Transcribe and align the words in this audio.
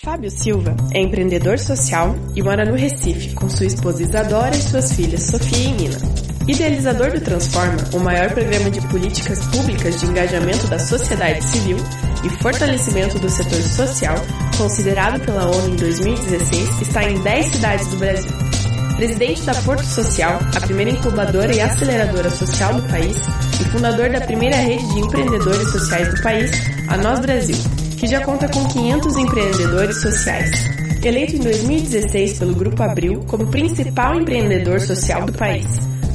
Fábio 0.00 0.30
Silva 0.30 0.76
é 0.94 1.00
empreendedor 1.00 1.58
social 1.58 2.14
e 2.36 2.40
mora 2.40 2.64
no 2.64 2.76
Recife 2.76 3.34
com 3.34 3.50
sua 3.50 3.66
esposa 3.66 4.00
Isadora 4.00 4.56
e 4.56 4.62
suas 4.62 4.92
filhas 4.92 5.24
Sofia 5.24 5.58
e 5.58 5.72
Nina. 5.72 5.98
Idealizador 6.46 7.10
do 7.10 7.20
Transforma, 7.20 7.76
o 7.92 7.98
maior 7.98 8.30
programa 8.30 8.70
de 8.70 8.80
políticas 8.82 9.44
públicas 9.46 10.00
de 10.00 10.06
engajamento 10.06 10.68
da 10.68 10.78
sociedade 10.78 11.42
civil 11.44 11.78
e 12.24 12.30
fortalecimento 12.40 13.18
do 13.18 13.28
setor 13.28 13.60
social, 13.60 14.14
considerado 14.56 15.20
pela 15.24 15.50
ONU 15.50 15.74
em 15.74 15.76
2016, 15.76 16.80
está 16.80 17.02
em 17.02 17.20
10 17.20 17.46
cidades 17.46 17.88
do 17.88 17.96
Brasil. 17.96 18.30
Presidente 18.96 19.42
da 19.42 19.54
Porto 19.62 19.84
Social, 19.84 20.38
a 20.54 20.60
primeira 20.60 20.92
incubadora 20.92 21.52
e 21.52 21.60
aceleradora 21.60 22.30
social 22.30 22.72
do 22.74 22.88
país, 22.88 23.16
e 23.60 23.64
fundador 23.70 24.10
da 24.10 24.20
primeira 24.20 24.56
rede 24.56 24.86
de 24.94 25.00
empreendedores 25.00 25.70
sociais 25.72 26.14
do 26.14 26.22
país, 26.22 26.52
a 26.86 26.96
Nós 26.96 27.18
Brasil, 27.20 27.56
que 27.98 28.06
já 28.06 28.24
conta 28.24 28.48
com 28.48 28.64
500 28.66 29.16
empreendedores 29.16 30.00
sociais. 30.00 30.50
Eleito 31.02 31.36
em 31.36 31.40
2016 31.40 32.38
pelo 32.38 32.54
Grupo 32.54 32.82
Abril 32.82 33.24
como 33.26 33.48
principal 33.48 34.14
empreendedor 34.14 34.80
social 34.80 35.26
do 35.26 35.32
país. 35.32 35.66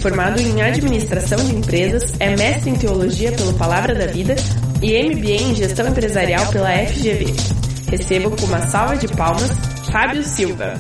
Formado 0.02 0.40
em 0.40 0.62
administração 0.62 1.38
de 1.46 1.56
empresas, 1.56 2.14
é 2.20 2.36
mestre 2.36 2.70
em 2.70 2.76
teologia 2.76 3.32
pelo 3.32 3.54
Palavra 3.54 3.94
da 3.96 4.08
Vida 4.08 4.36
e 4.82 5.02
MBA 5.02 5.52
em 5.52 5.56
gestão 5.56 5.88
empresarial 5.88 6.46
pela 6.52 6.70
FGV. 6.70 7.34
Recebo 7.90 8.32
com 8.32 8.46
uma 8.46 8.62
salva 8.68 8.98
de 8.98 9.08
palmas 9.08 9.52
Fábio 9.92 10.24
Silva. 10.24 10.74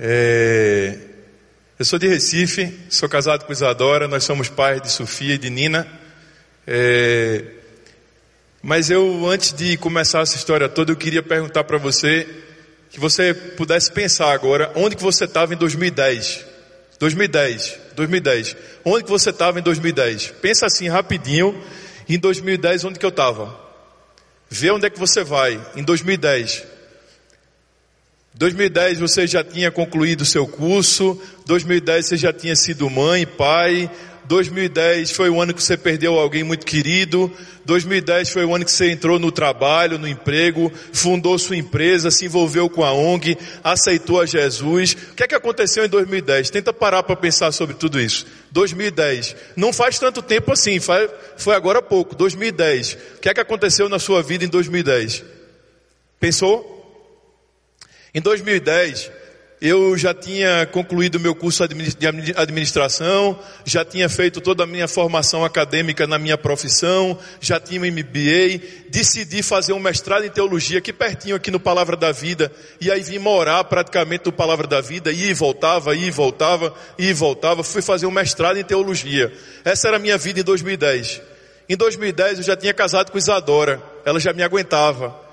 É, 0.00 1.07
eu 1.78 1.84
sou 1.84 1.96
de 1.96 2.08
Recife, 2.08 2.76
sou 2.90 3.08
casado 3.08 3.44
com 3.44 3.52
Isadora, 3.52 4.08
nós 4.08 4.24
somos 4.24 4.48
pais 4.48 4.82
de 4.82 4.90
Sofia 4.90 5.34
e 5.34 5.38
de 5.38 5.48
Nina. 5.48 5.86
É, 6.66 7.44
mas 8.60 8.90
eu, 8.90 9.28
antes 9.28 9.52
de 9.52 9.76
começar 9.76 10.22
essa 10.22 10.34
história 10.34 10.68
toda, 10.68 10.90
eu 10.90 10.96
queria 10.96 11.22
perguntar 11.22 11.62
para 11.62 11.78
você, 11.78 12.26
que 12.90 12.98
você 12.98 13.32
pudesse 13.32 13.92
pensar 13.92 14.32
agora, 14.32 14.72
onde 14.74 14.96
que 14.96 15.02
você 15.02 15.24
estava 15.24 15.54
em 15.54 15.56
2010? 15.56 16.44
2010, 16.98 17.78
2010. 17.94 18.56
Onde 18.84 19.04
que 19.04 19.10
você 19.10 19.30
estava 19.30 19.60
em 19.60 19.62
2010? 19.62 20.32
Pensa 20.42 20.66
assim 20.66 20.88
rapidinho, 20.88 21.62
em 22.08 22.18
2010 22.18 22.86
onde 22.86 22.98
que 22.98 23.06
eu 23.06 23.10
estava? 23.10 23.56
Vê 24.50 24.72
onde 24.72 24.86
é 24.86 24.90
que 24.90 24.98
você 24.98 25.22
vai 25.22 25.64
em 25.76 25.84
2010. 25.84 26.64
2010 28.34 28.98
você 28.98 29.26
já 29.26 29.42
tinha 29.42 29.70
concluído 29.70 30.24
seu 30.24 30.46
curso, 30.46 31.20
2010 31.46 32.06
você 32.06 32.16
já 32.16 32.32
tinha 32.32 32.54
sido 32.54 32.88
mãe, 32.88 33.26
pai, 33.26 33.90
2010 34.26 35.10
foi 35.10 35.30
o 35.30 35.40
ano 35.40 35.54
que 35.54 35.62
você 35.62 35.76
perdeu 35.76 36.18
alguém 36.18 36.44
muito 36.44 36.66
querido, 36.66 37.32
2010 37.64 38.30
foi 38.30 38.44
o 38.44 38.54
ano 38.54 38.64
que 38.64 38.70
você 38.70 38.90
entrou 38.90 39.18
no 39.18 39.32
trabalho, 39.32 39.98
no 39.98 40.06
emprego, 40.06 40.70
fundou 40.92 41.38
sua 41.38 41.56
empresa, 41.56 42.10
se 42.10 42.26
envolveu 42.26 42.68
com 42.68 42.84
a 42.84 42.92
ONG, 42.92 43.36
aceitou 43.64 44.20
a 44.20 44.26
Jesus. 44.26 44.92
O 44.92 45.14
que 45.14 45.22
é 45.22 45.26
que 45.26 45.34
aconteceu 45.34 45.84
em 45.84 45.88
2010? 45.88 46.50
Tenta 46.50 46.72
parar 46.72 47.02
para 47.02 47.16
pensar 47.16 47.50
sobre 47.52 47.74
tudo 47.74 47.98
isso. 47.98 48.26
2010. 48.52 49.34
Não 49.56 49.72
faz 49.72 49.98
tanto 49.98 50.22
tempo 50.22 50.52
assim, 50.52 50.78
foi 50.78 51.54
agora 51.54 51.80
há 51.80 51.82
pouco, 51.82 52.14
2010. 52.14 52.98
O 53.16 53.20
que 53.20 53.28
é 53.30 53.34
que 53.34 53.40
aconteceu 53.40 53.88
na 53.88 53.98
sua 53.98 54.22
vida 54.22 54.44
em 54.44 54.48
2010? 54.48 55.24
Pensou? 56.20 56.77
Em 58.14 58.20
2010, 58.20 59.10
eu 59.60 59.98
já 59.98 60.14
tinha 60.14 60.66
concluído 60.66 61.18
meu 61.18 61.34
curso 61.34 61.66
de 61.66 62.06
administração, 62.36 63.36
já 63.64 63.84
tinha 63.84 64.08
feito 64.08 64.40
toda 64.40 64.62
a 64.62 64.66
minha 64.66 64.86
formação 64.86 65.44
acadêmica 65.44 66.06
na 66.06 66.16
minha 66.18 66.38
profissão, 66.38 67.18
já 67.40 67.58
tinha 67.58 67.80
um 67.80 67.84
MBA, 67.84 68.62
decidi 68.88 69.42
fazer 69.42 69.72
um 69.72 69.80
mestrado 69.80 70.24
em 70.24 70.30
teologia 70.30 70.78
aqui 70.78 70.92
pertinho, 70.92 71.34
aqui 71.34 71.50
no 71.50 71.58
Palavra 71.58 71.96
da 71.96 72.12
Vida, 72.12 72.52
e 72.80 72.88
aí 72.90 73.02
vim 73.02 73.18
morar 73.18 73.64
praticamente 73.64 74.26
no 74.26 74.32
Palavra 74.32 74.66
da 74.66 74.80
Vida, 74.80 75.10
e 75.10 75.34
voltava, 75.34 75.94
e 75.94 76.08
voltava, 76.08 76.72
e 76.96 77.12
voltava, 77.12 77.64
fui 77.64 77.82
fazer 77.82 78.06
um 78.06 78.12
mestrado 78.12 78.58
em 78.58 78.64
teologia. 78.64 79.32
Essa 79.64 79.88
era 79.88 79.96
a 79.96 80.00
minha 80.00 80.16
vida 80.16 80.38
em 80.38 80.44
2010. 80.44 81.20
Em 81.68 81.76
2010 81.76 82.38
eu 82.38 82.44
já 82.44 82.56
tinha 82.56 82.72
casado 82.72 83.10
com 83.10 83.18
Isadora, 83.18 83.82
ela 84.04 84.20
já 84.20 84.32
me 84.32 84.42
aguentava. 84.42 85.27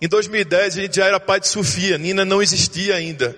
Em 0.00 0.08
2010 0.08 0.78
a 0.78 0.80
gente 0.80 0.96
já 0.96 1.06
era 1.06 1.20
pai 1.20 1.40
de 1.40 1.48
Sofia, 1.48 1.98
Nina 1.98 2.24
não 2.24 2.40
existia 2.40 2.94
ainda. 2.94 3.36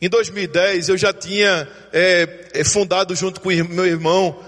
Em 0.00 0.08
2010 0.08 0.88
eu 0.88 0.96
já 0.96 1.12
tinha 1.12 1.68
é, 1.92 2.48
é, 2.54 2.64
fundado 2.64 3.14
junto 3.14 3.38
com 3.40 3.50
meu 3.50 3.86
irmão 3.86 4.38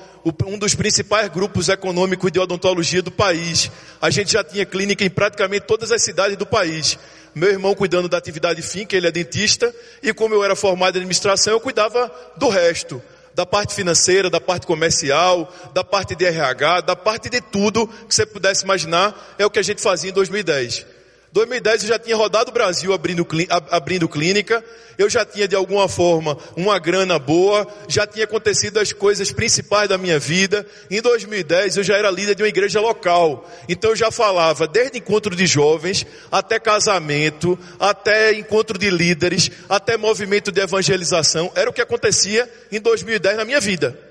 um 0.47 0.59
dos 0.59 0.75
principais 0.75 1.29
grupos 1.29 1.69
econômicos 1.69 2.33
de 2.33 2.41
odontologia 2.41 3.03
do 3.03 3.13
país. 3.13 3.71
A 4.01 4.11
gente 4.11 4.33
já 4.33 4.43
tinha 4.43 4.65
clínica 4.65 5.05
em 5.05 5.11
praticamente 5.11 5.67
todas 5.67 5.93
as 5.93 6.03
cidades 6.03 6.37
do 6.37 6.47
país. 6.47 6.99
Meu 7.35 7.51
irmão 7.51 7.75
cuidando 7.75 8.09
da 8.09 8.17
atividade 8.17 8.61
fim, 8.63 8.87
que 8.87 8.97
ele 8.97 9.07
é 9.07 9.13
dentista, 9.13 9.73
e 10.03 10.13
como 10.13 10.35
eu 10.35 10.43
era 10.43 10.57
formado 10.57 10.97
em 10.97 11.01
administração, 11.01 11.53
eu 11.53 11.61
cuidava 11.61 12.11
do 12.37 12.49
resto. 12.49 13.01
Da 13.35 13.45
parte 13.45 13.75
financeira, 13.75 14.31
da 14.31 14.41
parte 14.41 14.67
comercial, 14.67 15.55
da 15.75 15.85
parte 15.85 16.17
de 16.17 16.25
RH, 16.25 16.81
da 16.81 16.97
parte 16.97 17.29
de 17.29 17.41
tudo 17.43 17.87
que 17.87 18.15
você 18.15 18.25
pudesse 18.25 18.65
imaginar, 18.65 19.37
é 19.39 19.45
o 19.45 19.51
que 19.51 19.59
a 19.59 19.63
gente 19.63 19.83
fazia 19.83 20.11
em 20.11 20.15
2010. 20.15 20.96
2010 21.32 21.82
eu 21.82 21.88
já 21.88 21.98
tinha 21.98 22.16
rodado 22.16 22.50
o 22.50 22.54
Brasil 22.54 22.92
abrindo, 22.92 23.26
abrindo 23.70 24.09
clínica, 24.09 24.64
eu 24.98 25.10
já 25.10 25.25
tinha 25.25 25.47
de 25.47 25.54
alguma 25.54 25.88
forma 25.88 26.38
uma 26.56 26.78
grana 26.78 27.19
boa, 27.19 27.66
já 27.88 28.06
tinha 28.06 28.25
acontecido 28.25 28.78
as 28.78 28.92
coisas 28.92 29.31
principais 29.31 29.88
da 29.88 29.98
minha 29.98 30.19
vida. 30.19 30.66
Em 30.91 31.03
2010 31.03 31.76
eu 31.76 31.84
já 31.84 31.97
era 31.97 32.10
líder 32.10 32.34
de 32.34 32.42
uma 32.42 32.48
igreja 32.48 32.81
local, 32.81 33.48
então 33.69 33.91
eu 33.91 33.97
já 33.97 34.10
falava 34.10 34.66
desde 34.66 34.98
encontro 34.98 35.37
de 35.37 35.47
jovens, 35.47 36.06
até 36.31 36.59
casamento, 36.59 37.58
até 37.78 38.32
encontro 38.32 38.78
de 38.78 38.88
líderes, 38.88 39.50
até 39.69 39.97
movimento 39.97 40.50
de 40.50 40.60
evangelização, 40.60 41.53
era 41.54 41.69
o 41.69 41.72
que 41.72 41.82
acontecia 41.82 42.50
em 42.72 42.81
2010 42.81 43.37
na 43.37 43.44
minha 43.44 43.60
vida. 43.60 44.06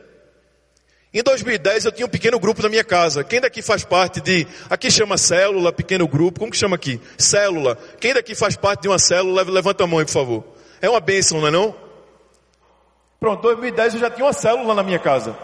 Em 1.15 1.23
2010 1.23 1.85
eu 1.85 1.93
tinha 1.93 2.05
um 2.05 2.09
pequeno 2.09 2.37
grupo 2.37 2.61
na 2.61 2.67
minha 2.67 2.83
casa. 2.83 3.23
Quem 3.23 3.39
daqui 3.39 3.61
faz 3.61 3.85
parte 3.85 4.19
de, 4.19 4.45
aqui 4.69 4.91
chama 4.91 5.17
célula, 5.17 5.71
pequeno 5.71 6.05
grupo, 6.09 6.41
como 6.41 6.51
que 6.51 6.57
chama 6.57 6.75
aqui? 6.75 6.99
Célula. 7.17 7.77
Quem 8.01 8.13
daqui 8.13 8.35
faz 8.35 8.57
parte 8.57 8.81
de 8.81 8.89
uma 8.89 8.99
célula, 8.99 9.41
levanta 9.43 9.85
a 9.85 9.87
mão 9.87 9.99
aí, 9.99 10.05
por 10.05 10.11
favor. 10.11 10.43
É 10.81 10.89
uma 10.89 10.99
bênção, 10.99 11.39
não 11.39 11.47
é 11.47 11.51
não? 11.51 11.73
Pronto, 13.17 13.43
2010 13.43 13.93
eu 13.93 13.99
já 14.01 14.09
tinha 14.09 14.25
uma 14.25 14.33
célula 14.33 14.73
na 14.73 14.83
minha 14.83 14.99
casa, 14.99 15.37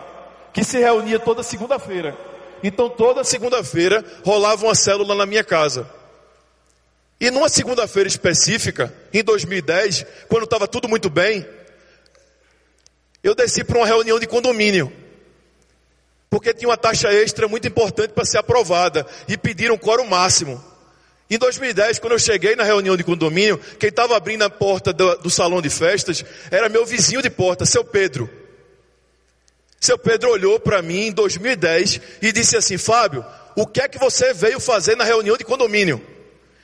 que 0.51 0.61
se 0.61 0.77
reunia 0.77 1.17
toda 1.17 1.41
segunda-feira. 1.41 2.17
Então 2.61 2.89
toda 2.89 3.23
segunda-feira 3.23 4.03
rolava 4.25 4.65
uma 4.65 4.75
célula 4.75 5.15
na 5.15 5.25
minha 5.25 5.41
casa. 5.43 5.89
E 7.17 7.31
numa 7.31 7.47
segunda-feira 7.47 8.09
específica, 8.09 8.93
em 9.13 9.23
2010, 9.23 10.05
quando 10.27 10.43
estava 10.43 10.67
tudo 10.67 10.89
muito 10.89 11.09
bem, 11.09 11.47
eu 13.23 13.33
desci 13.33 13.63
para 13.63 13.77
uma 13.77 13.87
reunião 13.87 14.19
de 14.19 14.27
condomínio 14.27 14.91
porque 16.31 16.53
tinha 16.53 16.69
uma 16.69 16.77
taxa 16.77 17.13
extra 17.13 17.45
muito 17.45 17.67
importante 17.67 18.13
para 18.13 18.23
ser 18.23 18.37
aprovada 18.37 19.05
e 19.27 19.37
pediram 19.37 19.77
quórum 19.77 20.07
máximo. 20.07 20.63
Em 21.29 21.37
2010, 21.37 21.99
quando 21.99 22.13
eu 22.13 22.19
cheguei 22.19 22.55
na 22.55 22.63
reunião 22.63 22.95
de 22.95 23.03
condomínio, 23.03 23.59
quem 23.77 23.89
estava 23.89 24.15
abrindo 24.15 24.43
a 24.43 24.49
porta 24.49 24.93
do, 24.93 25.17
do, 25.17 25.29
salão 25.29 25.61
de 25.61 25.69
festas 25.69 26.23
era 26.49 26.69
meu 26.69 26.85
vizinho 26.85 27.21
de 27.21 27.29
porta, 27.29 27.65
seu 27.65 27.83
Pedro. 27.83 28.29
Seu 29.77 29.97
Pedro 29.97 30.29
olhou 30.29 30.57
para 30.57 30.81
mim 30.81 31.07
em 31.07 31.11
2010 31.11 31.99
e 32.21 32.31
disse 32.31 32.55
assim: 32.55 32.77
Fábio, 32.77 33.25
o 33.53 33.67
que 33.67 33.81
é 33.81 33.89
que 33.89 33.99
você 33.99 34.33
veio 34.33 34.59
fazer 34.61 34.95
na 34.95 35.03
reunião 35.03 35.35
de 35.35 35.43
condomínio? 35.43 36.01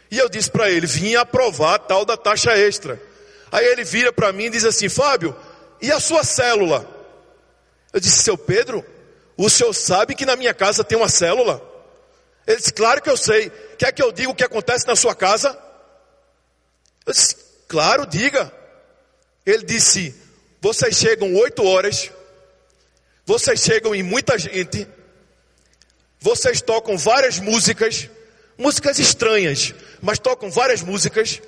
E 0.10 0.18
eu 0.18 0.30
disse 0.30 0.50
para 0.50 0.70
ele: 0.70 0.88
vim 0.88 1.16
aprovar 1.16 1.80
tal 1.80 2.06
da 2.06 2.16
taxa 2.16 2.58
extra. 2.58 3.02
Aí 3.52 3.66
ele 3.66 3.84
vira 3.84 4.14
para 4.14 4.32
mim 4.32 4.46
e 4.46 4.50
diz 4.50 4.64
assim: 4.64 4.88
Fábio, 4.88 5.36
e 5.82 5.92
a 5.92 6.00
sua 6.00 6.24
célula? 6.24 6.90
Eu 7.92 8.00
disse: 8.00 8.24
Seu 8.24 8.38
Pedro, 8.38 8.86
o 9.38 9.50
senhor 9.50 9.74
sabe 9.74 10.16
que 10.16 10.26
na 10.26 10.36
minha 10.36 10.54
casa 10.54 10.84
tem 10.84 10.98
uma 10.98 11.08
célula? 11.08 11.62
Ele 12.48 12.58
disse, 12.58 12.74
claro 12.74 13.02
que 13.02 13.10
eu 13.10 13.18
sei. 13.18 13.52
Quer 13.78 13.92
que 13.92 14.02
eu 14.02 14.12
diga 14.12 14.32
o 14.32 14.36
que 14.36 14.44
acontece 14.44 14.88
na 14.88 14.96
sua 14.96 15.14
casa? 15.14 15.58
Eu 17.06 17.14
disse, 17.14 17.36
claro, 17.68 18.06
diga. 18.08 18.52
Ele 19.46 19.64
disse, 19.64 20.16
vocês 20.60 20.96
chegam 20.96 21.36
oito 21.36 21.64
horas, 21.64 22.12
vocês 23.26 23.62
chegam 23.62 23.94
em 23.94 24.02
muita 24.02 24.38
gente, 24.38 24.88
vocês 26.20 26.62
tocam 26.62 26.98
várias 26.98 27.40
músicas, 27.40 28.10
músicas 28.58 28.98
estranhas, 28.98 29.74
mas 30.02 30.18
tocam 30.18 30.50
várias 30.50 30.82
músicas. 30.82 31.42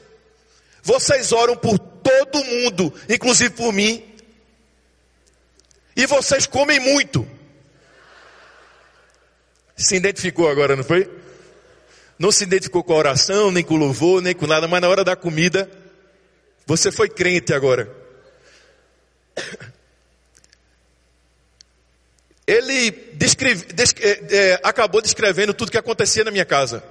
Vocês 0.84 1.32
oram 1.32 1.58
por 1.58 1.80
todo 1.80 2.44
mundo, 2.44 2.94
inclusive 3.10 3.50
por 3.50 3.74
mim. 3.74 4.06
E 5.96 6.06
vocês 6.06 6.46
comem 6.46 6.80
muito. 6.80 7.28
Se 9.80 9.96
identificou 9.96 10.50
agora, 10.50 10.76
não 10.76 10.84
foi? 10.84 11.10
Não 12.20 12.34
se 12.34 12.44
identificou 12.44 12.84
com 12.84 12.92
a 12.92 12.98
oração, 12.98 13.50
nem 13.50 13.64
com 13.64 13.76
o 13.76 13.78
louvor, 13.78 14.22
nem 14.22 14.36
com 14.36 14.46
nada, 14.46 14.68
mas 14.68 14.82
na 14.82 14.90
hora 14.90 15.06
da 15.06 15.16
comida, 15.16 15.72
você 16.68 16.92
foi 16.92 17.08
crente 17.08 17.54
agora. 17.54 17.90
ele 22.46 22.92
descreve, 23.14 23.68
é, 24.02 24.36
é, 24.36 24.60
acabou 24.64 25.02
descrevendo 25.02 25.54
tudo 25.54 25.72
que 25.72 25.78
acontecia 25.78 26.26
na 26.26 26.32
minha 26.32 26.44
casa. 26.44 26.84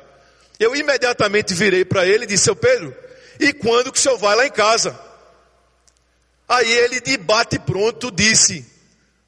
Eu 0.58 0.74
imediatamente 0.74 1.52
virei 1.52 1.84
para 1.84 2.06
ele 2.06 2.24
e 2.24 2.26
disse, 2.26 2.44
seu 2.44 2.56
Pedro, 2.56 2.96
e 3.38 3.52
quando 3.52 3.92
que 3.92 3.98
o 3.98 4.00
senhor 4.00 4.16
vai 4.16 4.34
lá 4.34 4.46
em 4.46 4.50
casa? 4.50 4.98
Aí 6.48 6.72
ele 6.72 7.02
de 7.02 7.18
bate 7.18 7.58
pronto 7.58 8.10
disse, 8.10 8.64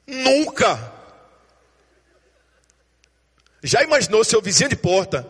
nunca. 0.06 0.98
Já 3.62 3.82
imaginou 3.82 4.24
seu 4.24 4.40
vizinho 4.40 4.70
de 4.70 4.76
porta, 4.76 5.26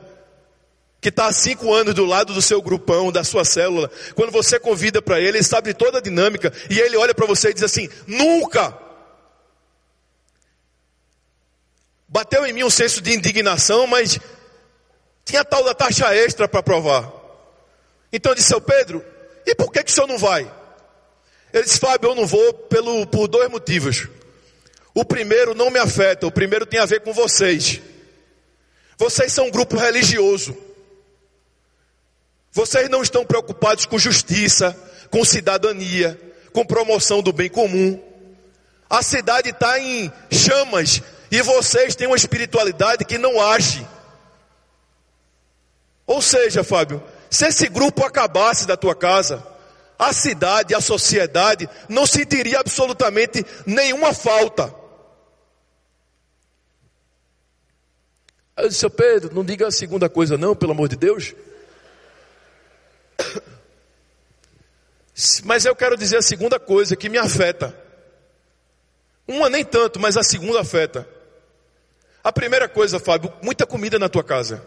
que 1.00 1.08
está 1.08 1.26
há 1.26 1.32
cinco 1.32 1.72
anos 1.72 1.94
do 1.94 2.04
lado 2.04 2.34
do 2.34 2.42
seu 2.42 2.60
grupão, 2.60 3.10
da 3.10 3.24
sua 3.24 3.44
célula, 3.44 3.90
quando 4.14 4.30
você 4.30 4.60
convida 4.60 5.00
para 5.00 5.18
ele, 5.18 5.38
ele 5.38 5.42
sabe 5.42 5.72
toda 5.72 5.98
a 5.98 6.02
dinâmica, 6.02 6.52
e 6.68 6.78
ele 6.78 6.96
olha 6.96 7.14
para 7.14 7.26
você 7.26 7.50
e 7.50 7.54
diz 7.54 7.62
assim, 7.62 7.88
nunca. 8.06 8.76
Bateu 12.06 12.44
em 12.44 12.52
mim 12.52 12.64
um 12.64 12.70
senso 12.70 13.00
de 13.00 13.14
indignação, 13.14 13.86
mas 13.86 14.18
tinha 15.24 15.44
tal 15.44 15.64
da 15.64 15.74
taxa 15.74 16.14
extra 16.14 16.46
para 16.46 16.62
provar. 16.62 17.10
Então 18.12 18.32
eu 18.32 18.36
disse, 18.36 18.48
seu 18.48 18.60
Pedro, 18.60 19.04
e 19.46 19.54
por 19.54 19.72
que, 19.72 19.82
que 19.82 19.90
o 19.90 19.94
senhor 19.94 20.06
não 20.06 20.18
vai? 20.18 20.50
Ele 21.52 21.64
disse, 21.64 21.78
Fábio, 21.78 22.10
eu 22.10 22.14
não 22.14 22.26
vou 22.26 22.52
pelo, 22.52 23.06
por 23.06 23.26
dois 23.26 23.48
motivos. 23.50 24.08
O 24.94 25.04
primeiro 25.04 25.54
não 25.54 25.70
me 25.70 25.78
afeta, 25.78 26.26
o 26.26 26.32
primeiro 26.32 26.66
tem 26.66 26.78
a 26.78 26.86
ver 26.86 27.00
com 27.00 27.12
vocês. 27.12 27.80
Vocês 29.00 29.32
são 29.32 29.47
um 29.47 29.50
grupo 29.50 29.79
religioso. 29.79 30.55
Vocês 32.52 32.87
não 32.91 33.02
estão 33.02 33.25
preocupados 33.25 33.87
com 33.87 33.99
justiça, 33.99 34.76
com 35.08 35.25
cidadania, 35.25 36.20
com 36.52 36.67
promoção 36.67 37.23
do 37.23 37.32
bem 37.32 37.49
comum. 37.49 37.99
A 38.91 39.02
cidade 39.02 39.49
está 39.49 39.79
em 39.79 40.12
chamas 40.31 41.00
e 41.31 41.41
vocês 41.41 41.97
têm 41.97 42.08
uma 42.08 42.17
espiritualidade 42.17 43.06
que 43.06 43.17
não 43.17 43.41
age. 43.41 43.88
Ou 46.06 46.20
seja, 46.20 46.62
Fábio, 46.62 47.02
se 47.31 47.47
esse 47.47 47.69
grupo 47.70 48.05
acabasse 48.05 48.67
da 48.67 48.76
tua 48.76 48.94
casa, 48.94 49.43
a 49.99 50.12
cidade, 50.12 50.75
a 50.75 50.81
sociedade 50.82 51.67
não 51.88 52.05
sentiria 52.05 52.61
absolutamente 52.61 53.47
nenhuma 53.64 54.12
falta. 54.12 54.79
Aí 58.60 58.66
eu 58.66 58.68
disse, 58.68 58.80
seu 58.80 58.90
Pedro, 58.90 59.34
não 59.34 59.42
diga 59.42 59.66
a 59.66 59.70
segunda 59.70 60.06
coisa 60.06 60.36
não, 60.36 60.54
pelo 60.54 60.72
amor 60.72 60.86
de 60.86 60.96
Deus. 60.96 61.34
Mas 65.44 65.64
eu 65.64 65.74
quero 65.74 65.96
dizer 65.96 66.18
a 66.18 66.22
segunda 66.22 66.60
coisa 66.60 66.94
que 66.94 67.08
me 67.08 67.16
afeta. 67.16 67.74
Uma 69.26 69.48
nem 69.48 69.64
tanto, 69.64 69.98
mas 70.00 70.16
a 70.16 70.22
segunda 70.22 70.60
afeta. 70.60 71.08
A 72.22 72.32
primeira 72.32 72.68
coisa, 72.68 72.98
Fábio, 72.98 73.32
muita 73.42 73.64
comida 73.64 73.98
na 73.98 74.08
tua 74.08 74.24
casa. 74.24 74.62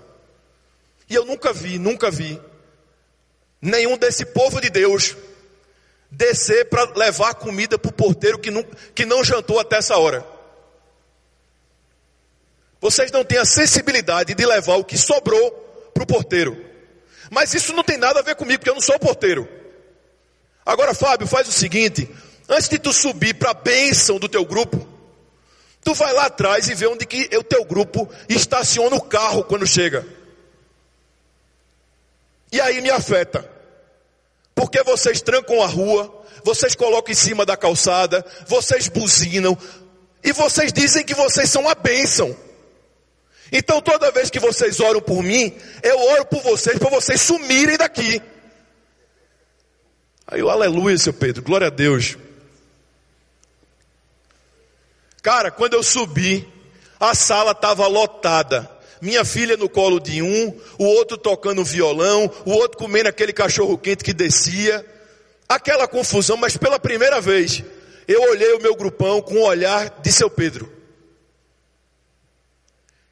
E 1.09 1.15
eu 1.15 1.25
nunca 1.25 1.51
vi, 1.51 1.77
nunca 1.77 2.09
vi 2.09 2.39
nenhum 3.61 3.97
desse 3.97 4.25
povo 4.25 4.61
de 4.61 4.69
Deus 4.69 5.17
descer 6.09 6.69
para 6.69 6.93
levar 6.95 7.33
comida 7.35 7.77
para 7.77 7.89
o 7.89 7.93
porteiro 7.93 8.39
que 8.39 8.49
não, 8.49 8.63
que 8.95 9.05
não 9.05 9.23
jantou 9.23 9.59
até 9.59 9.77
essa 9.77 9.97
hora. 9.97 10.32
Vocês 12.83 13.13
não 13.13 13.23
têm 13.23 13.37
a 13.37 13.45
sensibilidade 13.45 14.35
de 14.35 14.45
levar 14.45 14.75
o 14.75 14.83
que 14.83 14.97
sobrou 14.97 15.51
para 15.93 16.03
o 16.03 16.05
porteiro. 16.05 16.65
Mas 17.31 17.53
isso 17.53 17.71
não 17.71 17.81
tem 17.81 17.97
nada 17.97 18.19
a 18.19 18.23
ver 18.23 18.35
comigo, 18.35 18.59
porque 18.59 18.69
eu 18.69 18.73
não 18.73 18.81
sou 18.81 18.97
o 18.97 18.99
porteiro. 18.99 19.47
Agora, 20.65 20.93
Fábio, 20.93 21.25
faz 21.25 21.47
o 21.47 21.51
seguinte: 21.53 22.13
antes 22.49 22.67
de 22.67 22.77
tu 22.77 22.91
subir 22.91 23.35
para 23.35 23.51
a 23.51 23.53
bênção 23.53 24.19
do 24.19 24.27
teu 24.27 24.43
grupo, 24.43 24.85
tu 25.81 25.93
vai 25.93 26.11
lá 26.11 26.25
atrás 26.25 26.67
e 26.67 26.75
vê 26.75 26.85
onde 26.85 27.05
que 27.05 27.29
o 27.37 27.41
teu 27.41 27.63
grupo 27.63 28.11
estaciona 28.27 28.97
o 28.97 29.01
carro 29.01 29.45
quando 29.45 29.65
chega. 29.65 30.05
E 32.51 32.59
aí 32.59 32.81
me 32.81 32.89
afeta. 32.89 33.49
Porque 34.53 34.83
vocês 34.83 35.21
trancam 35.21 35.63
a 35.63 35.67
rua, 35.67 36.13
vocês 36.43 36.75
colocam 36.75 37.13
em 37.13 37.15
cima 37.15 37.45
da 37.45 37.55
calçada, 37.55 38.25
vocês 38.45 38.89
buzinam, 38.89 39.57
e 40.21 40.33
vocês 40.33 40.73
dizem 40.73 41.05
que 41.05 41.15
vocês 41.15 41.49
são 41.49 41.69
a 41.69 41.75
bênção. 41.75 42.35
Então 43.53 43.79
toda 43.79 44.11
vez 44.11 44.31
que 44.31 44.39
vocês 44.39 44.79
oram 44.79 44.99
por 44.99 45.21
mim, 45.21 45.55
eu 45.83 45.99
oro 45.99 46.25
por 46.25 46.41
vocês 46.41 46.79
para 46.79 46.89
vocês 46.89 47.21
sumirem 47.21 47.77
daqui. 47.77 48.19
Aí 50.25 50.41
o 50.41 50.49
aleluia, 50.49 50.97
seu 50.97 51.13
Pedro, 51.13 51.43
glória 51.43 51.67
a 51.67 51.69
Deus. 51.69 52.17
Cara, 55.21 55.51
quando 55.51 55.75
eu 55.75 55.83
subi, 55.83 56.51
a 56.99 57.13
sala 57.13 57.51
estava 57.51 57.85
lotada 57.85 58.73
minha 59.03 59.25
filha 59.25 59.57
no 59.57 59.67
colo 59.67 59.99
de 59.99 60.21
um, 60.21 60.57
o 60.79 60.85
outro 60.85 61.17
tocando 61.17 61.61
violão, 61.61 62.31
o 62.45 62.51
outro 62.51 62.77
comendo 62.77 63.09
aquele 63.09 63.33
cachorro 63.33 63.77
quente 63.77 64.01
que 64.01 64.13
descia. 64.13 64.83
Aquela 65.47 65.89
confusão, 65.89 66.37
mas 66.37 66.55
pela 66.55 66.79
primeira 66.79 67.19
vez, 67.19 67.61
eu 68.07 68.21
olhei 68.31 68.53
o 68.53 68.61
meu 68.61 68.73
grupão 68.75 69.21
com 69.21 69.35
o 69.35 69.43
olhar 69.43 69.99
de 70.01 70.09
seu 70.09 70.29
Pedro. 70.29 70.71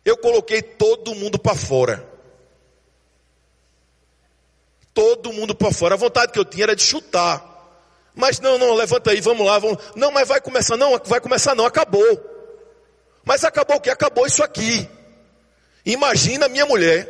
Eu 0.03 0.17
coloquei 0.17 0.61
todo 0.61 1.15
mundo 1.15 1.37
para 1.37 1.55
fora. 1.55 2.07
Todo 4.93 5.31
mundo 5.31 5.55
para 5.55 5.71
fora. 5.71 5.95
A 5.95 5.97
vontade 5.97 6.31
que 6.31 6.39
eu 6.39 6.45
tinha 6.45 6.63
era 6.63 6.75
de 6.75 6.83
chutar. 6.83 7.51
Mas 8.13 8.39
não, 8.39 8.57
não, 8.57 8.73
levanta 8.73 9.11
aí, 9.11 9.21
vamos 9.21 9.45
lá, 9.45 9.57
vamos. 9.57 9.77
Não, 9.95 10.11
mas 10.11 10.27
vai 10.27 10.41
começar, 10.41 10.75
não, 10.75 10.99
vai 11.05 11.21
começar 11.21 11.55
não, 11.55 11.65
acabou. 11.65 12.29
Mas 13.23 13.43
acabou 13.43 13.77
o 13.77 13.81
que? 13.81 13.89
Acabou 13.89 14.25
isso 14.25 14.43
aqui. 14.43 14.89
Imagina 15.85 16.49
minha 16.49 16.65
mulher, 16.65 17.09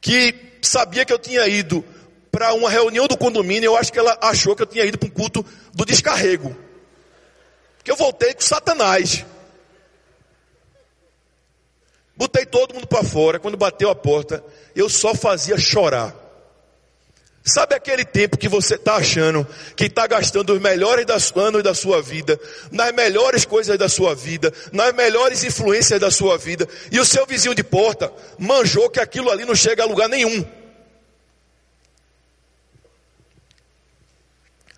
que 0.00 0.34
sabia 0.62 1.04
que 1.04 1.12
eu 1.12 1.18
tinha 1.18 1.46
ido 1.46 1.84
para 2.30 2.54
uma 2.54 2.70
reunião 2.70 3.06
do 3.06 3.16
condomínio, 3.16 3.68
eu 3.68 3.76
acho 3.76 3.92
que 3.92 3.98
ela 3.98 4.16
achou 4.20 4.54
que 4.54 4.62
eu 4.62 4.66
tinha 4.66 4.84
ido 4.84 4.96
para 4.96 5.08
um 5.08 5.12
culto 5.12 5.44
do 5.74 5.84
descarrego. 5.84 6.56
Que 7.82 7.90
eu 7.90 7.96
voltei 7.96 8.32
com 8.34 8.40
Satanás. 8.40 9.24
Botei 12.20 12.44
todo 12.44 12.74
mundo 12.74 12.86
para 12.86 13.02
fora, 13.02 13.38
quando 13.38 13.56
bateu 13.56 13.88
a 13.88 13.94
porta, 13.94 14.44
eu 14.76 14.90
só 14.90 15.14
fazia 15.14 15.56
chorar. 15.56 16.14
Sabe 17.42 17.74
aquele 17.74 18.04
tempo 18.04 18.36
que 18.36 18.46
você 18.46 18.74
está 18.74 18.96
achando 18.96 19.46
que 19.74 19.86
está 19.86 20.06
gastando 20.06 20.52
os 20.52 20.60
melhores 20.60 21.06
das, 21.06 21.34
anos 21.34 21.62
da 21.62 21.72
sua 21.72 22.02
vida, 22.02 22.38
nas 22.70 22.92
melhores 22.92 23.46
coisas 23.46 23.78
da 23.78 23.88
sua 23.88 24.14
vida, 24.14 24.52
nas 24.70 24.92
melhores 24.92 25.42
influências 25.44 25.98
da 25.98 26.10
sua 26.10 26.36
vida, 26.36 26.68
e 26.92 27.00
o 27.00 27.06
seu 27.06 27.24
vizinho 27.24 27.54
de 27.54 27.64
porta 27.64 28.12
manjou 28.38 28.90
que 28.90 29.00
aquilo 29.00 29.30
ali 29.30 29.46
não 29.46 29.54
chega 29.54 29.82
a 29.82 29.86
lugar 29.86 30.06
nenhum. 30.06 30.44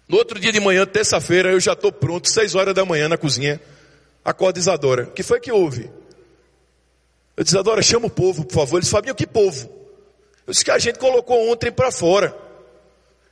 No 0.08 0.16
outro 0.16 0.38
dia 0.38 0.52
de 0.52 0.60
manhã, 0.60 0.86
terça-feira, 0.86 1.50
eu 1.50 1.58
já 1.58 1.72
estou 1.72 1.90
pronto, 1.90 2.30
seis 2.30 2.54
horas 2.54 2.72
da 2.72 2.84
manhã 2.84 3.08
na 3.08 3.18
cozinha. 3.18 3.60
Acorda 4.24 4.60
Isadora. 4.60 5.08
O 5.08 5.10
que 5.10 5.24
foi 5.24 5.40
que 5.40 5.50
houve? 5.50 5.90
Eu 7.36 7.44
disse, 7.44 7.54
Isadora, 7.54 7.82
chama 7.82 8.06
o 8.06 8.10
povo, 8.10 8.44
por 8.44 8.54
favor. 8.54 8.78
Eles 8.78 8.90
Fabinho, 8.90 9.14
que 9.14 9.26
povo? 9.26 9.70
Eu 10.46 10.52
disse 10.52 10.64
que 10.64 10.70
a 10.70 10.78
gente 10.78 10.98
colocou 10.98 11.50
ontem 11.50 11.70
para 11.70 11.90
fora. 11.90 12.36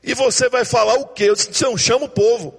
E 0.03 0.15
você 0.15 0.49
vai 0.49 0.65
falar 0.65 0.95
o 0.95 1.07
quê? 1.09 1.25
Eu 1.25 1.35
disse, 1.35 1.63
não, 1.63 1.77
chama 1.77 2.07
o 2.07 2.09
povo. 2.09 2.55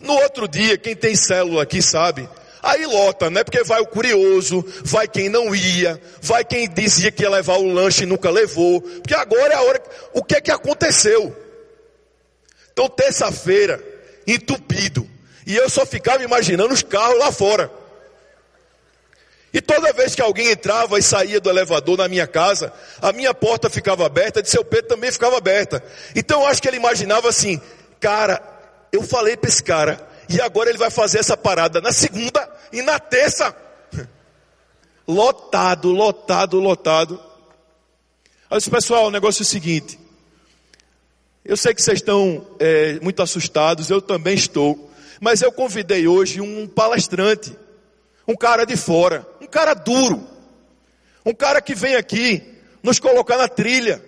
No 0.00 0.14
outro 0.14 0.48
dia, 0.48 0.76
quem 0.78 0.96
tem 0.96 1.14
célula 1.14 1.62
aqui 1.62 1.82
sabe, 1.82 2.28
aí 2.62 2.84
lota, 2.86 3.30
né? 3.30 3.44
Porque 3.44 3.62
vai 3.62 3.80
o 3.80 3.86
curioso, 3.86 4.64
vai 4.82 5.06
quem 5.06 5.28
não 5.28 5.54
ia, 5.54 6.00
vai 6.22 6.44
quem 6.44 6.68
dizia 6.68 7.12
que 7.12 7.22
ia 7.22 7.30
levar 7.30 7.58
o 7.58 7.72
lanche 7.72 8.04
e 8.04 8.06
nunca 8.06 8.30
levou. 8.30 8.80
Porque 8.80 9.14
agora 9.14 9.52
é 9.52 9.56
a 9.56 9.62
hora, 9.62 9.82
o 10.14 10.24
que 10.24 10.36
é 10.36 10.40
que 10.40 10.50
aconteceu? 10.50 11.36
Então 12.72 12.88
terça-feira, 12.88 13.82
entupido, 14.26 15.06
e 15.46 15.54
eu 15.54 15.68
só 15.68 15.84
ficava 15.84 16.22
imaginando 16.22 16.72
os 16.72 16.82
carros 16.82 17.18
lá 17.18 17.30
fora. 17.30 17.70
E 19.52 19.60
toda 19.60 19.92
vez 19.92 20.14
que 20.14 20.22
alguém 20.22 20.50
entrava 20.50 20.98
e 20.98 21.02
saía 21.02 21.40
do 21.40 21.50
elevador 21.50 21.98
na 21.98 22.08
minha 22.08 22.26
casa, 22.26 22.72
a 23.02 23.12
minha 23.12 23.34
porta 23.34 23.68
ficava 23.68 24.06
aberta, 24.06 24.42
de 24.42 24.48
seu 24.48 24.64
Pedro 24.64 24.88
também 24.88 25.10
ficava 25.10 25.36
aberta. 25.36 25.82
Então 26.14 26.42
eu 26.42 26.46
acho 26.46 26.62
que 26.62 26.68
ele 26.68 26.76
imaginava 26.76 27.28
assim, 27.28 27.60
cara, 27.98 28.40
eu 28.92 29.02
falei 29.02 29.36
para 29.36 29.48
esse 29.48 29.62
cara, 29.62 30.06
e 30.28 30.40
agora 30.40 30.70
ele 30.70 30.78
vai 30.78 30.90
fazer 30.90 31.18
essa 31.18 31.36
parada 31.36 31.80
na 31.80 31.92
segunda 31.92 32.48
e 32.72 32.80
na 32.80 32.98
terça. 32.98 33.54
Lotado, 35.06 35.90
lotado, 35.90 36.60
lotado. 36.60 37.20
Aí 38.48 38.58
disse, 38.58 38.70
pessoal, 38.70 39.06
o 39.06 39.10
negócio 39.10 39.42
é 39.42 39.44
o 39.44 39.46
seguinte. 39.46 39.98
Eu 41.44 41.56
sei 41.56 41.74
que 41.74 41.82
vocês 41.82 41.98
estão 41.98 42.46
é, 42.60 43.00
muito 43.00 43.20
assustados, 43.20 43.90
eu 43.90 44.00
também 44.00 44.34
estou. 44.34 44.88
Mas 45.20 45.42
eu 45.42 45.50
convidei 45.50 46.06
hoje 46.06 46.40
um 46.40 46.68
palestrante 46.68 47.56
um 48.30 48.36
cara 48.36 48.64
de 48.64 48.76
fora, 48.76 49.26
cara 49.50 49.74
duro, 49.74 50.26
um 51.26 51.34
cara 51.34 51.60
que 51.60 51.74
vem 51.74 51.96
aqui 51.96 52.58
nos 52.82 52.98
colocar 52.98 53.36
na 53.36 53.48
trilha, 53.48 54.02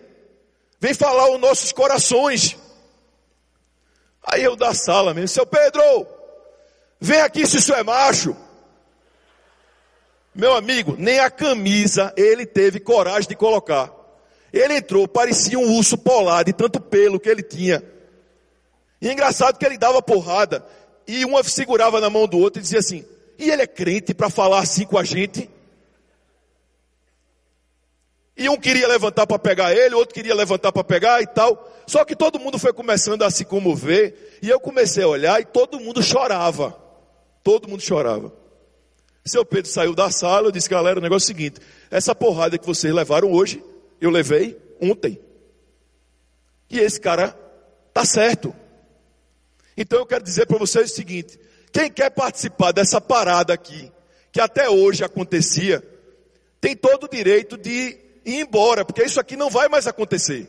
vem 0.80 0.94
falar 0.94 1.30
os 1.30 1.40
nossos 1.40 1.72
corações. 1.72 2.56
Aí 4.22 4.42
eu 4.42 4.56
da 4.56 4.72
sala 4.72 5.12
mesmo, 5.12 5.28
seu 5.28 5.46
Pedro, 5.46 6.06
vem 7.00 7.20
aqui 7.20 7.46
se 7.46 7.58
isso 7.58 7.75
é 7.75 7.82
macho. 7.82 8.37
Meu 10.34 10.54
amigo, 10.56 10.96
nem 10.99 11.18
a 11.18 11.30
camisa 11.30 12.12
ele 12.16 12.46
teve 12.46 12.80
coragem 12.80 13.28
de 13.28 13.37
colocar. 13.37 13.92
Ele 14.52 14.76
entrou, 14.76 15.06
parecia 15.08 15.58
um 15.58 15.76
urso 15.76 15.99
polar 15.99 16.44
de 16.44 16.52
tanto 16.52 16.80
pelo 16.80 17.20
que 17.20 17.28
ele 17.28 17.42
tinha. 17.42 17.82
E 19.00 19.11
engraçado 19.11 19.58
que 19.58 19.66
ele 19.66 19.76
dava 19.76 20.00
porrada 20.00 20.64
e 21.06 21.25
uma 21.25 21.42
segurava 21.42 22.00
na 22.00 22.08
mão 22.08 22.26
do 22.26 22.38
outro 22.38 22.61
e 22.61 22.62
dizia 22.62 22.78
assim: 22.78 23.04
"E 23.38 23.50
ele 23.50 23.62
é 23.62 23.66
crente 23.66 24.14
para 24.14 24.30
falar 24.30 24.60
assim 24.60 24.84
com 24.84 24.98
a 24.98 25.04
gente?" 25.04 25.48
E 28.36 28.48
um 28.48 28.56
queria 28.56 28.88
levantar 28.88 29.26
para 29.26 29.38
pegar 29.38 29.74
ele, 29.74 29.94
outro 29.94 30.14
queria 30.14 30.34
levantar 30.34 30.72
para 30.72 30.82
pegar 30.82 31.22
e 31.22 31.26
tal. 31.26 31.70
Só 31.86 32.04
que 32.04 32.16
todo 32.16 32.40
mundo 32.40 32.58
foi 32.58 32.72
começando 32.72 33.22
a 33.22 33.30
se 33.30 33.44
comover, 33.44 34.38
e 34.40 34.48
eu 34.48 34.58
comecei 34.58 35.04
a 35.04 35.08
olhar 35.08 35.40
e 35.40 35.44
todo 35.44 35.78
mundo 35.78 36.02
chorava. 36.02 36.76
Todo 37.44 37.68
mundo 37.68 37.82
chorava. 37.82 38.32
Seu 39.24 39.44
Pedro 39.44 39.70
saiu 39.70 39.94
da 39.94 40.10
sala, 40.10 40.48
eu 40.48 40.52
disse, 40.52 40.68
galera, 40.68 40.98
o 40.98 41.02
negócio 41.02 41.26
é 41.26 41.32
o 41.32 41.36
seguinte, 41.36 41.60
essa 41.90 42.14
porrada 42.14 42.58
que 42.58 42.66
vocês 42.66 42.92
levaram 42.92 43.30
hoje, 43.30 43.62
eu 44.00 44.10
levei 44.10 44.58
ontem. 44.80 45.20
E 46.68 46.80
esse 46.80 46.98
cara 46.98 47.36
tá 47.92 48.04
certo. 48.04 48.54
Então 49.76 49.98
eu 49.98 50.06
quero 50.06 50.24
dizer 50.24 50.46
para 50.46 50.58
vocês 50.58 50.90
o 50.90 50.94
seguinte, 50.94 51.38
quem 51.72 51.90
quer 51.90 52.10
participar 52.10 52.72
dessa 52.72 53.00
parada 53.00 53.54
aqui, 53.54 53.90
que 54.30 54.40
até 54.40 54.68
hoje 54.68 55.02
acontecia, 55.02 55.82
tem 56.60 56.76
todo 56.76 57.04
o 57.04 57.08
direito 57.08 57.56
de 57.56 57.98
ir 58.24 58.40
embora, 58.40 58.84
porque 58.84 59.02
isso 59.02 59.18
aqui 59.18 59.36
não 59.36 59.50
vai 59.50 59.68
mais 59.68 59.86
acontecer. 59.86 60.48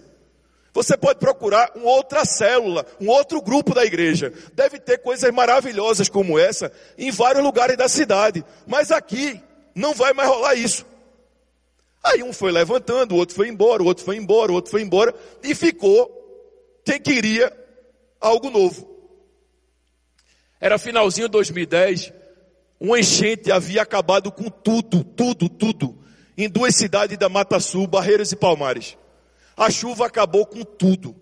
Você 0.73 0.97
pode 0.97 1.19
procurar 1.19 1.71
uma 1.75 1.91
outra 1.91 2.25
célula, 2.25 2.85
um 2.99 3.07
outro 3.07 3.41
grupo 3.41 3.75
da 3.75 3.85
igreja. 3.85 4.33
Deve 4.53 4.79
ter 4.79 4.97
coisas 4.97 5.31
maravilhosas 5.31 6.09
como 6.09 6.37
essa 6.37 6.71
em 6.97 7.11
vários 7.11 7.43
lugares 7.43 7.77
da 7.77 7.87
cidade. 7.87 8.43
Mas 8.65 8.91
aqui 8.91 9.39
não 9.75 9.93
vai 9.93 10.13
mais 10.13 10.27
rolar 10.27 10.55
isso. 10.55 10.83
Aí 12.03 12.23
um 12.23 12.33
foi 12.33 12.51
levantando, 12.51 13.13
o 13.13 13.17
outro 13.17 13.35
foi 13.35 13.47
embora, 13.47 13.83
o 13.83 13.85
outro 13.85 14.03
foi 14.03 14.17
embora, 14.17 14.51
o 14.51 14.55
outro 14.55 14.71
foi 14.71 14.81
embora. 14.81 15.13
E 15.43 15.53
ficou 15.53 16.11
quem 16.83 16.99
queria 16.99 17.55
algo 18.19 18.49
novo. 18.49 18.92
Era 20.63 20.77
finalzinho 20.77 21.27
de 21.27 21.34
2010. 21.34 22.13
Um 22.79 22.96
enchente 22.96 23.51
havia 23.51 23.82
acabado 23.82 24.32
com 24.32 24.50
tudo, 24.50 25.03
tudo, 25.03 25.50
tudo. 25.50 26.00
Em 26.38 26.48
duas 26.48 26.74
cidades 26.74 27.17
da 27.17 27.27
Mata 27.27 27.60
Sul, 27.60 27.86
Barreiras 27.86 28.32
e 28.32 28.36
Palmares. 28.38 28.98
A 29.58 29.70
chuva 29.70 30.05
acabou 30.05 30.46
com 30.46 30.63
tudo. 30.63 31.13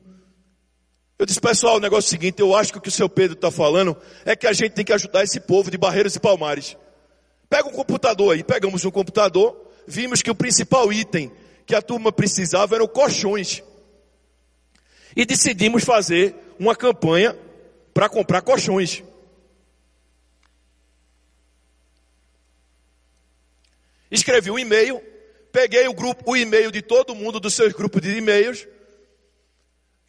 Eu 1.18 1.26
disse, 1.26 1.42
pessoal, 1.42 1.78
o 1.78 1.80
negócio 1.80 2.06
é 2.06 2.10
o 2.10 2.12
seguinte, 2.12 2.40
eu 2.40 2.56
acho 2.56 2.72
que 2.72 2.78
o 2.78 2.82
que 2.82 2.90
o 2.90 2.92
seu 2.92 3.10
Pedro 3.10 3.34
está 3.34 3.50
falando 3.50 3.98
é 4.26 4.36
que 4.36 4.46
a 4.46 4.54
gente 4.54 4.74
tem 4.74 4.86
que 4.86 4.94
ajudar 4.94 5.24
esse 5.24 5.40
povo 5.40 5.72
de 5.72 5.78
Barreiras 5.78 6.16
e 6.16 6.20
Palmares. 6.20 6.78
Pega 7.50 7.68
um 7.68 7.72
computador 7.74 8.36
aí, 8.36 8.44
pegamos 8.44 8.86
um 8.86 8.92
computador, 8.92 9.60
vimos 9.88 10.22
que 10.22 10.30
o 10.30 10.36
principal 10.36 10.94
item 10.94 11.32
que 11.66 11.74
a 11.74 11.82
turma 11.82 12.12
precisava 12.12 12.76
eram 12.76 12.88
colchões. 12.88 13.64
E 15.16 15.26
decidimos 15.26 15.84
fazer 15.84 16.36
uma 16.60 16.76
campanha 16.76 17.36
para 17.92 18.08
comprar 18.08 18.44
colchões. 18.44 19.04
Escrevi 24.12 24.51
um 24.51 24.60
e-mail 24.60 25.01
peguei 25.51 25.88
o 25.88 25.94
grupo, 25.94 26.32
o 26.32 26.38
e-mail 26.38 26.72
de 26.72 26.82
todo 26.82 27.13
mundo 27.13 27.39
dos 27.39 27.53
seus 27.53 27.74
grupos 27.74 28.01
de 28.01 28.18
e-mails, 28.18 28.68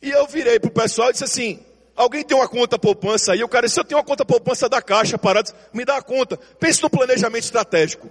e 0.00 0.10
eu 0.10 0.26
virei 0.26 0.58
para 0.58 0.68
o 0.68 0.72
pessoal 0.72 1.10
e 1.10 1.12
disse 1.12 1.24
assim, 1.24 1.64
alguém 1.94 2.24
tem 2.24 2.36
uma 2.36 2.48
conta 2.48 2.78
poupança 2.78 3.32
aí? 3.32 3.42
O 3.44 3.48
cara 3.48 3.66
disse, 3.66 3.78
eu 3.78 3.84
tenho 3.84 3.98
uma 3.98 4.04
conta 4.04 4.24
poupança 4.24 4.68
da 4.68 4.80
Caixa 4.80 5.18
parada, 5.18 5.52
me 5.72 5.84
dá 5.84 5.96
a 5.96 6.02
conta. 6.02 6.36
Pense 6.58 6.82
no 6.82 6.90
planejamento 6.90 7.44
estratégico. 7.44 8.10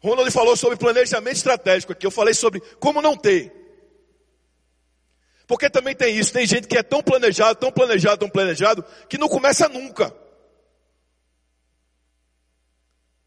Ronald 0.00 0.30
falou 0.30 0.56
sobre 0.56 0.76
planejamento 0.76 1.36
estratégico 1.36 1.92
aqui, 1.92 2.06
eu 2.06 2.10
falei 2.10 2.34
sobre 2.34 2.60
como 2.78 3.00
não 3.00 3.16
ter. 3.16 3.52
Porque 5.46 5.70
também 5.70 5.94
tem 5.94 6.16
isso, 6.16 6.32
tem 6.32 6.44
gente 6.44 6.66
que 6.66 6.76
é 6.76 6.82
tão 6.82 7.02
planejado, 7.02 7.58
tão 7.58 7.72
planejado, 7.72 8.18
tão 8.18 8.28
planejado, 8.28 8.84
que 9.08 9.16
não 9.16 9.28
começa 9.28 9.68
nunca. 9.68 10.12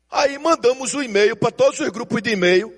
Aí 0.10 0.38
mandamos 0.39 0.94
o 0.94 1.00
um 1.00 1.04
e-mail 1.04 1.36
para 1.36 1.51
todos 1.51 1.80
os 1.80 1.89
grupos 1.89 2.22
de 2.22 2.32
e-mail, 2.32 2.74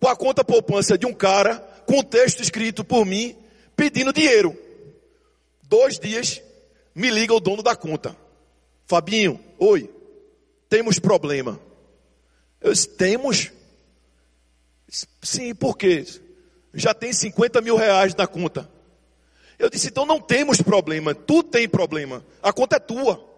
com 0.00 0.08
a 0.08 0.16
conta 0.16 0.44
poupança 0.44 0.96
de 0.96 1.04
um 1.06 1.12
cara, 1.12 1.58
com 1.84 1.98
um 1.98 2.02
texto 2.02 2.40
escrito 2.40 2.84
por 2.84 3.04
mim, 3.04 3.36
pedindo 3.74 4.12
dinheiro. 4.12 4.56
Dois 5.62 5.98
dias, 5.98 6.40
me 6.94 7.10
liga 7.10 7.34
o 7.34 7.40
dono 7.40 7.62
da 7.62 7.74
conta. 7.74 8.16
Fabinho, 8.86 9.40
oi, 9.58 9.90
temos 10.68 10.98
problema. 10.98 11.60
Eu 12.60 12.72
disse, 12.72 12.88
temos? 12.88 13.52
Sim, 15.22 15.54
por 15.54 15.76
quê? 15.76 16.04
Já 16.72 16.94
tem 16.94 17.12
50 17.12 17.60
mil 17.60 17.76
reais 17.76 18.14
na 18.14 18.26
conta. 18.26 18.70
Eu 19.58 19.68
disse, 19.68 19.88
então 19.88 20.06
não 20.06 20.20
temos 20.20 20.60
problema, 20.60 21.14
tu 21.14 21.42
tem 21.42 21.68
problema, 21.68 22.24
a 22.42 22.52
conta 22.52 22.76
é 22.76 22.80
tua. 22.80 23.35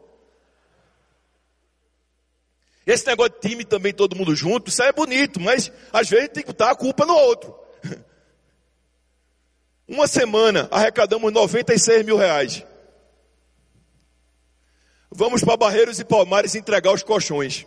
Esse 2.88 3.06
negócio 3.06 3.34
de 3.34 3.46
time 3.46 3.66
também, 3.66 3.92
todo 3.92 4.16
mundo 4.16 4.34
junto, 4.34 4.70
isso 4.70 4.82
aí 4.82 4.88
é 4.88 4.92
bonito, 4.94 5.38
mas 5.38 5.70
às 5.92 6.08
vezes 6.08 6.30
tem 6.30 6.42
que 6.42 6.46
botar 6.46 6.70
a 6.70 6.74
culpa 6.74 7.04
no 7.04 7.12
outro. 7.12 7.54
Uma 9.86 10.06
semana 10.06 10.66
arrecadamos 10.70 11.30
96 11.30 12.02
mil 12.02 12.16
reais. 12.16 12.64
Vamos 15.10 15.44
para 15.44 15.54
Barreiros 15.58 16.00
e 16.00 16.04
Palmares 16.04 16.54
entregar 16.54 16.90
os 16.90 17.02
colchões. 17.02 17.66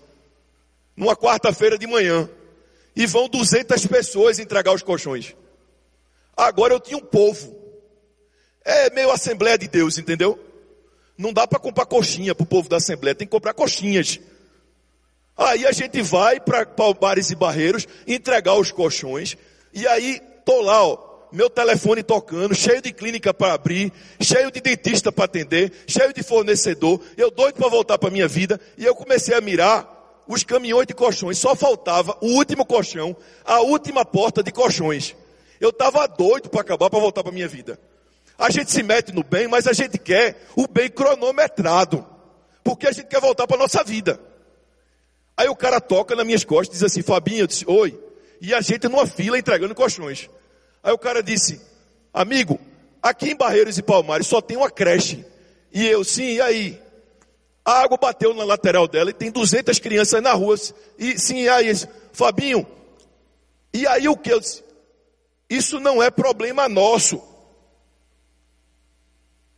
Numa 0.95 1.15
quarta-feira 1.15 1.77
de 1.77 1.85
manhã. 1.85 2.27
E 2.95 3.05
vão 3.05 3.29
200 3.29 3.85
pessoas 3.85 4.39
entregar 4.39 4.73
os 4.73 4.81
colchões. 4.81 5.35
Agora 6.35 6.73
eu 6.73 6.79
tinha 6.79 6.97
um 6.97 7.05
povo. 7.05 7.55
É 8.65 8.89
meio 8.89 9.11
Assembleia 9.11 9.55
de 9.55 9.67
Deus, 9.67 9.99
entendeu? 9.99 10.39
Não 11.15 11.31
dá 11.31 11.45
para 11.45 11.59
comprar 11.59 11.85
coxinha 11.85 12.33
para 12.33 12.43
o 12.43 12.47
povo 12.47 12.67
da 12.67 12.77
Assembleia, 12.77 13.13
tem 13.13 13.27
que 13.27 13.31
comprar 13.31 13.53
coxinhas. 13.53 14.19
Aí 15.37 15.65
a 15.65 15.71
gente 15.71 16.01
vai 16.01 16.39
para 16.39 16.65
Palmares 16.65 17.31
e 17.31 17.35
Barreiros 17.35 17.87
entregar 18.05 18.55
os 18.55 18.71
colchões. 18.71 19.37
E 19.73 19.87
aí 19.87 20.21
tô 20.45 20.61
lá, 20.61 20.83
ó, 20.85 21.11
meu 21.31 21.49
telefone 21.49 22.03
tocando, 22.03 22.53
cheio 22.53 22.81
de 22.81 22.91
clínica 22.91 23.33
para 23.33 23.53
abrir, 23.53 23.91
cheio 24.19 24.51
de 24.51 24.59
dentista 24.59 25.11
para 25.11 25.25
atender, 25.25 25.71
cheio 25.87 26.13
de 26.13 26.21
fornecedor. 26.21 27.01
Eu 27.17 27.31
doido 27.31 27.55
para 27.55 27.69
voltar 27.69 27.97
para 27.97 28.09
minha 28.09 28.27
vida. 28.27 28.59
E 28.77 28.85
eu 28.85 28.93
comecei 28.93 29.33
a 29.33 29.41
mirar 29.41 30.21
os 30.27 30.43
caminhões 30.43 30.87
de 30.87 30.93
colchões. 30.93 31.37
Só 31.37 31.55
faltava 31.55 32.17
o 32.21 32.27
último 32.27 32.65
colchão, 32.65 33.15
a 33.45 33.61
última 33.61 34.05
porta 34.05 34.43
de 34.43 34.51
colchões. 34.51 35.15
Eu 35.59 35.69
estava 35.69 36.07
doido 36.07 36.49
para 36.49 36.61
acabar 36.61 36.89
para 36.89 36.99
voltar 36.99 37.23
para 37.23 37.31
minha 37.31 37.47
vida. 37.47 37.79
A 38.37 38.49
gente 38.49 38.71
se 38.71 38.81
mete 38.81 39.11
no 39.11 39.23
bem, 39.23 39.47
mas 39.47 39.67
a 39.67 39.73
gente 39.73 39.97
quer 39.97 40.47
o 40.55 40.67
bem 40.67 40.89
cronometrado. 40.89 42.05
Porque 42.63 42.87
a 42.87 42.91
gente 42.91 43.07
quer 43.07 43.21
voltar 43.21 43.47
para 43.47 43.57
nossa 43.57 43.83
vida. 43.83 44.19
Aí 45.41 45.49
o 45.49 45.55
cara 45.55 45.81
toca 45.81 46.15
nas 46.15 46.23
minhas 46.23 46.43
costas 46.43 46.77
diz 46.77 46.83
assim, 46.83 47.01
Fabinho, 47.01 47.39
eu 47.39 47.47
disse, 47.47 47.65
oi. 47.67 47.99
E 48.39 48.53
a 48.53 48.61
gente 48.61 48.87
numa 48.87 49.07
fila 49.07 49.39
entregando 49.39 49.73
colchões. 49.73 50.29
Aí 50.83 50.93
o 50.93 50.99
cara 50.99 51.23
disse, 51.23 51.59
amigo, 52.13 52.59
aqui 53.01 53.31
em 53.31 53.35
Barreiros 53.35 53.75
e 53.75 53.81
Palmares 53.81 54.27
só 54.27 54.39
tem 54.39 54.55
uma 54.55 54.69
creche. 54.69 55.25
E 55.73 55.87
eu, 55.87 56.03
sim, 56.03 56.33
e 56.33 56.41
aí? 56.41 56.79
A 57.65 57.81
água 57.81 57.97
bateu 57.97 58.35
na 58.35 58.43
lateral 58.43 58.87
dela 58.87 59.09
e 59.09 59.13
tem 59.13 59.31
200 59.31 59.79
crianças 59.79 60.21
na 60.21 60.31
rua. 60.31 60.55
E 60.99 61.17
sim, 61.17 61.41
e 61.41 61.49
aí? 61.49 61.73
Fabinho, 62.13 62.67
e 63.73 63.87
aí 63.87 64.07
o 64.07 64.15
que? 64.15 64.31
Eu 64.31 64.39
disse, 64.39 64.63
isso 65.49 65.79
não 65.79 66.03
é 66.03 66.11
problema 66.11 66.69
nosso. 66.69 67.19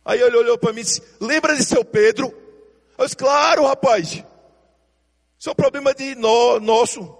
Aí 0.02 0.18
ele 0.18 0.34
olhou 0.34 0.56
para 0.56 0.72
mim 0.72 0.80
e 0.80 0.84
disse, 0.84 1.02
lembra 1.20 1.54
de 1.54 1.62
seu 1.62 1.84
Pedro? 1.84 2.32
Eu 2.96 3.04
disse, 3.04 3.18
claro, 3.18 3.66
rapaz. 3.66 4.24
Isso 5.44 5.50
é 5.50 5.52
um 5.52 5.56
problema 5.56 5.92
de 5.92 6.14
no, 6.14 6.58
nosso. 6.58 7.14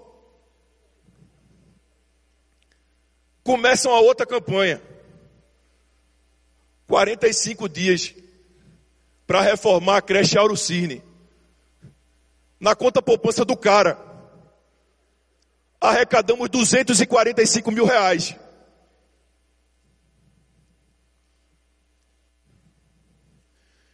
Começam 3.43 3.93
a 3.93 3.99
outra 3.99 4.25
campanha. 4.25 4.81
45 6.87 7.69
dias 7.69 8.15
para 9.27 9.41
reformar 9.41 9.97
a 9.97 10.01
creche 10.01 10.39
Aurocine. 10.39 11.03
Na 12.59 12.75
conta 12.75 12.99
poupança 12.99 13.45
do 13.45 13.55
cara. 13.55 13.95
Arrecadamos 15.79 16.49
245 16.49 17.69
mil 17.69 17.85
reais. 17.85 18.35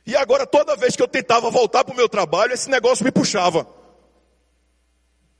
E 0.05 0.15
agora, 0.15 0.47
toda 0.47 0.77
vez 0.77 0.95
que 0.95 1.03
eu 1.03 1.07
tentava 1.09 1.49
voltar 1.49 1.83
para 1.83 1.93
o 1.93 1.97
meu 1.97 2.07
trabalho, 2.07 2.53
esse 2.53 2.69
negócio 2.69 3.03
me 3.03 3.11
puxava. 3.11 3.80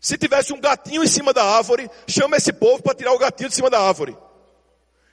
Se 0.02 0.18
tivesse 0.18 0.52
um 0.52 0.60
gatinho 0.60 1.04
em 1.04 1.08
cima 1.08 1.32
da 1.32 1.44
árvore, 1.44 1.88
chama 2.08 2.36
esse 2.36 2.52
povo 2.52 2.82
para 2.82 2.96
tirar 2.96 3.14
o 3.14 3.20
gatinho 3.20 3.50
de 3.50 3.56
cima 3.56 3.70
da 3.70 3.80
árvore. 3.80 4.18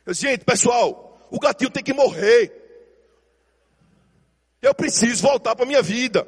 Eu 0.06 0.12
disse, 0.12 0.26
gente, 0.26 0.46
pessoal, 0.46 1.28
o 1.30 1.38
gatinho 1.38 1.70
tem 1.70 1.84
que 1.84 1.92
morrer. 1.92 2.50
Eu 4.62 4.74
preciso 4.74 5.22
voltar 5.22 5.54
para 5.54 5.66
a 5.66 5.68
minha 5.68 5.82
vida. 5.82 6.26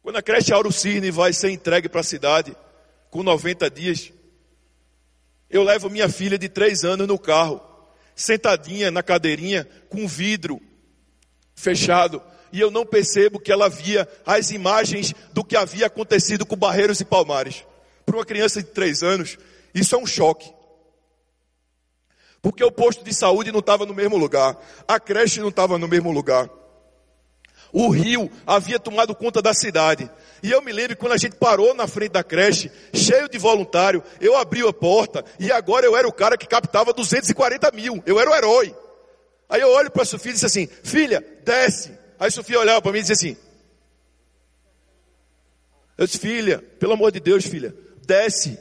Quando 0.00 0.16
a 0.18 0.22
creche 0.22 0.52
Auro 0.52 0.70
Cirne 0.70 1.10
vai 1.10 1.32
ser 1.32 1.50
entregue 1.50 1.88
para 1.88 2.02
a 2.02 2.04
cidade, 2.04 2.56
com 3.10 3.24
90 3.24 3.68
dias, 3.68 4.12
eu 5.50 5.64
levo 5.64 5.90
minha 5.90 6.08
filha 6.08 6.38
de 6.38 6.48
três 6.48 6.84
anos 6.84 7.08
no 7.08 7.18
carro, 7.18 7.60
sentadinha 8.14 8.92
na 8.92 9.02
cadeirinha, 9.02 9.64
com 9.88 10.06
vidro 10.06 10.62
fechado, 11.56 12.22
e 12.52 12.60
eu 12.60 12.70
não 12.70 12.86
percebo 12.86 13.38
que 13.38 13.52
ela 13.52 13.68
via 13.68 14.08
as 14.24 14.50
imagens 14.50 15.14
do 15.32 15.44
que 15.44 15.56
havia 15.56 15.86
acontecido 15.86 16.46
com 16.46 16.56
Barreiros 16.56 17.00
e 17.00 17.04
Palmares. 17.04 17.64
Para 18.04 18.16
uma 18.16 18.24
criança 18.24 18.62
de 18.62 18.68
três 18.68 19.02
anos, 19.02 19.38
isso 19.74 19.94
é 19.94 19.98
um 19.98 20.06
choque. 20.06 20.52
Porque 22.40 22.62
o 22.62 22.70
posto 22.70 23.04
de 23.04 23.12
saúde 23.12 23.50
não 23.50 23.60
estava 23.60 23.84
no 23.84 23.94
mesmo 23.94 24.16
lugar, 24.16 24.56
a 24.86 25.00
creche 25.00 25.40
não 25.40 25.48
estava 25.48 25.78
no 25.78 25.88
mesmo 25.88 26.12
lugar. 26.12 26.48
O 27.72 27.88
rio 27.88 28.30
havia 28.46 28.78
tomado 28.78 29.14
conta 29.14 29.42
da 29.42 29.52
cidade. 29.52 30.08
E 30.42 30.50
eu 30.50 30.62
me 30.62 30.72
lembro 30.72 30.96
quando 30.96 31.12
a 31.12 31.16
gente 31.16 31.36
parou 31.36 31.74
na 31.74 31.86
frente 31.86 32.12
da 32.12 32.22
creche, 32.22 32.70
cheio 32.94 33.28
de 33.28 33.36
voluntário, 33.36 34.02
eu 34.20 34.36
abri 34.36 34.66
a 34.66 34.72
porta 34.72 35.24
e 35.38 35.50
agora 35.50 35.84
eu 35.84 35.96
era 35.96 36.06
o 36.06 36.12
cara 36.12 36.36
que 36.38 36.46
captava 36.46 36.92
240 36.92 37.70
mil. 37.72 38.02
Eu 38.06 38.20
era 38.20 38.30
o 38.30 38.34
herói. 38.34 38.74
Aí 39.48 39.60
eu 39.60 39.70
olho 39.70 39.90
para 39.90 40.02
a 40.02 40.06
Sofia 40.06 40.30
e 40.30 40.34
disse 40.34 40.46
assim: 40.46 40.68
Filha, 40.82 41.24
desce. 41.44 42.05
Aí 42.18 42.30
Sofia 42.30 42.58
olhava 42.58 42.80
para 42.82 42.92
mim 42.92 42.98
e 42.98 43.02
disse 43.02 43.12
assim: 43.12 43.36
Eu 45.96 46.06
disse, 46.06 46.18
filha, 46.18 46.58
pelo 46.78 46.94
amor 46.94 47.12
de 47.12 47.20
Deus, 47.20 47.44
filha, 47.44 47.74
desce. 48.06 48.58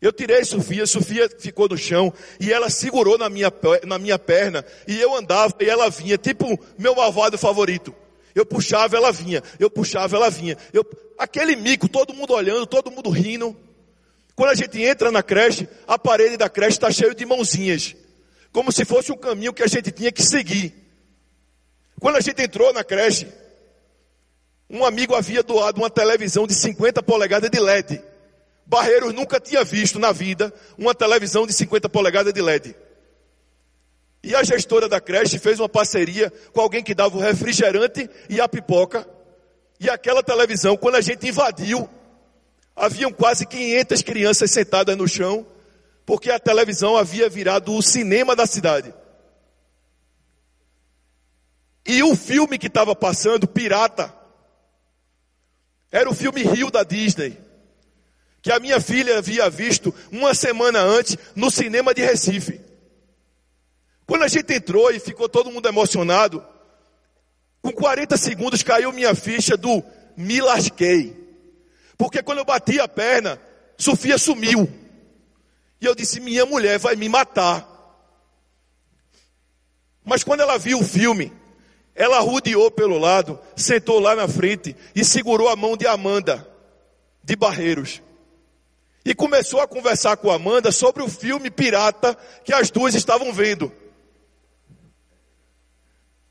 Eu 0.00 0.12
tirei 0.12 0.44
Sofia, 0.44 0.86
Sofia 0.86 1.28
ficou 1.38 1.68
no 1.68 1.76
chão 1.76 2.12
e 2.38 2.52
ela 2.52 2.68
segurou 2.68 3.16
na 3.16 3.30
minha, 3.30 3.50
na 3.84 3.98
minha 3.98 4.18
perna 4.18 4.64
e 4.86 5.00
eu 5.00 5.14
andava 5.14 5.54
e 5.58 5.68
ela 5.68 5.88
vinha, 5.88 6.18
tipo 6.18 6.58
meu 6.78 6.94
malvado 6.94 7.38
favorito. 7.38 7.94
Eu 8.34 8.44
puxava, 8.44 8.94
ela 8.94 9.10
vinha. 9.10 9.42
Eu 9.58 9.70
puxava, 9.70 10.14
ela 10.14 10.28
vinha. 10.28 10.58
Eu... 10.70 10.84
Aquele 11.18 11.56
mico, 11.56 11.88
todo 11.88 12.12
mundo 12.12 12.34
olhando, 12.34 12.66
todo 12.66 12.90
mundo 12.90 13.08
rindo. 13.08 13.56
Quando 14.34 14.50
a 14.50 14.54
gente 14.54 14.82
entra 14.82 15.10
na 15.10 15.22
creche, 15.22 15.66
a 15.88 15.98
parede 15.98 16.36
da 16.36 16.46
creche 16.46 16.76
está 16.76 16.90
cheia 16.90 17.14
de 17.14 17.24
mãozinhas. 17.24 17.96
Como 18.52 18.70
se 18.70 18.84
fosse 18.84 19.10
um 19.10 19.16
caminho 19.16 19.54
que 19.54 19.62
a 19.62 19.66
gente 19.66 19.90
tinha 19.90 20.12
que 20.12 20.22
seguir. 20.22 20.85
Quando 22.00 22.16
a 22.16 22.20
gente 22.20 22.42
entrou 22.42 22.72
na 22.72 22.84
creche, 22.84 23.26
um 24.68 24.84
amigo 24.84 25.14
havia 25.14 25.42
doado 25.42 25.80
uma 25.80 25.88
televisão 25.88 26.46
de 26.46 26.54
50 26.54 27.02
polegadas 27.02 27.50
de 27.50 27.58
LED. 27.58 28.02
Barreiros 28.66 29.14
nunca 29.14 29.38
tinha 29.38 29.64
visto 29.64 29.98
na 29.98 30.12
vida 30.12 30.52
uma 30.76 30.94
televisão 30.94 31.46
de 31.46 31.52
50 31.52 31.88
polegadas 31.88 32.32
de 32.32 32.42
LED. 32.42 32.74
E 34.22 34.34
a 34.34 34.42
gestora 34.42 34.88
da 34.88 35.00
creche 35.00 35.38
fez 35.38 35.60
uma 35.60 35.68
parceria 35.68 36.32
com 36.52 36.60
alguém 36.60 36.82
que 36.82 36.94
dava 36.94 37.16
o 37.16 37.20
refrigerante 37.20 38.10
e 38.28 38.40
a 38.40 38.48
pipoca. 38.48 39.06
E 39.78 39.88
aquela 39.88 40.22
televisão, 40.22 40.76
quando 40.76 40.96
a 40.96 41.00
gente 41.00 41.28
invadiu, 41.28 41.88
haviam 42.74 43.12
quase 43.12 43.46
500 43.46 44.02
crianças 44.02 44.50
sentadas 44.50 44.96
no 44.96 45.06
chão, 45.06 45.46
porque 46.04 46.30
a 46.30 46.40
televisão 46.40 46.96
havia 46.96 47.28
virado 47.28 47.72
o 47.72 47.80
cinema 47.80 48.34
da 48.34 48.46
cidade. 48.46 48.92
E 51.86 52.02
o 52.02 52.16
filme 52.16 52.58
que 52.58 52.66
estava 52.66 52.94
passando, 52.96 53.46
Pirata, 53.46 54.12
era 55.90 56.10
o 56.10 56.14
filme 56.14 56.42
Rio 56.42 56.70
da 56.70 56.82
Disney, 56.82 57.38
que 58.42 58.50
a 58.50 58.58
minha 58.58 58.80
filha 58.80 59.18
havia 59.18 59.48
visto 59.48 59.94
uma 60.10 60.34
semana 60.34 60.80
antes 60.80 61.16
no 61.34 61.50
cinema 61.50 61.94
de 61.94 62.02
Recife. 62.02 62.60
Quando 64.06 64.22
a 64.22 64.28
gente 64.28 64.52
entrou 64.52 64.90
e 64.90 64.98
ficou 64.98 65.28
todo 65.28 65.50
mundo 65.50 65.68
emocionado, 65.68 66.44
com 67.62 67.72
40 67.72 68.16
segundos 68.16 68.62
caiu 68.62 68.92
minha 68.92 69.14
ficha 69.14 69.56
do 69.56 69.82
me 70.16 70.40
lasquei. 70.40 71.16
Porque 71.96 72.22
quando 72.22 72.38
eu 72.38 72.44
bati 72.44 72.78
a 72.80 72.86
perna, 72.86 73.40
Sofia 73.78 74.18
sumiu. 74.18 74.68
E 75.80 75.86
eu 75.86 75.94
disse: 75.94 76.20
minha 76.20 76.46
mulher 76.46 76.78
vai 76.78 76.96
me 76.96 77.08
matar. 77.08 77.66
Mas 80.04 80.22
quando 80.22 80.40
ela 80.40 80.58
viu 80.58 80.78
o 80.78 80.84
filme, 80.84 81.32
ela 81.96 82.20
rodeou 82.20 82.70
pelo 82.70 82.98
lado, 82.98 83.40
sentou 83.56 83.98
lá 83.98 84.14
na 84.14 84.28
frente 84.28 84.76
e 84.94 85.02
segurou 85.02 85.48
a 85.48 85.56
mão 85.56 85.76
de 85.76 85.86
Amanda, 85.86 86.46
de 87.24 87.34
Barreiros. 87.34 88.02
E 89.02 89.14
começou 89.14 89.60
a 89.60 89.66
conversar 89.66 90.18
com 90.18 90.30
Amanda 90.30 90.70
sobre 90.70 91.02
o 91.02 91.08
filme 91.08 91.50
pirata 91.50 92.14
que 92.44 92.52
as 92.52 92.70
duas 92.70 92.94
estavam 92.94 93.32
vendo. 93.32 93.72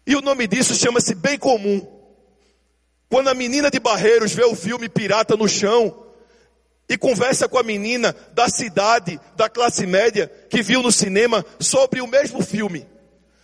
E 0.05 0.15
o 0.15 0.21
nome 0.21 0.45
disso 0.45 0.75
chama-se 0.75 1.15
bem 1.15 1.39
comum. 1.39 1.85
Quando 3.09 3.29
a 3.29 3.33
menina 3.33 3.71
de 3.71 3.79
Barreiros 3.79 4.33
vê 4.33 4.43
o 4.43 4.55
filme 4.55 4.87
Pirata 4.87 5.35
no 5.35 5.47
chão 5.47 6.05
e 6.87 6.97
conversa 6.97 7.47
com 7.47 7.57
a 7.57 7.63
menina 7.63 8.15
da 8.33 8.47
cidade, 8.49 9.19
da 9.35 9.49
classe 9.49 9.87
média, 9.87 10.27
que 10.49 10.61
viu 10.61 10.83
no 10.83 10.91
cinema 10.91 11.43
sobre 11.59 12.01
o 12.01 12.07
mesmo 12.07 12.43
filme. 12.43 12.85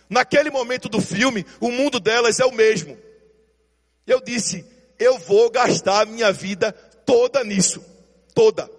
Naquele 0.08 0.50
momento 0.50 0.88
do 0.88 1.00
filme, 1.00 1.44
o 1.60 1.70
mundo 1.70 1.98
delas 1.98 2.40
é 2.40 2.44
o 2.44 2.52
mesmo. 2.52 2.98
Eu 4.06 4.20
disse, 4.20 4.64
eu 4.98 5.18
vou 5.18 5.50
gastar 5.50 6.02
a 6.02 6.06
minha 6.06 6.32
vida 6.32 6.72
toda 7.06 7.42
nisso. 7.44 7.84
Toda. 8.34 8.70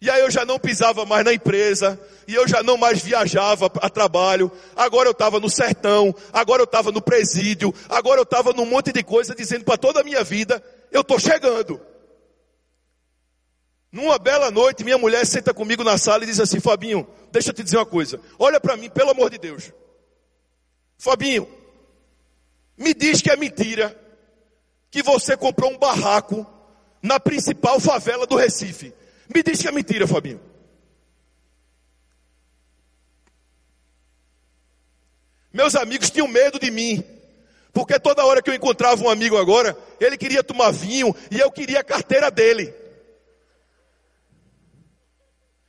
E 0.00 0.08
aí 0.08 0.20
eu 0.20 0.30
já 0.30 0.46
não 0.46 0.58
pisava 0.58 1.04
mais 1.04 1.24
na 1.24 1.32
empresa, 1.34 2.00
e 2.26 2.34
eu 2.34 2.48
já 2.48 2.62
não 2.62 2.78
mais 2.78 3.02
viajava 3.02 3.70
a 3.82 3.90
trabalho, 3.90 4.50
agora 4.74 5.06
eu 5.06 5.12
estava 5.12 5.38
no 5.38 5.50
sertão, 5.50 6.14
agora 6.32 6.62
eu 6.62 6.64
estava 6.64 6.90
no 6.90 7.02
presídio, 7.02 7.74
agora 7.86 8.18
eu 8.18 8.22
estava 8.22 8.52
num 8.54 8.64
monte 8.64 8.92
de 8.92 9.02
coisa 9.02 9.34
dizendo 9.34 9.64
para 9.64 9.76
toda 9.76 10.00
a 10.00 10.04
minha 10.04 10.24
vida, 10.24 10.62
eu 10.90 11.02
estou 11.02 11.18
chegando. 11.18 11.78
Numa 13.92 14.18
bela 14.18 14.50
noite, 14.50 14.84
minha 14.84 14.96
mulher 14.96 15.26
senta 15.26 15.52
comigo 15.52 15.84
na 15.84 15.98
sala 15.98 16.24
e 16.24 16.26
diz 16.28 16.40
assim, 16.40 16.60
Fabinho, 16.60 17.06
deixa 17.30 17.50
eu 17.50 17.54
te 17.54 17.62
dizer 17.62 17.76
uma 17.76 17.86
coisa, 17.86 18.20
olha 18.38 18.60
para 18.60 18.76
mim, 18.76 18.90
pelo 18.90 19.10
amor 19.10 19.30
de 19.30 19.38
Deus. 19.38 19.72
Fabinho, 20.98 21.48
me 22.76 22.94
diz 22.94 23.22
que 23.22 23.30
é 23.30 23.36
mentira 23.36 23.96
que 24.90 25.02
você 25.02 25.36
comprou 25.36 25.70
um 25.70 25.78
barraco 25.78 26.46
na 27.02 27.18
principal 27.20 27.80
favela 27.80 28.26
do 28.26 28.36
Recife. 28.36 28.92
Me 29.32 29.42
diz 29.42 29.60
que 29.60 29.68
é 29.68 29.72
mentira, 29.72 30.06
Fabinho. 30.06 30.40
Meus 35.52 35.74
amigos 35.74 36.10
tinham 36.10 36.28
medo 36.28 36.58
de 36.58 36.70
mim. 36.70 37.02
Porque 37.72 37.98
toda 38.00 38.24
hora 38.24 38.42
que 38.42 38.50
eu 38.50 38.54
encontrava 38.54 39.02
um 39.02 39.08
amigo 39.08 39.36
agora, 39.36 39.76
ele 40.00 40.16
queria 40.16 40.42
tomar 40.42 40.72
vinho 40.72 41.14
e 41.30 41.38
eu 41.38 41.50
queria 41.50 41.80
a 41.80 41.84
carteira 41.84 42.30
dele. 42.30 42.74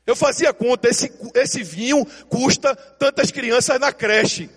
Eu 0.06 0.16
fazia 0.16 0.54
conta, 0.54 0.90
esse, 0.90 1.12
esse 1.36 1.64
vinho 1.64 2.06
custa 2.28 2.76
tantas 2.76 3.32
crianças 3.32 3.80
na 3.80 3.94
creche. 3.94 4.50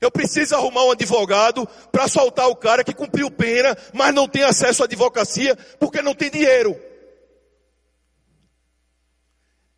Eu 0.00 0.10
preciso 0.10 0.54
arrumar 0.56 0.84
um 0.84 0.90
advogado 0.90 1.66
para 1.92 2.08
soltar 2.08 2.48
o 2.48 2.56
cara 2.56 2.82
que 2.82 2.94
cumpriu 2.94 3.30
pena, 3.30 3.76
mas 3.92 4.12
não 4.12 4.26
tem 4.26 4.42
acesso 4.42 4.82
à 4.82 4.86
advocacia 4.86 5.54
porque 5.78 6.02
não 6.02 6.14
tem 6.14 6.30
dinheiro. 6.30 6.76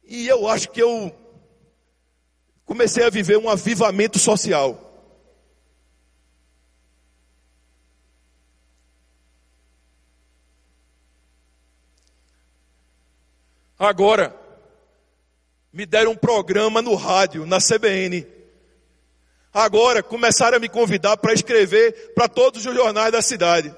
E 0.05 0.27
eu 0.27 0.49
acho 0.49 0.71
que 0.71 0.81
eu 0.81 1.15
comecei 2.65 3.05
a 3.05 3.11
viver 3.11 3.37
um 3.37 3.51
avivamento 3.51 4.19
social. 4.19 4.81
Agora, 13.79 14.44
me 15.75 15.85
deram 15.85 16.13
um 16.13 16.17
programa 16.17 16.81
no 16.81 16.95
rádio, 16.95 17.45
na 17.45 17.59
CBN. 17.59 18.25
Agora, 19.53 20.05
começaram 20.05 20.57
a 20.57 20.61
me 20.61 20.69
convidar 20.69 21.17
para 21.17 21.33
escrever 21.33 22.13
para 22.15 22.29
todos 22.29 22.65
os 22.65 22.75
jornais 22.75 23.11
da 23.11 23.21
cidade. 23.21 23.75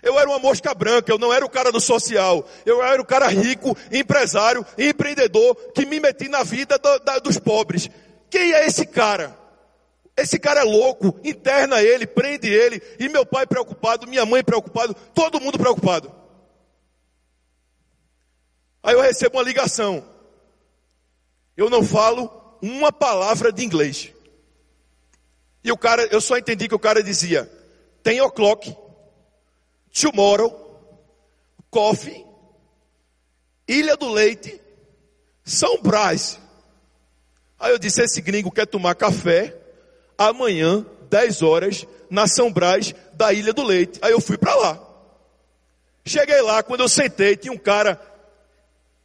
Eu 0.00 0.16
era 0.16 0.28
uma 0.28 0.38
mosca 0.38 0.72
branca, 0.72 1.10
eu 1.10 1.18
não 1.18 1.32
era 1.32 1.44
o 1.44 1.50
cara 1.50 1.72
do 1.72 1.80
social. 1.80 2.48
Eu 2.64 2.80
era 2.84 3.02
o 3.02 3.04
cara 3.04 3.26
rico, 3.26 3.76
empresário, 3.90 4.64
empreendedor, 4.78 5.56
que 5.74 5.84
me 5.84 5.98
meti 5.98 6.28
na 6.28 6.44
vida 6.44 6.78
do, 6.78 6.98
da, 7.00 7.18
dos 7.18 7.36
pobres. 7.36 7.90
Quem 8.30 8.52
é 8.52 8.64
esse 8.64 8.86
cara? 8.86 9.36
Esse 10.16 10.38
cara 10.38 10.60
é 10.60 10.64
louco, 10.64 11.18
interna 11.24 11.82
ele, 11.82 12.06
prende 12.06 12.48
ele, 12.48 12.80
e 13.00 13.08
meu 13.08 13.26
pai 13.26 13.44
preocupado, 13.44 14.06
minha 14.06 14.24
mãe 14.24 14.42
preocupado, 14.44 14.94
todo 15.12 15.40
mundo 15.40 15.58
preocupado. 15.58 16.14
Aí 18.84 18.94
eu 18.94 19.00
recebo 19.00 19.36
uma 19.36 19.42
ligação. 19.42 20.15
Eu 21.56 21.70
não 21.70 21.82
falo 21.82 22.30
uma 22.60 22.92
palavra 22.92 23.50
de 23.50 23.64
inglês. 23.64 24.12
E 25.64 25.72
o 25.72 25.76
cara, 25.76 26.06
eu 26.12 26.20
só 26.20 26.36
entendi 26.36 26.68
que 26.68 26.74
o 26.74 26.78
cara 26.78 27.02
dizia: 27.02 27.50
tem 28.02 28.20
o'clock 28.20 28.76
tomorrow, 29.92 30.54
coffee, 31.70 32.24
Ilha 33.66 33.96
do 33.96 34.08
Leite, 34.10 34.60
São 35.44 35.80
Brás. 35.82 36.38
Aí 37.58 37.72
eu 37.72 37.78
disse, 37.78 38.02
esse 38.02 38.20
gringo 38.20 38.50
quer 38.50 38.66
tomar 38.66 38.94
café, 38.94 39.56
amanhã, 40.16 40.84
10 41.08 41.42
horas, 41.42 41.86
na 42.10 42.26
São 42.26 42.52
Brás 42.52 42.94
da 43.14 43.32
Ilha 43.32 43.52
do 43.52 43.64
Leite. 43.64 43.98
Aí 44.02 44.12
eu 44.12 44.20
fui 44.20 44.36
para 44.36 44.54
lá. 44.54 44.82
Cheguei 46.04 46.40
lá, 46.42 46.62
quando 46.62 46.82
eu 46.82 46.88
sentei, 46.88 47.36
tinha 47.36 47.52
um 47.52 47.58
cara 47.58 48.00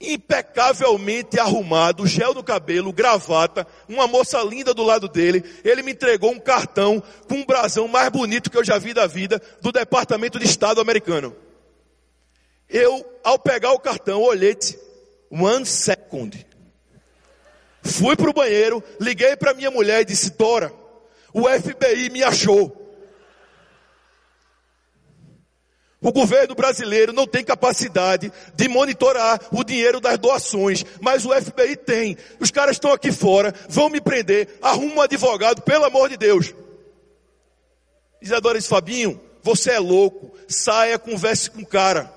impecavelmente 0.01 1.39
arrumado, 1.39 2.07
gel 2.07 2.33
no 2.33 2.43
cabelo, 2.43 2.91
gravata, 2.91 3.65
uma 3.87 4.07
moça 4.07 4.41
linda 4.43 4.73
do 4.73 4.83
lado 4.83 5.07
dele. 5.07 5.43
Ele 5.63 5.83
me 5.83 5.91
entregou 5.91 6.31
um 6.31 6.39
cartão 6.39 7.01
com 7.27 7.35
um 7.35 7.45
brasão 7.45 7.87
mais 7.87 8.09
bonito 8.09 8.49
que 8.49 8.57
eu 8.57 8.63
já 8.63 8.77
vi 8.77 8.93
da 8.93 9.05
vida 9.07 9.41
do 9.61 9.71
Departamento 9.71 10.39
de 10.39 10.45
Estado 10.45 10.81
americano. 10.81 11.35
Eu, 12.69 13.05
ao 13.23 13.37
pegar 13.37 13.73
o 13.73 13.79
cartão, 13.79 14.21
olhei, 14.21 14.57
one 15.29 15.65
second. 15.65 16.45
Fui 17.83 18.15
para 18.15 18.29
o 18.29 18.33
banheiro, 18.33 18.83
liguei 18.99 19.35
para 19.35 19.53
minha 19.53 19.71
mulher 19.71 20.01
e 20.01 20.05
disse, 20.05 20.31
Dora, 20.31 20.73
o 21.33 21.47
FBI 21.47 22.09
me 22.09 22.23
achou. 22.23 22.80
O 26.01 26.11
governo 26.11 26.55
brasileiro 26.55 27.13
não 27.13 27.27
tem 27.27 27.43
capacidade 27.43 28.33
de 28.55 28.67
monitorar 28.67 29.39
o 29.51 29.63
dinheiro 29.63 29.99
das 29.99 30.17
doações, 30.17 30.83
mas 30.99 31.25
o 31.25 31.31
FBI 31.31 31.75
tem. 31.75 32.17
Os 32.39 32.49
caras 32.49 32.77
estão 32.77 32.91
aqui 32.91 33.11
fora, 33.11 33.53
vão 33.69 33.87
me 33.87 34.01
prender, 34.01 34.57
arruma 34.63 34.95
um 34.95 35.01
advogado, 35.01 35.61
pelo 35.61 35.85
amor 35.85 36.09
de 36.09 36.17
Deus. 36.17 36.55
Isadora 38.19 38.57
disse, 38.57 38.69
Fabinho, 38.69 39.21
você 39.43 39.71
é 39.71 39.79
louco, 39.79 40.35
saia, 40.47 40.97
converse 40.97 41.51
com 41.51 41.61
o 41.61 41.65
cara. 41.65 42.11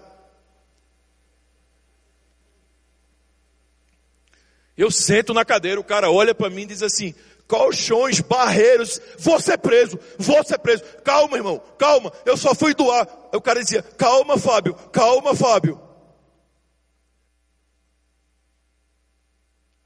Eu 4.76 4.90
sento 4.90 5.34
na 5.34 5.44
cadeira, 5.44 5.78
o 5.78 5.84
cara 5.84 6.10
olha 6.10 6.34
para 6.34 6.50
mim 6.50 6.62
e 6.62 6.66
diz 6.66 6.82
assim: 6.82 7.14
colchões, 7.54 8.20
barreiros, 8.20 9.00
vou 9.16 9.40
ser 9.40 9.56
preso, 9.58 9.96
vou 10.18 10.42
ser 10.42 10.58
preso. 10.58 10.82
Calma, 11.04 11.36
irmão, 11.36 11.62
calma, 11.78 12.12
eu 12.26 12.36
só 12.36 12.52
fui 12.52 12.74
doar. 12.74 13.06
O 13.32 13.40
cara 13.40 13.62
dizia, 13.62 13.80
calma, 13.80 14.36
Fábio, 14.36 14.74
calma, 14.92 15.36
Fábio. 15.36 15.80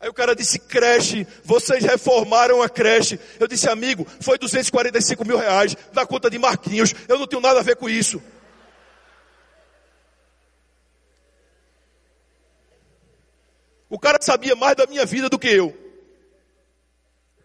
Aí 0.01 0.09
o 0.09 0.15
cara 0.15 0.35
disse, 0.35 0.59
creche, 0.59 1.27
vocês 1.45 1.85
reformaram 1.85 2.63
a 2.63 2.71
creche. 2.71 3.21
Eu 3.39 3.47
disse, 3.47 3.69
amigo, 3.69 4.07
foi 4.19 4.39
245 4.39 5.27
mil 5.27 5.37
reais 5.37 5.77
da 5.93 6.07
conta 6.07 6.31
de 6.31 6.39
Marquinhos, 6.39 6.95
eu 7.07 7.19
não 7.19 7.27
tenho 7.27 7.43
nada 7.43 7.61
a 7.61 7.63
ver 7.63 7.77
com 7.77 7.87
isso. 7.87 8.23
O 13.91 13.99
cara 13.99 14.19
sabia 14.23 14.57
mais 14.57 14.75
da 14.75 14.87
minha 14.87 15.05
vida 15.05 15.29
do 15.29 15.39
que 15.39 15.49
eu. 15.49 15.88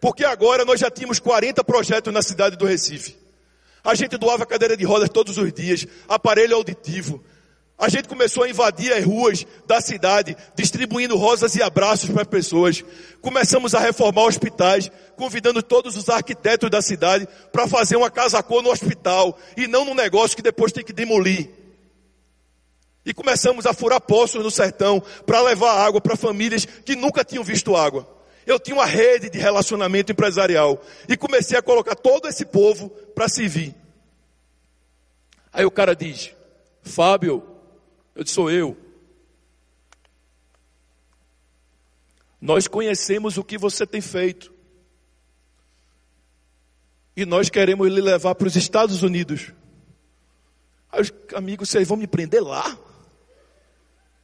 Porque 0.04 0.22
agora 0.22 0.66
nós 0.66 0.78
já 0.78 0.90
tínhamos 0.90 1.18
40 1.18 1.64
projetos 1.64 2.12
na 2.12 2.20
cidade 2.20 2.58
do 2.58 2.66
Recife. 2.66 3.16
A 3.82 3.94
gente 3.94 4.18
doava 4.18 4.44
cadeira 4.44 4.76
de 4.76 4.84
rodas 4.84 5.08
todos 5.08 5.38
os 5.38 5.50
dias, 5.50 5.86
aparelho 6.06 6.56
auditivo. 6.56 7.24
A 7.78 7.88
gente 7.88 8.06
começou 8.06 8.42
a 8.42 8.48
invadir 8.50 8.92
as 8.92 9.02
ruas 9.02 9.46
da 9.66 9.80
cidade, 9.80 10.36
distribuindo 10.54 11.16
rosas 11.16 11.54
e 11.54 11.62
abraços 11.62 12.10
para 12.10 12.20
as 12.20 12.28
pessoas. 12.28 12.84
Começamos 13.22 13.74
a 13.74 13.80
reformar 13.80 14.24
hospitais, 14.24 14.90
convidando 15.16 15.62
todos 15.62 15.96
os 15.96 16.06
arquitetos 16.10 16.68
da 16.68 16.82
cidade 16.82 17.26
para 17.50 17.66
fazer 17.66 17.96
uma 17.96 18.10
casa 18.10 18.42
cor 18.42 18.62
no 18.62 18.70
hospital 18.70 19.38
e 19.56 19.66
não 19.66 19.86
num 19.86 19.94
negócio 19.94 20.36
que 20.36 20.42
depois 20.42 20.70
tem 20.70 20.84
que 20.84 20.92
demolir. 20.92 21.48
E 23.06 23.14
começamos 23.14 23.64
a 23.64 23.72
furar 23.72 24.02
poços 24.02 24.44
no 24.44 24.50
sertão 24.50 25.02
para 25.24 25.40
levar 25.40 25.82
água 25.82 25.98
para 25.98 26.14
famílias 26.14 26.66
que 26.66 26.94
nunca 26.94 27.24
tinham 27.24 27.42
visto 27.42 27.74
água. 27.74 28.13
Eu 28.46 28.58
tinha 28.58 28.76
uma 28.76 28.86
rede 28.86 29.30
de 29.30 29.38
relacionamento 29.38 30.12
empresarial 30.12 30.82
e 31.08 31.16
comecei 31.16 31.56
a 31.56 31.62
colocar 31.62 31.94
todo 31.94 32.28
esse 32.28 32.44
povo 32.44 32.90
para 33.14 33.28
servir. 33.28 33.74
Aí 35.52 35.64
o 35.64 35.70
cara 35.70 35.94
diz: 35.94 36.34
Fábio, 36.82 37.42
eu 38.14 38.22
disse, 38.22 38.34
sou 38.34 38.50
eu. 38.50 38.76
Nós 42.40 42.68
conhecemos 42.68 43.38
o 43.38 43.44
que 43.44 43.56
você 43.56 43.86
tem 43.86 44.00
feito. 44.00 44.52
E 47.16 47.24
nós 47.24 47.48
queremos 47.48 47.88
lhe 47.88 48.00
levar 48.00 48.34
para 48.34 48.48
os 48.48 48.56
Estados 48.56 49.02
Unidos. 49.02 49.52
Aí 50.92 51.00
os 51.00 51.12
amigos, 51.34 51.70
vocês 51.70 51.88
vão 51.88 51.96
me 51.96 52.06
prender 52.06 52.42
lá? 52.42 52.78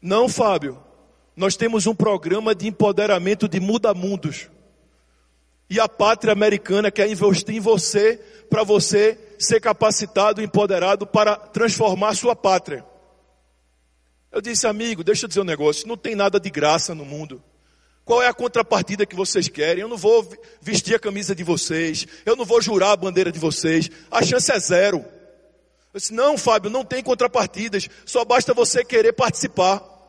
Não, 0.03 0.29
Fábio 0.29 0.90
nós 1.41 1.57
temos 1.57 1.87
um 1.87 1.95
programa 1.95 2.55
de 2.55 2.69
empoderamento 2.69 3.49
de 3.49 3.59
muda-mundos. 3.59 4.51
E 5.71 5.81
a 5.81 5.89
pátria 5.89 6.35
americana 6.35 6.91
quer 6.91 7.09
investir 7.11 7.55
em 7.57 7.61
você 7.61 8.21
para 8.51 8.63
você 8.63 9.19
ser 9.39 9.59
capacitado, 9.59 10.43
empoderado 10.43 11.07
para 11.07 11.37
transformar 11.37 12.15
sua 12.15 12.37
pátria. 12.37 12.85
Eu 14.31 14.43
disse, 14.43 14.67
amigo, 14.67 15.03
deixa 15.03 15.25
eu 15.25 15.29
dizer 15.29 15.41
um 15.41 15.45
negócio, 15.45 15.89
não 15.89 15.97
tem 15.97 16.15
nada 16.15 16.39
de 16.39 16.51
graça 16.51 16.95
no 16.95 17.07
mundo. 17.07 17.43
Qual 18.05 18.23
é 18.23 18.29
a 18.29 18.35
contrapartida 18.35 19.07
que 19.07 19.17
vocês 19.17 19.49
querem? 19.49 19.81
Eu 19.81 19.89
não 19.89 19.97
vou 19.97 20.29
vestir 20.61 20.95
a 20.95 20.99
camisa 20.99 21.35
de 21.35 21.43
vocês, 21.43 22.07
eu 22.27 22.37
não 22.37 22.45
vou 22.45 22.61
jurar 22.61 22.93
a 22.93 22.97
bandeira 22.97 23.33
de 23.33 23.39
vocês, 23.39 23.91
a 24.11 24.23
chance 24.23 24.53
é 24.53 24.61
zero. 24.61 24.99
Eu 24.99 25.99
disse, 25.99 26.13
não, 26.13 26.37
Fábio, 26.37 26.71
não 26.71 26.85
tem 26.85 27.03
contrapartidas, 27.03 27.89
só 28.05 28.27
basta 28.27 28.53
você 28.53 28.85
querer 28.85 29.15
participar. 29.15 30.00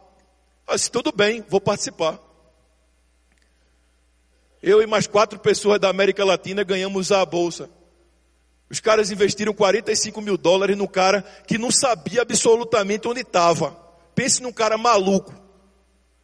Disse, 0.75 0.91
tudo 0.91 1.11
bem, 1.11 1.43
vou 1.47 1.59
participar. 1.61 2.19
Eu 4.61 4.81
e 4.81 4.85
mais 4.85 5.07
quatro 5.07 5.39
pessoas 5.39 5.79
da 5.79 5.89
América 5.89 6.23
Latina 6.23 6.63
ganhamos 6.63 7.11
a 7.11 7.25
bolsa. 7.25 7.69
Os 8.69 8.79
caras 8.79 9.11
investiram 9.11 9.53
45 9.53 10.21
mil 10.21 10.37
dólares 10.37 10.77
no 10.77 10.87
cara 10.87 11.23
que 11.47 11.57
não 11.57 11.71
sabia 11.71 12.21
absolutamente 12.21 13.07
onde 13.07 13.21
estava. 13.21 13.71
Pense 14.15 14.41
num 14.41 14.51
cara 14.51 14.77
maluco, 14.77 15.33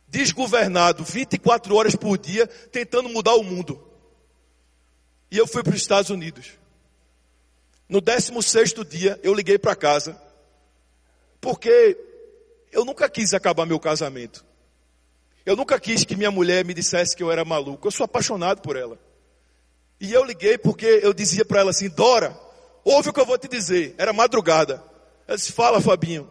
desgovernado, 0.08 1.04
24 1.04 1.76
horas 1.76 1.96
por 1.96 2.18
dia, 2.18 2.48
tentando 2.48 3.10
mudar 3.10 3.36
o 3.36 3.44
mundo. 3.44 3.84
E 5.30 5.38
eu 5.38 5.48
fui 5.48 5.62
para 5.62 5.74
os 5.74 5.82
Estados 5.82 6.10
Unidos. 6.10 6.52
No 7.90 8.00
16 8.00 8.74
dia, 8.88 9.20
eu 9.24 9.34
liguei 9.34 9.58
para 9.58 9.76
casa, 9.76 10.20
porque 11.42 11.98
eu 12.78 12.86
nunca 12.86 13.10
quis 13.10 13.34
acabar 13.34 13.66
meu 13.66 13.80
casamento. 13.80 14.46
Eu 15.44 15.56
nunca 15.56 15.80
quis 15.80 16.06
que 16.06 16.16
minha 16.16 16.30
mulher 16.30 16.64
me 16.64 16.76
dissesse 16.76 17.16
que 17.16 17.24
eu 17.24 17.32
era 17.32 17.44
maluco. 17.44 17.88
Eu 17.88 17.92
sou 17.92 18.04
apaixonado 18.04 18.62
por 18.62 18.76
ela. 18.76 19.00
E 20.00 20.14
eu 20.14 20.24
liguei 20.24 20.60
porque 20.60 20.86
eu 21.02 21.12
dizia 21.12 21.44
para 21.44 21.62
ela 21.62 21.72
assim: 21.72 21.90
Dora, 21.90 22.40
ouve 22.86 23.10
o 23.10 23.14
que 23.14 23.20
eu 23.20 23.26
vou 23.26 23.36
te 23.36 23.48
dizer. 23.48 23.96
Era 23.98 24.14
madrugada. 24.14 24.84
Ela 25.28 25.36
disse: 25.36 25.54
Fala, 25.54 25.82
Fabinho. 25.82 26.30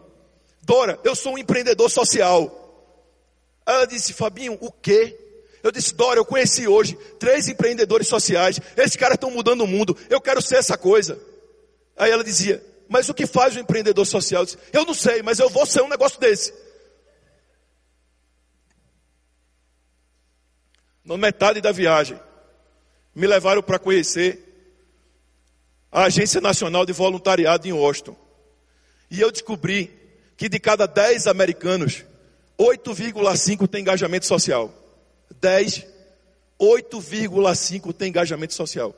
Dora, 0.61 0.97
eu 1.03 1.15
sou 1.17 1.33
um 1.33 1.37
empreendedor 1.37 1.91
social. 1.91 2.95
Ela 3.65 3.85
disse: 3.85 4.13
Fabinho, 4.13 4.57
o 4.61 4.71
quê? 4.71 5.19
Eu 5.61 5.69
disse: 5.69 5.93
Dora, 5.93 6.17
eu 6.17 6.25
conheci 6.25 6.65
hoje 6.65 6.97
três 7.19 7.49
empreendedores 7.49 8.07
sociais. 8.07 8.57
Esses 8.77 8.95
caras 8.95 9.15
estão 9.15 9.31
mudando 9.31 9.65
o 9.65 9.67
mundo. 9.67 9.97
Eu 10.09 10.21
quero 10.21 10.41
ser 10.41 10.55
essa 10.55 10.77
coisa. 10.77 11.19
Aí 11.97 12.09
ela 12.09 12.23
dizia: 12.23 12.63
mas 12.89 13.09
o 13.09 13.13
que 13.13 13.25
faz 13.25 13.55
o 13.55 13.59
empreendedor 13.59 14.05
social? 14.05 14.45
Eu, 14.71 14.85
não 14.85 14.93
sei, 14.93 15.21
mas 15.21 15.39
eu 15.39 15.49
vou 15.49 15.65
ser 15.65 15.81
um 15.81 15.89
negócio 15.89 16.19
desse. 16.19 16.53
Na 21.03 21.17
metade 21.17 21.61
da 21.61 21.71
viagem, 21.71 22.19
me 23.15 23.25
levaram 23.25 23.63
para 23.63 23.79
conhecer 23.79 24.43
a 25.91 26.03
Agência 26.03 26.41
Nacional 26.41 26.85
de 26.85 26.93
Voluntariado 26.93 27.67
em 27.67 27.73
Washington. 27.73 28.15
E 29.09 29.19
eu 29.19 29.31
descobri 29.31 29.91
que 30.35 30.49
de 30.49 30.59
cada 30.59 30.85
10 30.85 31.27
americanos, 31.27 32.05
8,5 32.59 33.67
tem 33.67 33.81
engajamento 33.81 34.25
social. 34.25 34.73
10, 35.39 35.85
8,5 36.59 37.93
tem 37.93 38.09
engajamento 38.09 38.53
social. 38.53 38.95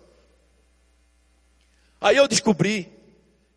Aí 2.01 2.17
eu 2.17 2.27
descobri 2.27 2.98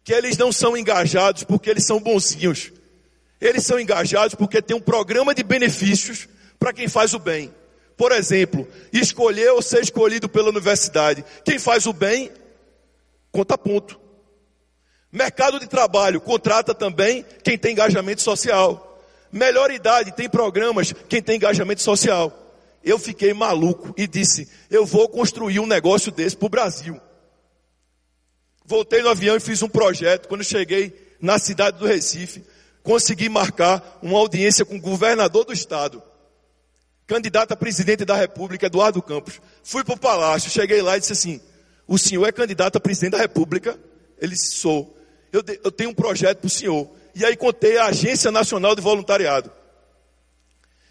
que 0.05 0.13
eles 0.13 0.37
não 0.37 0.53
são 0.53 0.77
engajados 0.77 1.45
porque 1.45 1.71
eles 1.71 1.87
são 1.87 2.01
bonzinhos. 2.01 2.73
Eles 3.41 3.65
são 3.65 3.79
engajados 3.79 4.35
porque 4.35 4.63
tem 4.63 4.77
um 4.77 4.81
programa 4.81 5.35
de 5.35 5.43
benefícios 5.43 6.29
para 6.59 6.73
quem 6.73 6.89
faz 6.89 7.15
o 7.15 7.19
bem. 7.19 7.53
Por 7.97 8.13
exemplo, 8.13 8.67
escolher 8.93 9.51
ou 9.51 9.63
ser 9.63 9.83
escolhido 9.83 10.29
pela 10.29 10.49
universidade. 10.49 11.25
Quem 11.45 11.59
faz 11.59 11.87
o 11.87 11.93
bem, 11.93 12.31
conta 13.31 13.59
ponto. 13.59 14.01
Mercado 15.11 15.61
de 15.61 15.67
trabalho, 15.67 16.21
contrata 16.21 16.75
também 16.75 17.25
quem 17.45 17.59
tem 17.59 17.73
engajamento 17.73 18.23
social. 18.23 18.89
Melhor 19.31 19.71
idade, 19.71 20.13
tem 20.13 20.29
programas, 20.29 20.93
quem 21.09 21.23
tem 21.23 21.37
engajamento 21.37 21.83
social. 21.83 22.33
Eu 22.83 22.99
fiquei 22.99 23.33
maluco 23.33 23.95
e 23.97 24.07
disse: 24.07 24.49
eu 24.71 24.85
vou 24.87 25.09
construir 25.09 25.61
um 25.61 25.67
negócio 25.67 26.11
desse 26.11 26.37
para 26.37 26.47
o 26.47 26.51
Brasil. 26.51 27.01
Voltei 28.73 29.03
no 29.03 29.11
avião 29.11 29.37
e 29.37 29.41
fiz 29.41 29.61
um 29.61 29.69
projeto. 29.69 30.27
Quando 30.29 30.43
cheguei 30.43 30.99
na 31.21 31.39
cidade 31.39 31.79
do 31.79 31.85
Recife, 31.85 32.43
consegui 32.83 33.29
marcar 33.29 33.99
uma 34.01 34.19
audiência 34.19 34.65
com 34.65 34.77
o 34.77 34.81
governador 34.81 35.45
do 35.45 35.53
estado, 35.53 36.03
candidato 37.07 37.53
a 37.53 37.57
presidente 37.57 38.03
da 38.07 38.17
República, 38.17 38.65
Eduardo 38.65 39.03
Campos. 39.03 39.43
Fui 39.63 39.85
para 39.85 39.93
o 39.93 39.99
palácio, 39.99 40.51
cheguei 40.51 40.81
lá 40.81 40.97
e 40.97 41.01
disse 41.01 41.13
assim: 41.13 41.39
O 41.87 41.99
senhor 41.99 42.27
é 42.27 42.33
candidato 42.33 42.77
a 42.77 42.81
presidente 42.81 43.13
da 43.13 43.19
República? 43.19 43.79
Ele 44.19 44.33
disse, 44.33 44.57
sou. 44.57 44.97
Eu, 45.31 45.45
eu 45.63 45.71
tenho 45.71 45.91
um 45.91 45.95
projeto 45.95 46.39
para 46.39 46.47
o 46.47 46.51
senhor. 46.51 46.89
E 47.15 47.27
aí 47.27 47.37
contei 47.37 47.77
a 47.77 47.89
Agência 47.89 48.31
Nacional 48.31 48.75
de 48.75 48.81
Voluntariado. 48.81 49.53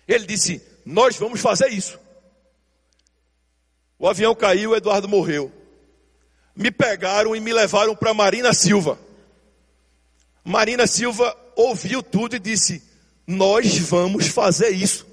Ele 0.07 0.27
disse, 0.27 0.61
nós 0.85 1.15
vamos 1.15 1.41
fazer 1.41 1.69
isso. 1.69 1.99
O 3.97 4.07
avião 4.07 4.35
caiu, 4.35 4.75
Eduardo 4.75 5.09
morreu. 5.09 5.60
Me 6.61 6.69
pegaram 6.69 7.35
e 7.35 7.39
me 7.39 7.51
levaram 7.51 7.95
para 7.95 8.13
Marina 8.13 8.53
Silva. 8.53 8.99
Marina 10.43 10.85
Silva 10.85 11.35
ouviu 11.55 12.03
tudo 12.03 12.35
e 12.35 12.39
disse: 12.39 12.83
Nós 13.25 13.79
vamos 13.79 14.27
fazer 14.27 14.69
isso. 14.69 15.07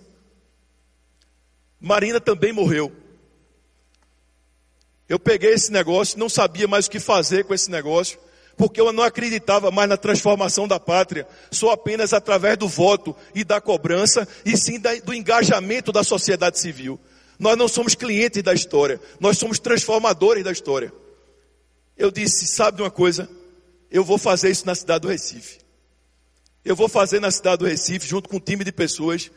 Marina 1.80 2.20
também 2.20 2.52
morreu. 2.52 2.92
Eu 5.08 5.18
peguei 5.18 5.54
esse 5.54 5.72
negócio, 5.72 6.18
não 6.18 6.28
sabia 6.28 6.68
mais 6.68 6.84
o 6.84 6.90
que 6.90 7.00
fazer 7.00 7.44
com 7.44 7.54
esse 7.54 7.70
negócio, 7.70 8.18
porque 8.54 8.78
eu 8.78 8.92
não 8.92 9.02
acreditava 9.02 9.70
mais 9.70 9.88
na 9.88 9.96
transformação 9.96 10.68
da 10.68 10.78
pátria, 10.78 11.26
só 11.50 11.70
apenas 11.70 12.12
através 12.12 12.58
do 12.58 12.68
voto 12.68 13.16
e 13.34 13.42
da 13.42 13.58
cobrança, 13.58 14.28
e 14.44 14.54
sim 14.54 14.78
do 15.02 15.14
engajamento 15.14 15.92
da 15.92 16.04
sociedade 16.04 16.58
civil. 16.58 17.00
Nós 17.38 17.56
não 17.56 17.68
somos 17.68 17.94
clientes 17.94 18.42
da 18.42 18.52
história, 18.52 19.00
nós 19.18 19.38
somos 19.38 19.58
transformadores 19.58 20.44
da 20.44 20.52
história. 20.52 20.92
Eu 21.98 22.12
disse: 22.12 22.46
sabe 22.46 22.76
de 22.76 22.82
uma 22.84 22.90
coisa? 22.90 23.28
Eu 23.90 24.04
vou 24.04 24.16
fazer 24.16 24.50
isso 24.50 24.64
na 24.64 24.74
cidade 24.74 25.00
do 25.02 25.08
Recife. 25.08 25.58
Eu 26.64 26.76
vou 26.76 26.88
fazer 26.88 27.20
na 27.20 27.30
cidade 27.30 27.58
do 27.58 27.66
Recife, 27.66 28.06
junto 28.06 28.28
com 28.28 28.36
um 28.36 28.40
time 28.40 28.62
de 28.62 28.70
pessoas, 28.70 29.30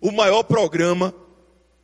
o 0.00 0.10
maior 0.10 0.42
programa 0.42 1.14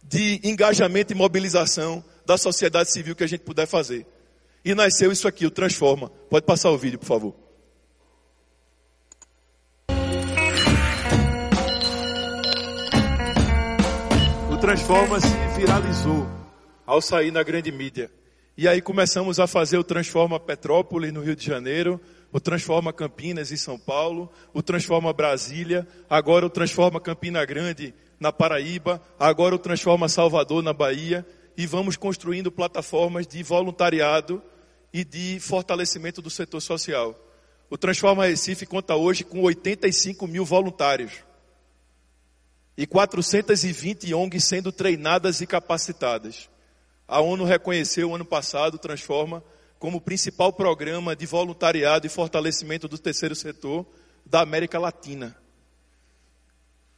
de 0.02 0.40
engajamento 0.42 1.12
e 1.12 1.16
mobilização 1.16 2.02
da 2.24 2.38
sociedade 2.38 2.90
civil 2.90 3.14
que 3.14 3.24
a 3.24 3.26
gente 3.26 3.42
puder 3.42 3.66
fazer. 3.66 4.06
E 4.64 4.74
nasceu 4.74 5.12
isso 5.12 5.28
aqui, 5.28 5.44
o 5.44 5.50
Transforma. 5.50 6.08
Pode 6.30 6.46
passar 6.46 6.70
o 6.70 6.78
vídeo, 6.78 6.98
por 6.98 7.06
favor. 7.06 7.34
O 14.50 14.56
Transforma 14.58 15.20
se 15.20 15.58
viralizou 15.58 16.28
ao 16.86 17.02
sair 17.02 17.32
na 17.32 17.42
grande 17.42 17.72
mídia. 17.72 18.10
E 18.54 18.68
aí 18.68 18.82
começamos 18.82 19.40
a 19.40 19.46
fazer 19.46 19.78
o 19.78 19.84
Transforma 19.84 20.38
Petrópolis 20.38 21.10
no 21.10 21.22
Rio 21.22 21.34
de 21.34 21.44
Janeiro, 21.44 21.98
o 22.30 22.38
Transforma 22.38 22.92
Campinas 22.92 23.50
em 23.50 23.56
São 23.56 23.78
Paulo, 23.78 24.30
o 24.52 24.62
Transforma 24.62 25.10
Brasília, 25.10 25.88
agora 26.08 26.44
o 26.44 26.50
Transforma 26.50 27.00
Campina 27.00 27.42
Grande 27.46 27.94
na 28.20 28.30
Paraíba, 28.30 29.00
agora 29.18 29.54
o 29.54 29.58
Transforma 29.58 30.06
Salvador 30.06 30.62
na 30.62 30.72
Bahia, 30.74 31.26
e 31.56 31.66
vamos 31.66 31.96
construindo 31.96 32.52
plataformas 32.52 33.26
de 33.26 33.42
voluntariado 33.42 34.42
e 34.92 35.02
de 35.02 35.40
fortalecimento 35.40 36.20
do 36.20 36.28
setor 36.28 36.60
social. 36.60 37.18
O 37.70 37.78
Transforma 37.78 38.26
Recife 38.26 38.66
conta 38.66 38.94
hoje 38.94 39.24
com 39.24 39.40
85 39.40 40.26
mil 40.26 40.44
voluntários 40.44 41.12
e 42.76 42.86
420 42.86 44.12
ONGs 44.12 44.44
sendo 44.44 44.70
treinadas 44.70 45.40
e 45.40 45.46
capacitadas. 45.46 46.51
A 47.12 47.20
ONU 47.20 47.44
reconheceu 47.44 48.14
ano 48.14 48.24
passado, 48.24 48.78
Transforma, 48.78 49.44
como 49.78 50.00
principal 50.00 50.50
programa 50.50 51.14
de 51.14 51.26
voluntariado 51.26 52.06
e 52.06 52.08
fortalecimento 52.08 52.88
do 52.88 52.96
terceiro 52.96 53.34
setor 53.34 53.84
da 54.24 54.40
América 54.40 54.78
Latina. 54.78 55.36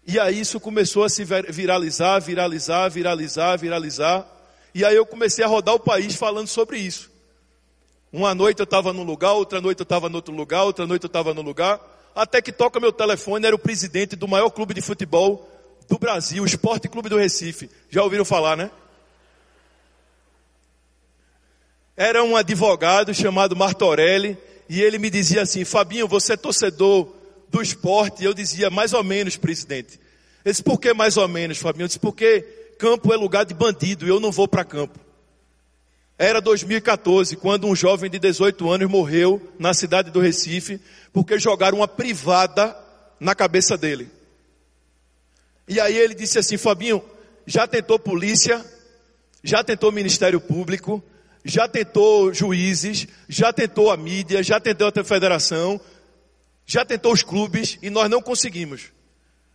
E 0.06 0.20
aí 0.20 0.38
isso 0.38 0.60
começou 0.60 1.02
a 1.02 1.08
se 1.08 1.24
viralizar, 1.24 2.20
viralizar, 2.20 2.88
viralizar, 2.90 3.56
viralizar. 3.58 4.24
E 4.72 4.84
aí 4.84 4.94
eu 4.94 5.04
comecei 5.04 5.44
a 5.44 5.48
rodar 5.48 5.74
o 5.74 5.80
país 5.80 6.14
falando 6.14 6.46
sobre 6.46 6.78
isso. 6.78 7.10
Uma 8.12 8.36
noite 8.36 8.60
eu 8.60 8.64
estava 8.64 8.92
num 8.92 9.02
lugar, 9.02 9.32
outra 9.32 9.60
noite 9.60 9.80
eu 9.80 9.84
estava 9.84 10.08
no 10.08 10.14
outro 10.14 10.32
lugar, 10.32 10.62
outra 10.62 10.86
noite 10.86 11.02
eu 11.02 11.08
estava 11.08 11.34
no 11.34 11.42
lugar. 11.42 11.80
Até 12.14 12.40
que 12.40 12.52
toca 12.52 12.78
meu 12.78 12.92
telefone, 12.92 13.46
era 13.46 13.56
o 13.56 13.58
presidente 13.58 14.14
do 14.14 14.28
maior 14.28 14.50
clube 14.50 14.74
de 14.74 14.80
futebol 14.80 15.50
do 15.88 15.98
Brasil, 15.98 16.44
o 16.44 16.46
Esporte 16.46 16.88
Clube 16.88 17.08
do 17.08 17.16
Recife. 17.16 17.68
Já 17.90 18.04
ouviram 18.04 18.24
falar, 18.24 18.56
né? 18.56 18.70
Era 21.96 22.24
um 22.24 22.36
advogado 22.36 23.14
chamado 23.14 23.54
Martorelli, 23.54 24.36
e 24.68 24.82
ele 24.82 24.98
me 24.98 25.10
dizia 25.10 25.42
assim: 25.42 25.64
Fabinho, 25.64 26.08
você 26.08 26.32
é 26.32 26.36
torcedor 26.36 27.08
do 27.48 27.62
esporte? 27.62 28.24
Eu 28.24 28.34
dizia: 28.34 28.70
mais 28.70 28.92
ou 28.92 29.04
menos, 29.04 29.36
presidente. 29.36 30.00
Ele 30.44 30.52
disse: 30.52 30.62
por 30.62 30.80
que 30.80 30.92
mais 30.92 31.16
ou 31.16 31.28
menos, 31.28 31.58
Fabinho? 31.58 31.84
Eu 31.84 31.88
disse: 31.88 32.00
porque 32.00 32.40
campo 32.78 33.12
é 33.12 33.16
lugar 33.16 33.44
de 33.44 33.54
bandido 33.54 34.06
e 34.06 34.08
eu 34.08 34.18
não 34.18 34.32
vou 34.32 34.48
para 34.48 34.64
campo. 34.64 34.98
Era 36.18 36.40
2014, 36.40 37.36
quando 37.36 37.66
um 37.66 37.74
jovem 37.74 38.08
de 38.08 38.18
18 38.18 38.70
anos 38.70 38.88
morreu 38.88 39.40
na 39.58 39.74
cidade 39.74 40.10
do 40.10 40.20
Recife, 40.20 40.80
porque 41.12 41.38
jogaram 41.38 41.78
uma 41.78 41.88
privada 41.88 42.76
na 43.18 43.34
cabeça 43.34 43.76
dele. 43.76 44.08
E 45.68 45.80
aí 45.80 45.96
ele 45.96 46.14
disse 46.14 46.38
assim: 46.38 46.56
Fabinho, 46.56 47.02
já 47.46 47.66
tentou 47.66 47.98
polícia, 47.98 48.64
já 49.42 49.62
tentou 49.62 49.92
Ministério 49.92 50.40
Público, 50.40 51.02
já 51.44 51.68
tentou 51.68 52.32
juízes, 52.32 53.06
já 53.28 53.52
tentou 53.52 53.90
a 53.90 53.96
mídia, 53.96 54.42
já 54.42 54.58
tentou 54.58 54.88
a 54.88 55.04
federação, 55.04 55.78
já 56.64 56.84
tentou 56.84 57.12
os 57.12 57.22
clubes 57.22 57.78
e 57.82 57.90
nós 57.90 58.08
não 58.08 58.22
conseguimos. 58.22 58.92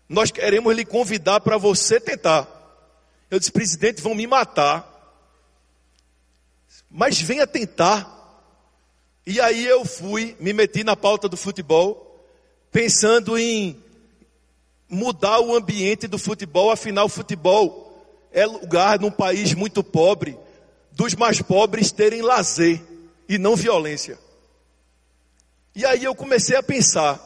Nós 0.07 0.29
queremos 0.29 0.75
lhe 0.75 0.85
convidar 0.85 1.39
para 1.39 1.57
você 1.57 1.99
tentar. 1.99 2.47
Eu 3.29 3.39
disse, 3.39 3.51
presidente, 3.51 4.01
vão 4.01 4.13
me 4.13 4.27
matar. 4.27 4.87
Mas 6.89 7.19
venha 7.19 7.47
tentar. 7.47 8.17
E 9.25 9.41
aí 9.41 9.65
eu 9.65 9.83
fui, 9.83 10.35
me 10.39 10.53
meti 10.53 10.83
na 10.83 10.95
pauta 10.95 11.27
do 11.27 11.37
futebol, 11.37 12.23
pensando 12.71 13.37
em 13.37 13.77
mudar 14.87 15.39
o 15.39 15.55
ambiente 15.55 16.07
do 16.07 16.17
futebol, 16.17 16.71
afinal, 16.71 17.05
o 17.05 17.09
futebol 17.09 17.87
é 18.31 18.45
lugar 18.45 18.99
num 18.99 19.11
país 19.11 19.53
muito 19.53 19.83
pobre 19.83 20.37
dos 20.91 21.15
mais 21.15 21.41
pobres 21.41 21.91
terem 21.91 22.21
lazer 22.21 22.81
e 23.27 23.37
não 23.37 23.55
violência. 23.55 24.17
E 25.75 25.85
aí 25.85 26.03
eu 26.03 26.15
comecei 26.15 26.55
a 26.55 26.63
pensar, 26.63 27.19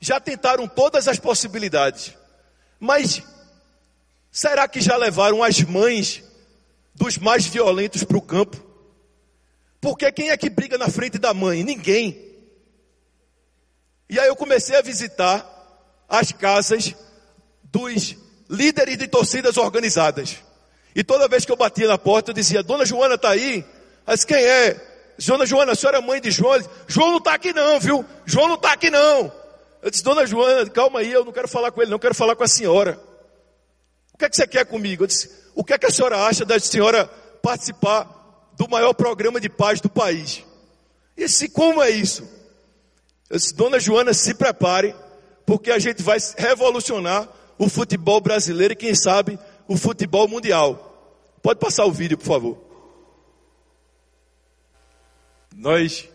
já 0.00 0.20
tentaram 0.20 0.66
todas 0.66 1.08
as 1.08 1.18
possibilidades, 1.18 2.14
mas 2.78 3.22
será 4.30 4.68
que 4.68 4.80
já 4.80 4.96
levaram 4.96 5.42
as 5.42 5.60
mães 5.62 6.22
dos 6.94 7.18
mais 7.18 7.46
violentos 7.46 8.04
para 8.04 8.16
o 8.16 8.22
campo? 8.22 8.56
Porque 9.80 10.10
quem 10.10 10.30
é 10.30 10.36
que 10.36 10.50
briga 10.50 10.78
na 10.78 10.88
frente 10.88 11.18
da 11.18 11.32
mãe? 11.32 11.62
Ninguém. 11.62 12.26
E 14.08 14.18
aí 14.18 14.26
eu 14.26 14.36
comecei 14.36 14.76
a 14.76 14.82
visitar 14.82 15.46
as 16.08 16.32
casas 16.32 16.94
dos 17.64 18.16
líderes 18.48 18.96
de 18.96 19.06
torcidas 19.06 19.56
organizadas. 19.56 20.38
E 20.98 21.04
toda 21.04 21.28
vez 21.28 21.44
que 21.44 21.52
eu 21.52 21.56
batia 21.56 21.86
na 21.86 21.96
porta, 21.96 22.32
eu 22.32 22.34
dizia, 22.34 22.60
Dona 22.60 22.84
Joana 22.84 23.14
está 23.14 23.30
aí? 23.30 23.64
Mas 24.04 24.24
quem 24.24 24.36
é? 24.36 25.14
Dona 25.24 25.46
Joana, 25.46 25.70
a 25.70 25.76
senhora 25.76 25.98
é 25.98 26.00
mãe 26.00 26.20
de 26.20 26.32
João? 26.32 26.60
João 26.88 27.10
não 27.12 27.18
está 27.18 27.34
aqui 27.34 27.52
não, 27.52 27.78
viu? 27.78 28.04
João 28.26 28.48
não 28.48 28.56
está 28.56 28.72
aqui 28.72 28.90
não. 28.90 29.32
Eu 29.80 29.92
disse, 29.92 30.02
Dona 30.02 30.26
Joana, 30.26 30.68
calma 30.68 30.98
aí, 30.98 31.12
eu 31.12 31.24
não 31.24 31.30
quero 31.30 31.46
falar 31.46 31.70
com 31.70 31.80
ele, 31.80 31.92
não 31.92 32.00
quero 32.00 32.16
falar 32.16 32.34
com 32.34 32.42
a 32.42 32.48
senhora. 32.48 32.98
O 34.12 34.18
que 34.18 34.24
é 34.24 34.28
que 34.28 34.34
você 34.34 34.44
quer 34.44 34.66
comigo? 34.66 35.04
Eu 35.04 35.06
disse, 35.06 35.30
o 35.54 35.62
que 35.62 35.72
é 35.72 35.78
que 35.78 35.86
a 35.86 35.90
senhora 35.90 36.18
acha 36.26 36.44
da 36.44 36.58
senhora 36.58 37.06
participar 37.40 38.50
do 38.56 38.68
maior 38.68 38.92
programa 38.92 39.40
de 39.40 39.48
paz 39.48 39.80
do 39.80 39.88
país? 39.88 40.42
E 41.16 41.26
disse, 41.26 41.48
como 41.48 41.80
é 41.80 41.90
isso? 41.90 42.28
Eu 43.30 43.36
disse, 43.36 43.54
Dona 43.54 43.78
Joana, 43.78 44.12
se 44.12 44.34
prepare, 44.34 44.96
porque 45.46 45.70
a 45.70 45.78
gente 45.78 46.02
vai 46.02 46.18
revolucionar 46.36 47.28
o 47.56 47.68
futebol 47.68 48.20
brasileiro 48.20 48.72
e 48.72 48.76
quem 48.76 48.96
sabe 48.96 49.38
o 49.68 49.76
futebol 49.76 50.26
mundial. 50.26 50.86
Pode 51.48 51.60
passar 51.60 51.86
o 51.86 51.90
vídeo, 51.90 52.18
por 52.18 52.26
favor. 52.26 52.58
Nós 55.56 56.06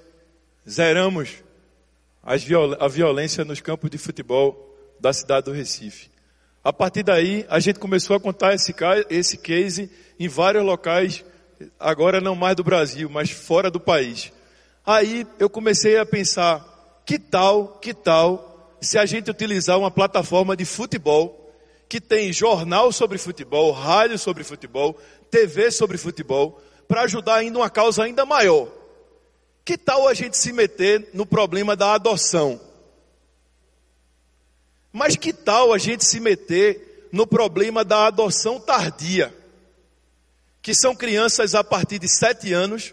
zeramos 0.70 1.44
viol 2.46 2.78
a 2.80 2.88
violência 2.88 3.44
nos 3.44 3.60
campos 3.60 3.90
de 3.90 3.98
futebol 3.98 4.78
da 5.00 5.12
cidade 5.12 5.46
do 5.46 5.52
Recife. 5.52 6.12
A 6.64 6.72
partir 6.72 7.02
daí, 7.02 7.48
a 7.50 7.60
gente 7.60 7.80
começou 7.80 8.16
a 8.16 8.20
contar 8.20 8.54
esse, 8.54 8.76
esse 9.10 9.40
case 9.40 9.90
em 10.20 10.28
vários 10.28 10.64
locais, 10.64 11.26
agora 11.80 12.22
não 12.22 12.36
mais 12.36 12.56
do 12.56 12.64
Brasil, 12.64 13.10
mas 13.10 13.32
fora 13.32 13.72
do 13.72 13.80
país. 13.80 14.32
Aí 14.86 15.26
eu 15.40 15.50
comecei 15.50 15.98
a 15.98 16.06
pensar, 16.06 17.02
que 17.08 17.18
tal, 17.18 17.80
que 17.80 17.92
tal, 17.92 18.78
se 18.80 19.00
a 19.00 19.06
gente 19.08 19.32
utilizar 19.32 19.80
uma 19.80 19.90
plataforma 19.90 20.56
de 20.56 20.64
futebol 20.64 21.43
que 21.94 22.02
tem 22.02 22.34
jornal 22.34 22.92
sobre 22.92 23.20
futebol, 23.20 23.72
rádio 23.72 24.18
sobre 24.18 24.44
futebol, 24.44 25.00
TV 25.30 25.70
sobre 25.70 25.96
futebol, 25.96 26.60
para 26.88 27.04
ajudar 27.04 27.36
ainda 27.36 27.60
uma 27.60 27.70
causa 27.70 28.04
ainda 28.04 28.26
maior. 28.26 28.68
Que 29.64 29.78
tal 29.78 30.08
a 30.08 30.14
gente 30.16 30.36
se 30.36 30.52
meter 30.52 31.12
no 31.14 31.24
problema 31.24 31.76
da 31.76 31.94
adoção? 31.94 32.60
Mas 34.92 35.16
que 35.16 35.32
tal 35.32 35.72
a 35.72 35.78
gente 35.78 36.04
se 36.04 36.20
meter 36.20 37.10
no 37.12 37.28
problema 37.28 37.86
da 37.86 38.08
adoção 38.08 38.60
tardia? 38.60 39.32
Que 40.64 40.74
são 40.74 40.96
crianças 40.96 41.54
a 41.54 41.64
partir 41.64 42.00
de 42.00 42.10
sete 42.10 42.54
anos 42.54 42.92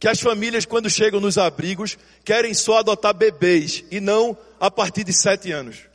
que 0.00 0.08
as 0.08 0.18
famílias, 0.18 0.64
quando 0.64 0.88
chegam 0.88 1.20
nos 1.20 1.36
abrigos, 1.36 1.98
querem 2.24 2.54
só 2.54 2.78
adotar 2.78 3.12
bebês 3.12 3.84
e 3.90 4.00
não 4.00 4.34
a 4.58 4.70
partir 4.70 5.04
de 5.04 5.12
sete 5.12 5.52
anos. 5.52 5.92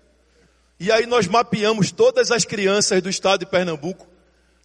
E 0.79 0.91
aí 0.91 1.05
nós 1.05 1.27
mapeamos 1.27 1.91
todas 1.91 2.31
as 2.31 2.45
crianças 2.45 3.01
do 3.01 3.09
estado 3.09 3.41
de 3.41 3.45
Pernambuco, 3.45 4.07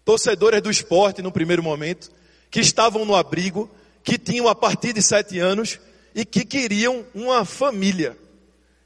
torcedoras 0.04 0.62
do 0.62 0.70
esporte 0.70 1.20
no 1.20 1.32
primeiro 1.32 1.62
momento, 1.62 2.10
que 2.50 2.60
estavam 2.60 3.04
no 3.04 3.16
abrigo, 3.16 3.68
que 4.02 4.16
tinham 4.16 4.46
a 4.46 4.54
partir 4.54 4.92
de 4.92 5.02
sete 5.02 5.40
anos 5.40 5.80
e 6.14 6.24
que 6.24 6.44
queriam 6.44 7.04
uma 7.12 7.44
família. 7.44 8.16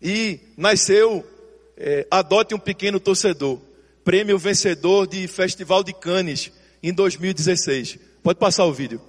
E 0.01 0.41
nasceu 0.57 1.27
é, 1.77 2.07
Adote 2.11 2.55
um 2.55 2.59
Pequeno 2.59 2.99
Torcedor, 2.99 3.59
prêmio 4.03 4.39
vencedor 4.39 5.07
de 5.07 5.29
Festival 5.29 5.85
de 5.85 5.93
Cannes 5.93 6.51
em 6.83 6.95
2016. 6.95 7.99
Pode 8.23 8.39
passar 8.39 8.65
o 8.65 8.73
vídeo. 8.73 9.01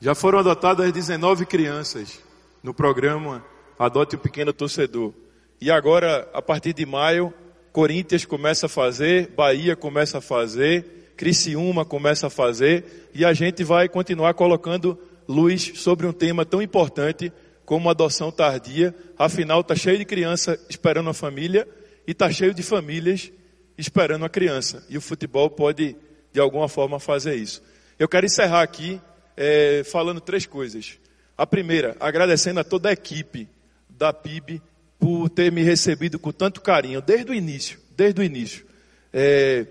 Já 0.00 0.14
foram 0.14 0.40
adotadas 0.40 0.90
19 0.92 1.46
crianças 1.46 2.18
no 2.62 2.74
programa 2.74 3.44
Adote 3.78 4.16
um 4.16 4.18
Pequeno 4.18 4.52
Torcedor. 4.52 5.14
E 5.62 5.70
agora, 5.70 6.28
a 6.34 6.42
partir 6.42 6.72
de 6.72 6.84
maio, 6.84 7.32
Corinthians 7.70 8.24
começa 8.24 8.66
a 8.66 8.68
fazer, 8.68 9.28
Bahia 9.28 9.76
começa 9.76 10.18
a 10.18 10.20
fazer, 10.20 11.12
Criciúma 11.16 11.84
começa 11.84 12.26
a 12.26 12.30
fazer, 12.30 13.08
e 13.14 13.24
a 13.24 13.32
gente 13.32 13.62
vai 13.62 13.88
continuar 13.88 14.34
colocando 14.34 14.98
luz 15.28 15.74
sobre 15.76 16.04
um 16.04 16.12
tema 16.12 16.44
tão 16.44 16.60
importante 16.60 17.32
como 17.64 17.88
adoção 17.88 18.32
tardia. 18.32 18.92
Afinal, 19.16 19.60
está 19.60 19.76
cheio 19.76 19.98
de 19.98 20.04
criança 20.04 20.58
esperando 20.68 21.10
a 21.10 21.14
família 21.14 21.68
e 22.08 22.10
está 22.10 22.28
cheio 22.28 22.52
de 22.52 22.62
famílias 22.64 23.30
esperando 23.78 24.24
a 24.24 24.28
criança. 24.28 24.84
E 24.88 24.98
o 24.98 25.00
futebol 25.00 25.48
pode, 25.48 25.94
de 26.32 26.40
alguma 26.40 26.66
forma, 26.66 26.98
fazer 26.98 27.36
isso. 27.36 27.62
Eu 28.00 28.08
quero 28.08 28.26
encerrar 28.26 28.62
aqui 28.62 29.00
é, 29.36 29.84
falando 29.84 30.20
três 30.20 30.44
coisas. 30.44 30.98
A 31.38 31.46
primeira, 31.46 31.96
agradecendo 32.00 32.58
a 32.58 32.64
toda 32.64 32.88
a 32.88 32.92
equipe 32.92 33.48
da 33.88 34.12
PIB 34.12 34.60
por 35.02 35.28
ter 35.28 35.50
me 35.50 35.64
recebido 35.64 36.16
com 36.16 36.30
tanto 36.30 36.60
carinho, 36.60 37.02
desde 37.02 37.28
o 37.28 37.34
início, 37.34 37.76
desde 37.96 38.20
o 38.20 38.24
início. 38.24 38.64
É, 39.12 39.66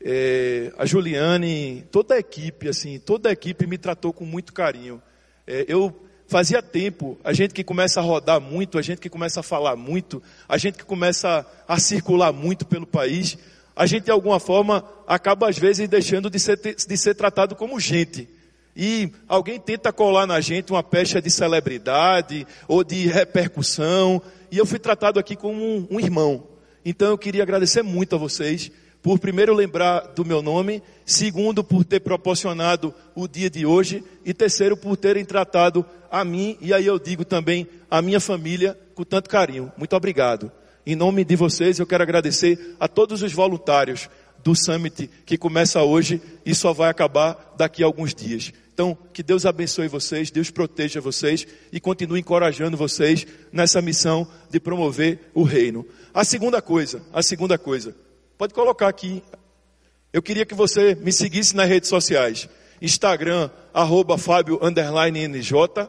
é, 0.00 0.72
a 0.78 0.86
Juliane, 0.86 1.84
toda 1.90 2.14
a 2.14 2.18
equipe, 2.20 2.68
assim, 2.68 3.00
toda 3.00 3.28
a 3.28 3.32
equipe 3.32 3.66
me 3.66 3.76
tratou 3.76 4.12
com 4.12 4.24
muito 4.24 4.52
carinho. 4.52 5.02
É, 5.48 5.64
eu 5.66 5.92
fazia 6.28 6.62
tempo, 6.62 7.18
a 7.24 7.32
gente 7.32 7.52
que 7.52 7.64
começa 7.64 7.98
a 7.98 8.04
rodar 8.04 8.40
muito, 8.40 8.78
a 8.78 8.82
gente 8.82 9.00
que 9.00 9.10
começa 9.10 9.40
a 9.40 9.42
falar 9.42 9.74
muito, 9.74 10.22
a 10.48 10.56
gente 10.56 10.78
que 10.78 10.84
começa 10.84 11.44
a, 11.66 11.74
a 11.74 11.80
circular 11.80 12.32
muito 12.32 12.64
pelo 12.64 12.86
país, 12.86 13.36
a 13.74 13.84
gente 13.84 14.04
de 14.04 14.10
alguma 14.12 14.38
forma 14.38 14.88
acaba 15.08 15.48
às 15.48 15.58
vezes 15.58 15.88
deixando 15.88 16.30
de 16.30 16.38
ser, 16.38 16.56
de 16.56 16.96
ser 16.96 17.16
tratado 17.16 17.56
como 17.56 17.80
gente. 17.80 18.28
E 18.74 19.10
alguém 19.28 19.60
tenta 19.60 19.92
colar 19.92 20.26
na 20.26 20.40
gente 20.40 20.72
uma 20.72 20.82
pecha 20.82 21.20
de 21.20 21.30
celebridade 21.30 22.46
ou 22.66 22.82
de 22.82 23.06
repercussão, 23.06 24.22
e 24.50 24.58
eu 24.58 24.66
fui 24.66 24.78
tratado 24.78 25.18
aqui 25.18 25.36
como 25.36 25.62
um, 25.62 25.86
um 25.90 26.00
irmão. 26.00 26.46
Então 26.84 27.08
eu 27.08 27.18
queria 27.18 27.42
agradecer 27.42 27.82
muito 27.82 28.14
a 28.14 28.18
vocês 28.18 28.70
por 29.02 29.18
primeiro 29.18 29.52
lembrar 29.52 30.12
do 30.14 30.24
meu 30.24 30.40
nome, 30.40 30.82
segundo 31.04 31.64
por 31.64 31.84
ter 31.84 32.00
proporcionado 32.00 32.94
o 33.14 33.26
dia 33.26 33.50
de 33.50 33.66
hoje 33.66 34.02
e 34.24 34.32
terceiro 34.32 34.76
por 34.76 34.96
terem 34.96 35.24
tratado 35.24 35.84
a 36.10 36.24
mim 36.24 36.56
e 36.60 36.72
aí 36.72 36.86
eu 36.86 36.98
digo 36.98 37.24
também 37.24 37.66
a 37.90 38.00
minha 38.00 38.20
família 38.20 38.78
com 38.94 39.02
tanto 39.02 39.28
carinho. 39.28 39.72
Muito 39.76 39.96
obrigado. 39.96 40.52
Em 40.86 40.94
nome 40.94 41.24
de 41.24 41.36
vocês 41.36 41.78
eu 41.78 41.86
quero 41.86 42.02
agradecer 42.02 42.76
a 42.78 42.86
todos 42.86 43.22
os 43.22 43.32
voluntários 43.32 44.08
do 44.42 44.54
Summit 44.54 45.08
que 45.24 45.38
começa 45.38 45.82
hoje 45.82 46.20
e 46.44 46.54
só 46.54 46.72
vai 46.72 46.90
acabar 46.90 47.54
daqui 47.56 47.82
a 47.82 47.86
alguns 47.86 48.14
dias. 48.14 48.52
Então, 48.74 48.96
que 49.12 49.22
Deus 49.22 49.44
abençoe 49.44 49.86
vocês, 49.86 50.30
Deus 50.30 50.50
proteja 50.50 51.00
vocês 51.00 51.46
e 51.70 51.78
continue 51.78 52.20
encorajando 52.20 52.76
vocês 52.76 53.26
nessa 53.52 53.82
missão 53.82 54.26
de 54.50 54.58
promover 54.58 55.30
o 55.34 55.42
reino. 55.42 55.86
A 56.14 56.24
segunda 56.24 56.62
coisa, 56.62 57.02
a 57.12 57.22
segunda 57.22 57.58
coisa, 57.58 57.94
pode 58.38 58.54
colocar 58.54 58.88
aqui. 58.88 59.22
Eu 60.12 60.22
queria 60.22 60.46
que 60.46 60.54
você 60.54 60.94
me 60.94 61.12
seguisse 61.12 61.54
nas 61.54 61.68
redes 61.68 61.88
sociais. 61.88 62.48
Instagram, 62.80 63.50
arroba 63.72 64.18
Fábio 64.18 64.58
NJ, 64.60 65.88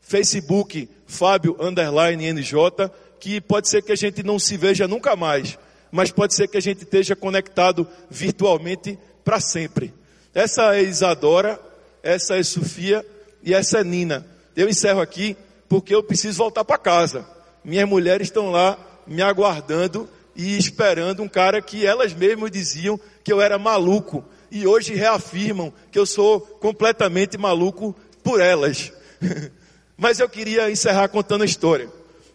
Facebook, 0.00 0.88
Fábio 1.06 1.56
NJ, 1.60 2.90
que 3.20 3.40
pode 3.40 3.68
ser 3.68 3.82
que 3.82 3.92
a 3.92 3.96
gente 3.96 4.22
não 4.22 4.38
se 4.38 4.56
veja 4.56 4.88
nunca 4.88 5.14
mais, 5.14 5.58
mas 5.94 6.10
pode 6.10 6.34
ser 6.34 6.48
que 6.48 6.56
a 6.56 6.60
gente 6.60 6.82
esteja 6.82 7.14
conectado 7.14 7.86
virtualmente 8.10 8.98
para 9.24 9.38
sempre. 9.38 9.94
Essa 10.34 10.74
é 10.74 10.82
Isadora, 10.82 11.56
essa 12.02 12.36
é 12.36 12.42
Sofia 12.42 13.06
e 13.44 13.54
essa 13.54 13.78
é 13.78 13.84
Nina. 13.84 14.26
Eu 14.56 14.68
encerro 14.68 15.00
aqui 15.00 15.36
porque 15.68 15.94
eu 15.94 16.02
preciso 16.02 16.38
voltar 16.38 16.64
para 16.64 16.78
casa. 16.78 17.24
Minhas 17.64 17.88
mulheres 17.88 18.26
estão 18.26 18.50
lá 18.50 18.76
me 19.06 19.22
aguardando 19.22 20.10
e 20.34 20.58
esperando 20.58 21.22
um 21.22 21.28
cara 21.28 21.62
que 21.62 21.86
elas 21.86 22.12
mesmas 22.12 22.50
diziam 22.50 22.98
que 23.22 23.32
eu 23.32 23.40
era 23.40 23.56
maluco 23.56 24.24
e 24.50 24.66
hoje 24.66 24.96
reafirmam 24.96 25.72
que 25.92 25.98
eu 25.98 26.06
sou 26.06 26.40
completamente 26.40 27.38
maluco 27.38 27.94
por 28.20 28.40
elas. 28.40 28.92
Mas 29.96 30.18
eu 30.18 30.28
queria 30.28 30.68
encerrar 30.68 31.06
contando 31.06 31.42
a 31.42 31.46
história. 31.46 31.88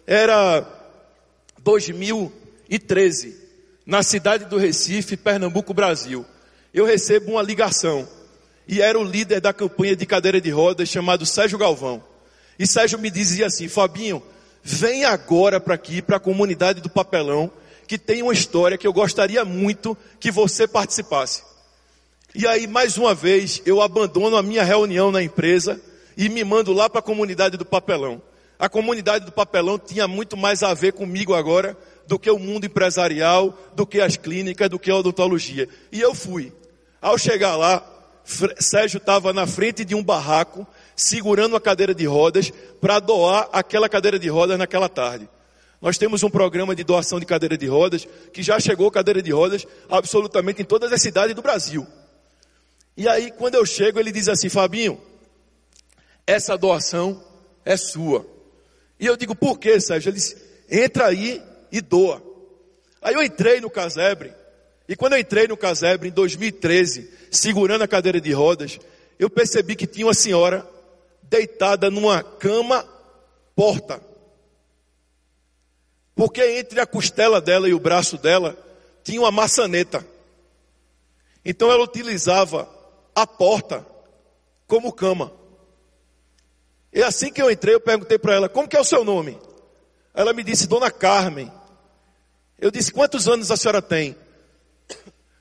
Era 0.08 0.66
2013, 1.62 3.49
na 3.86 4.04
cidade 4.04 4.46
do 4.46 4.58
Recife, 4.58 5.18
Pernambuco, 5.18 5.74
Brasil. 5.74 6.26
Eu 6.74 6.86
recebo 6.86 7.32
uma 7.32 7.42
ligação 7.42 8.08
e 8.68 8.82
era 8.82 9.00
o 9.00 9.04
líder 9.04 9.42
da 9.42 9.52
campanha 9.52 9.96
de 9.96 10.06
cadeira 10.06 10.40
de 10.40 10.50
rodas 10.50 10.88
chamado 10.88 11.26
Sérgio 11.26 11.58
Galvão. 11.58 12.04
E 12.58 12.68
Sérgio 12.68 13.00
me 13.00 13.10
dizia 13.10 13.48
assim: 13.48 13.68
Fabinho, 13.68 14.22
vem 14.64 15.06
agora 15.06 15.60
para 15.60 15.74
aqui, 15.74 16.02
para 16.02 16.18
a 16.18 16.20
comunidade 16.20 16.82
do 16.82 16.90
Papelão, 16.90 17.52
que 17.88 17.98
tem 17.98 18.22
uma 18.22 18.34
história 18.34 18.78
que 18.78 18.86
eu 18.86 18.94
gostaria 18.94 19.44
muito 19.44 19.98
que 20.20 20.30
você 20.30 20.68
participasse. 20.68 21.42
E 22.36 22.46
aí, 22.46 22.68
mais 22.68 22.98
uma 22.98 23.16
vez, 23.16 23.62
eu 23.66 23.82
abandono 23.82 24.36
a 24.38 24.44
minha 24.44 24.64
reunião 24.64 25.12
na 25.12 25.24
empresa 25.24 25.82
e 26.16 26.30
me 26.30 26.44
mando 26.44 26.72
lá 26.72 26.88
para 26.88 27.00
a 27.00 27.04
comunidade 27.04 27.58
do 27.58 27.66
Papelão. 27.66 28.22
A 28.60 28.70
comunidade 28.70 29.26
do 29.26 29.32
Papelão 29.32 29.80
tinha 29.80 30.08
muito 30.08 30.38
mais 30.38 30.62
a 30.62 30.74
ver 30.76 30.94
comigo 30.94 31.34
agora 31.34 31.76
do 32.10 32.18
que 32.18 32.32
o 32.32 32.40
mundo 32.40 32.66
empresarial, 32.66 33.56
do 33.76 33.86
que 33.86 34.02
as 34.02 34.18
clínicas, 34.18 34.68
do 34.68 34.80
que 34.80 34.90
a 34.90 34.96
odontologia. 34.96 35.70
E 35.92 36.02
eu 36.02 36.16
fui. 36.16 36.52
Ao 37.00 37.20
chegar 37.20 37.56
lá, 37.56 37.86
Sérgio 38.58 38.98
estava 38.98 39.32
na 39.32 39.46
frente 39.46 39.86
de 39.86 39.94
um 39.94 40.04
barraco, 40.04 40.66
segurando 40.96 41.56
a 41.56 41.62
cadeira 41.62 41.94
de 41.94 42.08
rodas, 42.08 42.52
para 42.82 43.00
doar 43.00 43.48
aquela 43.54 43.88
cadeira 43.88 44.18
de 44.18 44.28
rodas 44.28 44.58
naquela 44.58 44.90
tarde. 44.90 45.30
Nós 45.80 46.00
temos 46.00 46.24
um 46.24 46.32
programa 46.32 46.76
de 46.76 46.84
doação 46.84 47.20
de 47.20 47.28
cadeira 47.28 47.56
de 47.56 47.68
rodas, 47.68 48.08
que 48.34 48.42
já 48.42 48.60
chegou 48.60 48.90
cadeira 48.90 49.22
de 49.22 49.30
rodas 49.30 49.68
absolutamente 49.88 50.64
em 50.64 50.66
todas 50.66 50.92
as 50.92 51.00
cidades 51.04 51.36
do 51.36 51.44
Brasil. 51.44 51.86
E 52.98 53.08
aí, 53.08 53.30
quando 53.30 53.54
eu 53.54 53.68
chego, 53.68 54.00
ele 54.00 54.12
diz 54.12 54.28
assim: 54.28 54.50
Fabinho, 54.50 55.00
essa 56.26 56.58
doação 56.58 57.24
é 57.64 57.78
sua. 57.78 58.26
E 59.00 59.06
eu 59.06 59.16
digo: 59.16 59.36
por 59.36 59.60
quê, 59.60 59.80
Sérgio? 59.80 60.10
Ele 60.10 60.18
disse: 60.18 60.36
entra 60.72 61.06
aí 61.06 61.40
e 61.72 61.82
doa. 61.82 62.22
Aí 63.02 63.14
eu 63.14 63.24
entrei 63.24 63.62
no 63.62 63.70
casebre, 63.70 64.34
e 64.88 64.96
quando 64.96 65.14
eu 65.14 65.20
entrei 65.20 65.48
no 65.48 65.56
casebre 65.56 66.10
em 66.10 66.12
2013, 66.12 67.10
segurando 67.32 67.84
a 67.84 67.88
cadeira 67.88 68.20
de 68.20 68.32
rodas, 68.32 68.80
eu 69.18 69.30
percebi 69.30 69.76
que 69.76 69.86
tinha 69.86 70.08
uma 70.08 70.14
senhora 70.14 70.68
deitada 71.22 71.92
numa 71.92 72.24
cama 72.24 72.84
porta. 73.56 74.02
Porque 76.16 76.42
entre 76.58 76.80
a 76.80 76.86
costela 76.86 77.40
dela 77.40 77.70
e 77.70 77.74
o 77.74 77.80
braço 77.80 78.18
dela 78.18 78.58
tinha 79.04 79.22
uma 79.22 79.32
maçaneta. 79.32 80.06
Então 81.46 81.72
ela 81.72 81.84
utilizava 81.84 82.68
a 83.16 83.26
porta 83.28 83.86
como 84.68 84.92
cama. 84.92 85.32
E 86.92 87.04
assim 87.04 87.32
que 87.32 87.42
eu 87.42 87.52
entrei, 87.52 87.76
eu 87.76 87.80
perguntei 87.80 88.18
para 88.18 88.36
ela: 88.36 88.50
Como 88.50 88.68
que 88.68 88.76
é 88.76 88.80
o 88.80 88.84
seu 88.84 89.06
nome? 89.06 89.40
Ela 90.14 90.34
me 90.34 90.44
disse: 90.44 90.68
Dona 90.68 90.92
Carmen. 90.92 91.52
Eu 92.60 92.72
disse: 92.72 92.92
Quantos 92.92 93.28
anos 93.28 93.52
a 93.52 93.58
senhora 93.58 93.82
tem? 93.82 94.16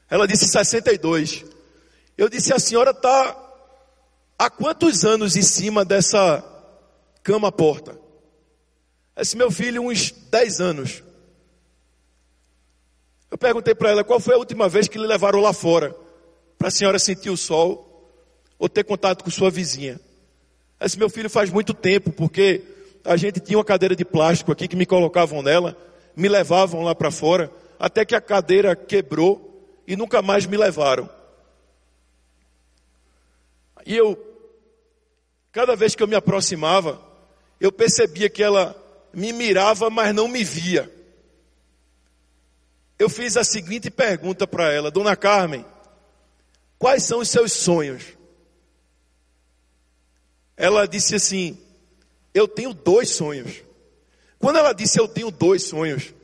Ela 0.09 0.27
disse 0.27 0.47
62. 0.47 1.45
Eu 2.17 2.29
disse: 2.29 2.53
A 2.53 2.59
senhora 2.59 2.91
está 2.91 3.37
há 4.39 4.49
quantos 4.51 5.05
anos 5.05 5.37
em 5.37 5.43
cima 5.43 5.85
dessa 5.85 6.45
cama-porta? 7.23 7.99
Esse 9.17 9.37
meu 9.37 9.51
filho, 9.51 9.83
uns 9.83 10.13
10 10.13 10.61
anos. 10.61 11.03
Eu 13.31 13.37
perguntei 13.37 13.75
para 13.75 13.91
ela 13.91 14.05
qual 14.05 14.21
foi 14.21 14.35
a 14.35 14.39
última 14.39 14.69
vez 14.69 14.89
que 14.89 14.97
lhe 14.97 15.07
levaram 15.07 15.41
lá 15.41 15.53
fora, 15.53 15.95
para 16.57 16.69
a 16.69 16.71
senhora 16.71 16.99
sentir 16.99 17.31
o 17.31 17.37
sol 17.37 17.85
ou 18.59 18.69
ter 18.69 18.85
contato 18.85 19.23
com 19.23 19.31
sua 19.31 19.51
vizinha. 19.51 20.01
Esse 20.81 20.99
meu 20.99 21.11
filho 21.11 21.29
faz 21.29 21.51
muito 21.51 21.75
tempo, 21.75 22.11
porque 22.11 22.63
a 23.05 23.17
gente 23.17 23.41
tinha 23.41 23.59
uma 23.59 23.65
cadeira 23.65 23.95
de 23.95 24.05
plástico 24.05 24.53
aqui 24.53 24.67
que 24.67 24.77
me 24.77 24.87
colocavam 24.87 25.43
nela, 25.43 25.77
me 26.19 26.29
levavam 26.29 26.83
lá 26.83 26.97
para 26.97 27.13
fora, 27.13 27.49
até 27.79 28.05
que 28.05 28.13
a 28.13 28.21
cadeira 28.21 28.75
quebrou 28.75 29.81
e 29.87 29.95
nunca 29.95 30.21
mais 30.21 30.45
me 30.47 30.57
levaram. 30.57 31.09
E 33.87 33.97
eu 33.97 34.19
cada 35.53 35.77
vez 35.77 35.95
que 35.95 36.03
eu 36.03 36.09
me 36.09 36.17
aproximava, 36.17 37.01
eu 37.61 37.71
percebia 37.71 38.29
que 38.29 38.43
ela 38.43 38.77
me 39.13 39.33
mirava, 39.33 39.89
mas 39.89 40.13
não 40.13 40.27
me 40.27 40.43
via. 40.43 40.93
Eu 42.99 43.09
fiz 43.09 43.37
a 43.37 43.45
seguinte 43.45 43.89
pergunta 43.89 44.45
para 44.45 44.73
ela, 44.73 44.91
Dona 44.91 45.15
Carmen, 45.15 45.65
quais 46.81 47.05
são 47.05 47.21
os 47.21 47.29
seus 47.31 47.53
sonhos? 47.53 48.03
Ela 50.57 50.85
disse 50.87 51.15
assim: 51.15 51.57
Eu 52.35 52.49
tenho 52.49 52.75
dois 52.75 53.11
sonhos. 53.11 53.68
Quando 54.39 54.59
ela 54.59 54.73
disse 54.73 54.99
eu 54.99 55.09
tenho 55.09 55.31
dois 55.31 55.65
sonhos, 55.65 56.15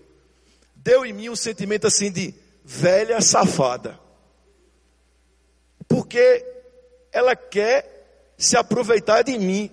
deu 0.77 1.05
em 1.05 1.13
mim 1.13 1.29
um 1.29 1.37
sentimento 1.37 1.87
assim 1.87 2.11
de 2.13 2.35
velha 2.65 3.21
safada. 3.21 3.99
Porque 5.89 6.45
ela 7.13 7.35
quer 7.35 8.33
se 8.39 8.57
aproveitar 8.57 9.23
de 9.23 9.39
mim. 9.39 9.71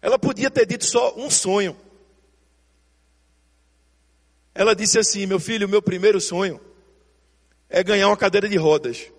Ela 0.00 0.18
podia 0.18 0.50
ter 0.50 0.66
dito 0.66 0.84
só 0.84 1.14
um 1.16 1.30
sonho. 1.30 1.76
Ela 4.54 4.74
disse 4.74 4.98
assim: 4.98 5.26
Meu 5.26 5.38
filho, 5.38 5.68
meu 5.68 5.82
primeiro 5.82 6.20
sonho 6.20 6.60
é 7.68 7.82
ganhar 7.82 8.08
uma 8.08 8.16
cadeira 8.16 8.48
de 8.48 8.56
rodas. 8.56 9.10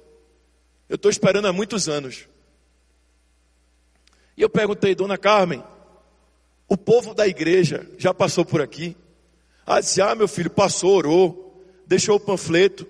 Eu 0.87 0.95
estou 0.95 1.11
esperando 1.11 1.47
há 1.47 1.53
muitos 1.53 1.87
anos. 1.87 2.27
E 4.35 4.41
eu 4.41 4.49
perguntei, 4.49 4.95
Dona 4.95 5.17
Carmen, 5.17 5.63
o 6.69 6.77
povo 6.77 7.15
da 7.15 7.27
igreja 7.27 7.89
já 7.97 8.13
passou 8.13 8.45
por 8.45 8.61
aqui? 8.61 8.95
Ah, 9.65 9.81
disse, 9.81 10.01
ah, 10.01 10.13
meu 10.13 10.27
filho, 10.27 10.49
passou, 10.49 10.95
orou, 10.95 11.63
deixou 11.85 12.15
o 12.15 12.19
panfleto, 12.19 12.87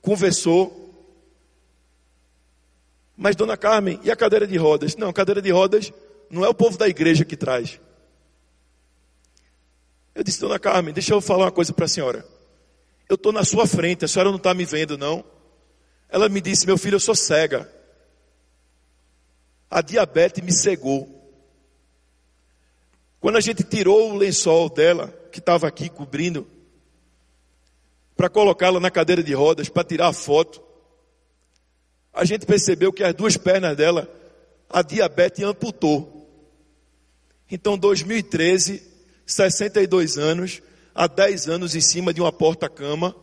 conversou. 0.00 0.78
Mas, 3.16 3.36
Dona 3.36 3.56
Carmen, 3.56 4.00
e 4.02 4.10
a 4.10 4.16
cadeira 4.16 4.46
de 4.46 4.56
rodas? 4.56 4.96
Não, 4.96 5.10
a 5.10 5.12
cadeira 5.12 5.42
de 5.42 5.50
rodas 5.50 5.92
não 6.30 6.44
é 6.44 6.48
o 6.48 6.54
povo 6.54 6.78
da 6.78 6.88
igreja 6.88 7.24
que 7.24 7.36
traz. 7.36 7.78
Eu 10.14 10.24
disse, 10.24 10.40
Dona 10.40 10.58
Carmen, 10.58 10.92
deixa 10.92 11.12
eu 11.12 11.20
falar 11.20 11.44
uma 11.44 11.52
coisa 11.52 11.72
para 11.72 11.84
a 11.84 11.88
senhora. 11.88 12.26
Eu 13.08 13.16
estou 13.16 13.32
na 13.32 13.44
sua 13.44 13.66
frente, 13.66 14.06
a 14.06 14.08
senhora 14.08 14.30
não 14.30 14.38
está 14.38 14.54
me 14.54 14.64
vendo, 14.64 14.96
não. 14.96 15.22
Ela 16.08 16.28
me 16.30 16.40
disse, 16.40 16.66
meu 16.66 16.78
filho, 16.78 16.96
eu 16.96 17.00
sou 17.00 17.14
cega. 17.14 17.70
A 19.70 19.82
diabetes 19.82 20.42
me 20.42 20.52
cegou. 20.52 21.21
Quando 23.22 23.36
a 23.36 23.40
gente 23.40 23.62
tirou 23.62 24.10
o 24.10 24.16
lençol 24.16 24.68
dela, 24.68 25.06
que 25.30 25.38
estava 25.38 25.68
aqui 25.68 25.88
cobrindo, 25.88 26.44
para 28.16 28.28
colocá-la 28.28 28.80
na 28.80 28.90
cadeira 28.90 29.22
de 29.22 29.32
rodas, 29.32 29.68
para 29.68 29.84
tirar 29.84 30.08
a 30.08 30.12
foto, 30.12 30.60
a 32.12 32.24
gente 32.24 32.44
percebeu 32.44 32.92
que 32.92 33.04
as 33.04 33.14
duas 33.14 33.36
pernas 33.36 33.76
dela, 33.76 34.12
a 34.68 34.82
diabetes 34.82 35.44
amputou. 35.44 36.28
Então, 37.48 37.78
2013, 37.78 38.82
62 39.24 40.18
anos, 40.18 40.60
há 40.92 41.06
10 41.06 41.48
anos 41.48 41.76
em 41.76 41.80
cima 41.80 42.12
de 42.12 42.20
uma 42.20 42.32
porta-cama, 42.32 43.14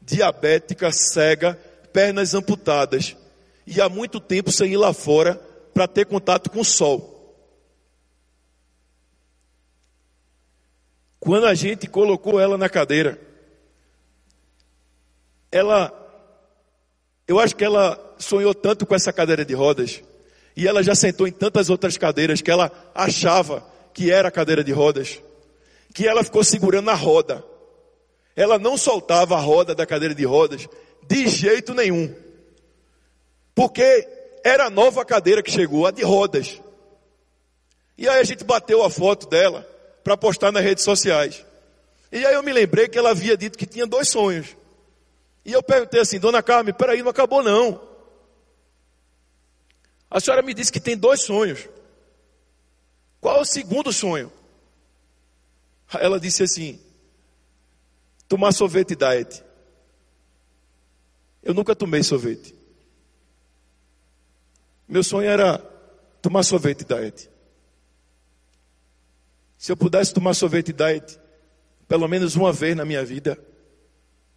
diabética, 0.00 0.92
cega, 0.92 1.58
pernas 1.92 2.34
amputadas. 2.34 3.16
E 3.66 3.80
há 3.80 3.88
muito 3.88 4.20
tempo 4.20 4.52
sem 4.52 4.74
ir 4.74 4.76
lá 4.76 4.92
fora 4.92 5.34
para 5.74 5.88
ter 5.88 6.06
contato 6.06 6.50
com 6.50 6.60
o 6.60 6.64
sol. 6.64 7.19
Quando 11.30 11.46
a 11.46 11.54
gente 11.54 11.86
colocou 11.86 12.40
ela 12.40 12.58
na 12.58 12.68
cadeira, 12.68 13.16
ela, 15.48 15.94
eu 17.28 17.38
acho 17.38 17.54
que 17.54 17.64
ela 17.64 18.16
sonhou 18.18 18.52
tanto 18.52 18.84
com 18.84 18.96
essa 18.96 19.12
cadeira 19.12 19.44
de 19.44 19.54
rodas, 19.54 20.02
e 20.56 20.66
ela 20.66 20.82
já 20.82 20.92
sentou 20.92 21.28
em 21.28 21.30
tantas 21.30 21.70
outras 21.70 21.96
cadeiras 21.96 22.42
que 22.42 22.50
ela 22.50 22.72
achava 22.92 23.64
que 23.94 24.10
era 24.10 24.28
cadeira 24.28 24.64
de 24.64 24.72
rodas, 24.72 25.22
que 25.94 26.04
ela 26.04 26.24
ficou 26.24 26.42
segurando 26.42 26.90
a 26.90 26.94
roda. 26.94 27.44
Ela 28.34 28.58
não 28.58 28.76
soltava 28.76 29.36
a 29.36 29.40
roda 29.40 29.72
da 29.72 29.86
cadeira 29.86 30.16
de 30.16 30.24
rodas 30.24 30.68
de 31.06 31.28
jeito 31.28 31.74
nenhum. 31.74 32.12
Porque 33.54 34.08
era 34.42 34.64
a 34.64 34.70
nova 34.70 35.04
cadeira 35.04 35.44
que 35.44 35.52
chegou, 35.52 35.86
a 35.86 35.92
de 35.92 36.02
rodas. 36.02 36.60
E 37.96 38.08
aí 38.08 38.18
a 38.18 38.24
gente 38.24 38.42
bateu 38.42 38.82
a 38.82 38.90
foto 38.90 39.28
dela 39.28 39.64
para 40.02 40.16
postar 40.16 40.52
nas 40.52 40.62
redes 40.62 40.84
sociais. 40.84 41.44
E 42.12 42.24
aí 42.24 42.34
eu 42.34 42.42
me 42.42 42.52
lembrei 42.52 42.88
que 42.88 42.98
ela 42.98 43.10
havia 43.10 43.36
dito 43.36 43.56
que 43.56 43.66
tinha 43.66 43.86
dois 43.86 44.08
sonhos. 44.08 44.56
E 45.44 45.52
eu 45.52 45.62
perguntei 45.62 46.00
assim, 46.00 46.18
dona 46.18 46.42
Carmen, 46.42 46.74
peraí, 46.74 47.02
não 47.02 47.10
acabou 47.10 47.42
não. 47.42 47.80
A 50.10 50.18
senhora 50.18 50.42
me 50.42 50.52
disse 50.52 50.72
que 50.72 50.80
tem 50.80 50.96
dois 50.96 51.22
sonhos. 51.22 51.68
Qual 53.20 53.36
é 53.36 53.40
o 53.40 53.44
segundo 53.44 53.92
sonho? 53.92 54.32
Ela 55.92 56.18
disse 56.18 56.42
assim: 56.42 56.80
tomar 58.26 58.52
sorvete 58.52 58.96
diet. 58.96 59.44
Eu 61.42 61.54
nunca 61.54 61.76
tomei 61.76 62.02
sorvete. 62.02 62.54
Meu 64.88 65.04
sonho 65.04 65.28
era 65.28 65.58
tomar 66.20 66.42
sorvete 66.42 66.84
diet. 66.84 67.29
Se 69.60 69.70
eu 69.70 69.76
pudesse 69.76 70.14
tomar 70.14 70.32
sorvete 70.32 70.72
diet 70.72 71.20
pelo 71.86 72.08
menos 72.08 72.34
uma 72.34 72.50
vez 72.50 72.74
na 72.74 72.82
minha 72.82 73.04
vida, 73.04 73.38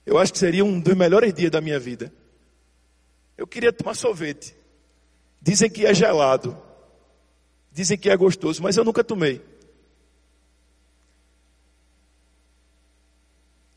eu 0.05 0.17
acho 0.17 0.33
que 0.33 0.37
seria 0.37 0.65
um 0.65 0.81
dos 0.81 0.93
melhores 0.95 1.33
dias 1.33 1.49
da 1.49 1.61
minha 1.61 1.79
vida. 1.79 2.13
Eu 3.37 3.47
queria 3.47 3.71
tomar 3.71 3.93
sorvete. 3.93 4.53
Dizem 5.41 5.69
que 5.69 5.85
é 5.85 5.93
gelado. 5.93 6.61
Dizem 7.71 7.97
que 7.97 8.09
é 8.09 8.17
gostoso, 8.17 8.61
mas 8.61 8.75
eu 8.75 8.83
nunca 8.83 9.01
tomei. 9.01 9.41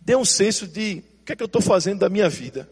Dê 0.00 0.16
um 0.16 0.24
senso 0.24 0.66
de 0.66 1.04
o 1.20 1.24
que 1.24 1.32
é 1.32 1.36
que 1.36 1.44
eu 1.44 1.46
estou 1.46 1.62
fazendo 1.62 2.00
da 2.00 2.08
minha 2.08 2.28
vida. 2.28 2.68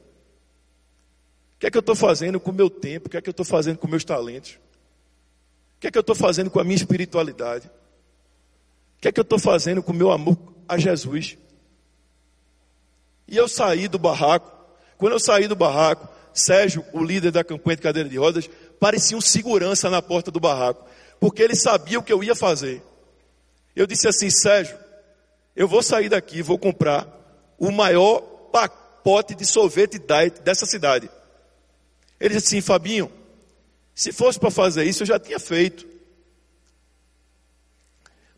O 1.55 1.59
que 1.61 1.67
é 1.69 1.71
que 1.71 1.77
eu 1.77 1.81
estou 1.81 1.95
fazendo 1.95 2.41
com 2.41 2.51
o 2.51 2.55
meu 2.55 2.69
tempo? 2.69 3.07
O 3.07 3.11
que 3.11 3.17
é 3.19 3.23
que 3.23 3.29
eu 3.29 3.33
estou 3.33 3.47
fazendo 3.47 3.79
com 3.79 3.87
meus 3.87 4.05
talentos? 4.05 4.59
O 5.77 5.81
que 5.81 5.87
é 5.87 5.91
que 5.93 5.99
eu 5.99 6.01
estou 6.01 6.17
fazendo 6.17 6.51
com 6.51 6.59
a 6.59 6.65
minha 6.65 6.75
espiritualidade? 6.75 7.71
Que 9.05 9.09
é 9.09 9.13
que 9.13 9.21
eu 9.21 9.23
estou 9.23 9.39
fazendo 9.39 9.83
com 9.83 9.93
o 9.93 9.95
meu 9.95 10.11
amor 10.11 10.35
a 10.67 10.79
Jesus? 10.79 11.37
E 13.29 13.37
eu 13.37 13.47
saí 13.47 13.87
do 13.87 13.99
barraco. 13.99 14.51
Quando 14.97 15.13
eu 15.13 15.21
saí 15.21 15.47
do 15.47 15.55
barraco, 15.55 16.09
Sérgio, 16.33 16.83
o 16.91 17.05
líder 17.05 17.31
da 17.31 17.45
campanha 17.45 17.77
de 17.77 17.83
cadeira 17.83 18.09
de 18.09 18.17
rodas, 18.17 18.49
parecia 18.81 19.15
um 19.15 19.21
segurança 19.21 19.91
na 19.91 20.01
porta 20.01 20.31
do 20.31 20.41
barraco 20.41 20.87
porque 21.21 21.43
ele 21.43 21.55
sabia 21.55 21.99
o 21.99 22.03
que 22.03 22.15
eu 22.15 22.25
ia 22.25 22.35
fazer. 22.35 22.83
Eu 23.77 23.87
disse 23.87 24.09
assim, 24.09 24.31
Sérgio, 24.31 24.75
eu 25.55 25.69
vou 25.69 25.83
sair 25.83 26.09
daqui, 26.09 26.41
vou 26.41 26.59
comprar 26.59 27.07
o 27.59 27.71
maior 27.71 28.23
pacote 28.51 29.35
de 29.35 29.45
sorvete 29.45 29.99
diet 29.99 30.41
dessa 30.41 30.65
cidade. 30.65 31.11
Ele 32.19 32.37
disse 32.37 32.47
assim, 32.57 32.63
Fabinho, 32.63 33.13
se 33.95 34.13
fosse 34.13 34.41
para 34.41 34.51
fazer 34.51 34.85
isso, 34.85 35.03
eu 35.03 35.07
já 35.07 35.19
tinha 35.19 35.39
feito. 35.39 35.94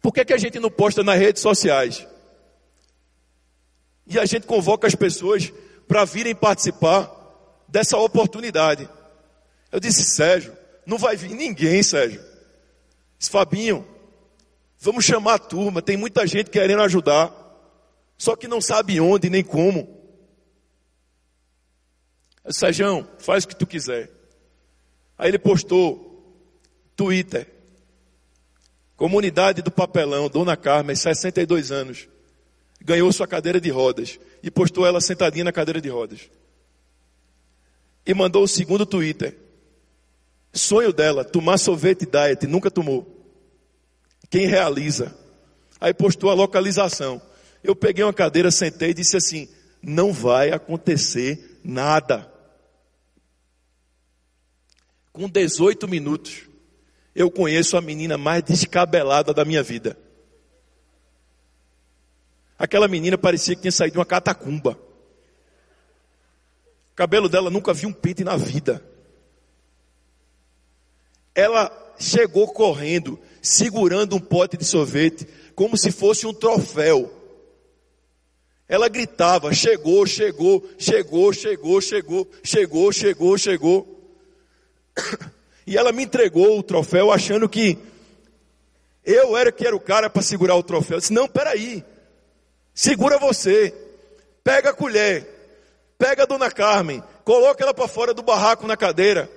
Por 0.06 0.12
que, 0.12 0.24
que 0.24 0.32
a 0.32 0.38
gente 0.38 0.60
não 0.60 0.70
posta 0.70 1.02
nas 1.02 1.18
redes 1.18 1.42
sociais? 1.42 2.06
E 4.06 4.20
a 4.20 4.24
gente 4.24 4.46
convoca 4.46 4.86
as 4.86 4.94
pessoas 4.94 5.52
para 5.88 6.04
virem 6.04 6.32
participar 6.32 7.10
dessa 7.66 7.96
oportunidade. 7.96 8.88
Eu 9.72 9.80
disse, 9.80 10.04
Sérgio, 10.04 10.56
não 10.86 10.96
vai 10.96 11.16
vir 11.16 11.34
ninguém, 11.34 11.82
Sérgio. 11.82 12.24
Disse, 13.18 13.32
Fabinho, 13.32 13.84
vamos 14.78 15.04
chamar 15.04 15.34
a 15.34 15.38
turma, 15.40 15.82
tem 15.82 15.96
muita 15.96 16.24
gente 16.24 16.50
querendo 16.50 16.82
ajudar, 16.82 17.34
só 18.16 18.36
que 18.36 18.46
não 18.46 18.60
sabe 18.60 19.00
onde 19.00 19.28
nem 19.28 19.42
como. 19.42 19.88
Sérgio, 22.48 23.08
faz 23.18 23.42
o 23.42 23.48
que 23.48 23.56
tu 23.56 23.66
quiser. 23.66 24.08
Aí 25.18 25.30
ele 25.30 25.38
postou 25.40 26.40
Twitter. 26.94 27.55
Comunidade 28.96 29.60
do 29.62 29.70
Papelão, 29.70 30.28
Dona 30.28 30.56
Carmen, 30.56 30.96
62 30.96 31.70
anos. 31.70 32.08
Ganhou 32.80 33.12
sua 33.12 33.26
cadeira 33.26 33.60
de 33.60 33.70
rodas. 33.70 34.18
E 34.42 34.50
postou 34.50 34.86
ela 34.86 35.00
sentadinha 35.00 35.44
na 35.44 35.52
cadeira 35.52 35.80
de 35.80 35.88
rodas. 35.88 36.30
E 38.06 38.14
mandou 38.14 38.44
o 38.44 38.48
segundo 38.48 38.86
Twitter. 38.86 39.36
Sonho 40.52 40.92
dela, 40.92 41.24
tomar 41.24 41.58
sorvete 41.58 42.06
diet, 42.06 42.46
nunca 42.46 42.70
tomou. 42.70 43.06
Quem 44.30 44.46
realiza? 44.46 45.14
Aí 45.80 45.92
postou 45.92 46.30
a 46.30 46.34
localização. 46.34 47.20
Eu 47.62 47.76
peguei 47.76 48.02
uma 48.02 48.12
cadeira, 48.12 48.50
sentei 48.50 48.90
e 48.90 48.94
disse 48.94 49.16
assim: 49.16 49.48
não 49.82 50.12
vai 50.12 50.50
acontecer 50.50 51.60
nada. 51.62 52.32
Com 55.12 55.28
18 55.28 55.86
minutos, 55.86 56.42
eu 57.16 57.28
conheço 57.30 57.76
a 57.76 57.80
menina 57.80 58.16
mais 58.16 58.44
descabelada 58.44 59.34
da 59.34 59.44
minha 59.44 59.62
vida. 59.62 59.98
Aquela 62.56 62.86
menina 62.86 63.18
parecia 63.18 63.56
que 63.56 63.62
tinha 63.62 63.72
saído 63.72 63.94
de 63.94 63.98
uma 63.98 64.06
catacumba. 64.06 64.78
O 66.92 66.94
cabelo 66.94 67.28
dela 67.28 67.50
nunca 67.50 67.74
viu 67.74 67.88
um 67.88 67.92
pente 67.92 68.22
na 68.22 68.36
vida 68.36 68.80
ela 71.36 71.70
chegou 71.98 72.48
correndo, 72.48 73.20
segurando 73.42 74.16
um 74.16 74.20
pote 74.20 74.56
de 74.56 74.64
sorvete, 74.64 75.28
como 75.54 75.76
se 75.76 75.92
fosse 75.92 76.26
um 76.26 76.32
troféu. 76.32 77.12
Ela 78.66 78.88
gritava: 78.88 79.52
chegou, 79.52 80.06
chegou, 80.06 80.66
chegou, 80.78 81.32
chegou, 81.34 81.80
chegou, 81.80 82.26
chegou, 82.42 82.90
chegou, 82.90 83.38
chegou. 83.38 84.16
E 85.66 85.76
ela 85.76 85.90
me 85.90 86.04
entregou 86.04 86.58
o 86.58 86.62
troféu 86.62 87.10
achando 87.10 87.48
que 87.48 87.76
eu 89.04 89.36
era 89.36 89.50
que 89.50 89.66
era 89.66 89.74
o 89.74 89.80
cara 89.80 90.08
para 90.08 90.22
segurar 90.22 90.54
o 90.56 90.62
troféu. 90.62 90.96
Eu 90.96 91.00
disse: 91.00 91.12
não, 91.12 91.28
peraí, 91.28 91.84
segura 92.74 93.18
você, 93.18 93.74
pega 94.44 94.70
a 94.70 94.74
colher, 94.74 95.26
pega 95.98 96.22
a 96.22 96.26
dona 96.26 96.50
Carmen, 96.50 97.02
coloca 97.24 97.62
ela 97.62 97.74
para 97.74 97.88
fora 97.88 98.14
do 98.14 98.22
barraco 98.22 98.66
na 98.66 98.76
cadeira. 98.76 99.30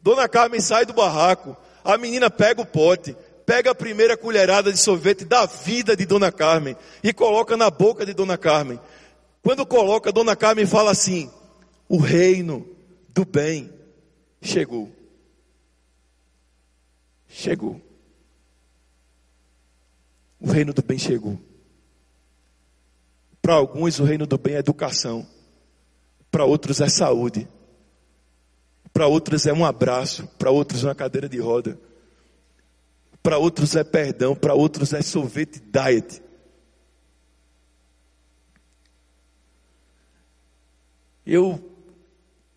Dona 0.00 0.28
Carmen 0.28 0.60
sai 0.60 0.86
do 0.86 0.92
barraco, 0.92 1.56
a 1.84 1.98
menina 1.98 2.30
pega 2.30 2.60
o 2.60 2.66
pote, 2.66 3.16
pega 3.44 3.72
a 3.72 3.74
primeira 3.74 4.16
colherada 4.16 4.72
de 4.72 4.78
sorvete 4.78 5.24
da 5.24 5.46
vida 5.46 5.96
de 5.96 6.06
Dona 6.06 6.30
Carmen 6.30 6.76
e 7.02 7.12
coloca 7.12 7.56
na 7.56 7.70
boca 7.70 8.06
de 8.06 8.12
Dona 8.12 8.38
Carmen. 8.38 8.78
Quando 9.42 9.66
coloca, 9.66 10.12
Dona 10.12 10.36
Carmen 10.36 10.66
fala 10.66 10.90
assim: 10.90 11.30
o 11.88 11.98
reino 11.98 12.66
do 13.08 13.24
bem 13.24 13.72
chegou. 14.42 14.95
Chegou. 17.38 17.78
O 20.40 20.50
reino 20.50 20.72
do 20.72 20.82
bem 20.82 20.98
chegou. 20.98 21.38
Para 23.42 23.56
alguns, 23.56 24.00
o 24.00 24.04
reino 24.04 24.26
do 24.26 24.38
bem 24.38 24.54
é 24.54 24.58
educação. 24.60 25.26
Para 26.30 26.46
outros, 26.46 26.80
é 26.80 26.88
saúde. 26.88 27.46
Para 28.90 29.06
outros 29.06 29.44
é 29.44 29.52
um 29.52 29.66
abraço, 29.66 30.26
para 30.38 30.50
outros 30.50 30.82
é 30.82 30.86
uma 30.86 30.94
cadeira 30.94 31.28
de 31.28 31.38
roda. 31.38 31.78
Para 33.22 33.36
outros 33.36 33.76
é 33.76 33.84
perdão, 33.84 34.34
para 34.34 34.54
outros 34.54 34.94
é 34.94 35.02
sorvete 35.02 35.60
diet. 35.60 36.22
Eu 41.26 41.62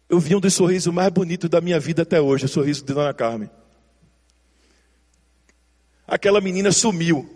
eu 0.07 0.19
vi 0.19 0.37
um 0.37 0.39
dos 0.39 0.53
sorrisos 0.53 0.93
mais 0.93 1.11
bonitos 1.11 1.49
da 1.49 1.59
minha 1.59 1.81
vida 1.81 2.03
até 2.03 2.21
hoje, 2.21 2.45
o 2.45 2.47
sorriso 2.49 2.85
de 2.85 2.93
Dona 2.93 3.13
Carmen. 3.13 3.49
Aquela 6.09 6.41
menina 6.41 6.71
sumiu. 6.71 7.29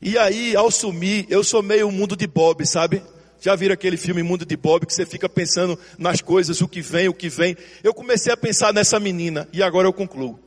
E 0.00 0.18
aí, 0.18 0.54
ao 0.54 0.70
sumir, 0.70 1.26
eu 1.30 1.42
sou 1.42 1.62
meio 1.62 1.90
mundo 1.90 2.14
de 2.14 2.26
Bob, 2.26 2.66
sabe? 2.66 3.02
Já 3.40 3.56
viram 3.56 3.72
aquele 3.72 3.96
filme 3.96 4.22
Mundo 4.22 4.44
de 4.44 4.54
Bob 4.54 4.84
que 4.84 4.92
você 4.92 5.06
fica 5.06 5.26
pensando 5.26 5.78
nas 5.98 6.20
coisas, 6.20 6.60
o 6.60 6.68
que 6.68 6.82
vem, 6.82 7.08
o 7.08 7.14
que 7.14 7.30
vem. 7.30 7.56
Eu 7.82 7.94
comecei 7.94 8.30
a 8.30 8.36
pensar 8.36 8.72
nessa 8.74 9.00
menina 9.00 9.48
e 9.52 9.62
agora 9.62 9.88
eu 9.88 9.92
concluo. 9.92 10.38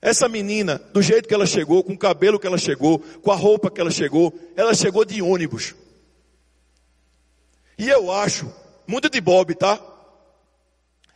Essa 0.00 0.28
menina, 0.28 0.80
do 0.92 1.02
jeito 1.02 1.28
que 1.28 1.34
ela 1.34 1.46
chegou, 1.46 1.82
com 1.82 1.94
o 1.94 1.98
cabelo 1.98 2.38
que 2.38 2.46
ela 2.46 2.58
chegou, 2.58 3.00
com 3.00 3.32
a 3.32 3.34
roupa 3.34 3.68
que 3.68 3.80
ela 3.80 3.90
chegou, 3.90 4.32
ela 4.54 4.72
chegou 4.72 5.04
de 5.04 5.20
ônibus. 5.20 5.74
E 7.76 7.88
eu 7.88 8.12
acho, 8.12 8.52
mundo 8.86 9.10
de 9.10 9.20
Bob, 9.20 9.56
tá? 9.56 9.80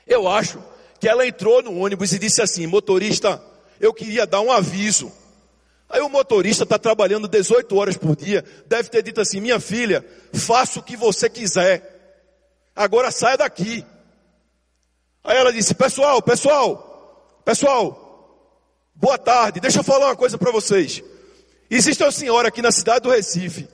Eu 0.04 0.26
acho 0.26 0.60
que 0.98 1.08
ela 1.08 1.26
entrou 1.26 1.62
no 1.62 1.78
ônibus 1.78 2.12
e 2.12 2.18
disse 2.18 2.42
assim: 2.42 2.66
motorista, 2.66 3.40
eu 3.80 3.92
queria 3.92 4.26
dar 4.26 4.40
um 4.40 4.52
aviso. 4.52 5.12
Aí 5.88 6.00
o 6.00 6.08
motorista 6.08 6.64
está 6.64 6.78
trabalhando 6.78 7.28
18 7.28 7.76
horas 7.76 7.96
por 7.98 8.16
dia, 8.16 8.42
deve 8.66 8.88
ter 8.88 9.02
dito 9.02 9.20
assim: 9.20 9.40
minha 9.40 9.60
filha, 9.60 10.04
faça 10.32 10.80
o 10.80 10.82
que 10.82 10.96
você 10.96 11.28
quiser, 11.28 12.24
agora 12.74 13.10
saia 13.10 13.36
daqui. 13.36 13.84
Aí 15.22 15.36
ela 15.36 15.52
disse: 15.52 15.74
pessoal, 15.74 16.22
pessoal, 16.22 17.42
pessoal, 17.44 18.90
boa 18.94 19.18
tarde, 19.18 19.60
deixa 19.60 19.80
eu 19.80 19.84
falar 19.84 20.06
uma 20.06 20.16
coisa 20.16 20.38
para 20.38 20.50
vocês. 20.50 21.02
Existe 21.70 22.02
uma 22.02 22.12
senhora 22.12 22.48
aqui 22.48 22.62
na 22.62 22.72
cidade 22.72 23.00
do 23.00 23.10
Recife, 23.10 23.68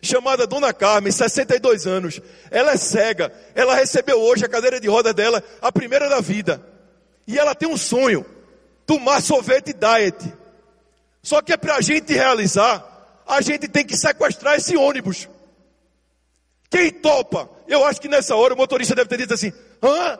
chamada 0.00 0.46
Dona 0.46 0.72
Carmen, 0.72 1.12
62 1.12 1.86
anos. 1.86 2.20
Ela 2.50 2.72
é 2.72 2.76
cega, 2.76 3.32
ela 3.54 3.74
recebeu 3.74 4.20
hoje 4.20 4.44
a 4.44 4.48
cadeira 4.48 4.80
de 4.80 4.88
roda 4.88 5.12
dela, 5.12 5.42
a 5.60 5.72
primeira 5.72 6.08
da 6.08 6.20
vida. 6.20 6.64
E 7.26 7.38
ela 7.38 7.54
tem 7.54 7.68
um 7.68 7.76
sonho: 7.76 8.24
tomar 8.86 9.20
sorvete 9.20 9.72
diet. 9.72 10.34
Só 11.22 11.40
que 11.40 11.52
é 11.52 11.56
para 11.56 11.76
a 11.76 11.80
gente 11.80 12.12
realizar, 12.12 13.22
a 13.26 13.40
gente 13.40 13.68
tem 13.68 13.84
que 13.84 13.96
sequestrar 13.96 14.56
esse 14.56 14.76
ônibus. 14.76 15.28
Quem 16.70 16.90
topa? 16.90 17.48
Eu 17.66 17.84
acho 17.84 18.00
que 18.00 18.08
nessa 18.08 18.34
hora 18.36 18.54
o 18.54 18.56
motorista 18.56 18.94
deve 18.94 19.08
ter 19.08 19.18
dito 19.18 19.34
assim: 19.34 19.52
hã? 19.82 20.18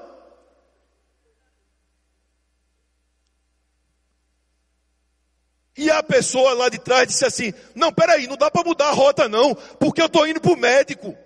E 5.77 5.91
a 5.91 6.03
pessoa 6.03 6.55
lá 6.55 6.69
de 6.69 6.79
trás 6.79 7.09
disse 7.09 7.25
assim: 7.25 7.53
Não, 7.75 7.93
peraí, 7.93 8.27
não 8.27 8.37
dá 8.37 8.51
para 8.51 8.65
mudar 8.65 8.89
a 8.89 8.93
rota, 8.93 9.29
não, 9.29 9.55
porque 9.55 10.01
eu 10.01 10.07
estou 10.07 10.27
indo 10.27 10.41
para 10.41 10.53
o 10.53 10.57
médico. 10.57 11.17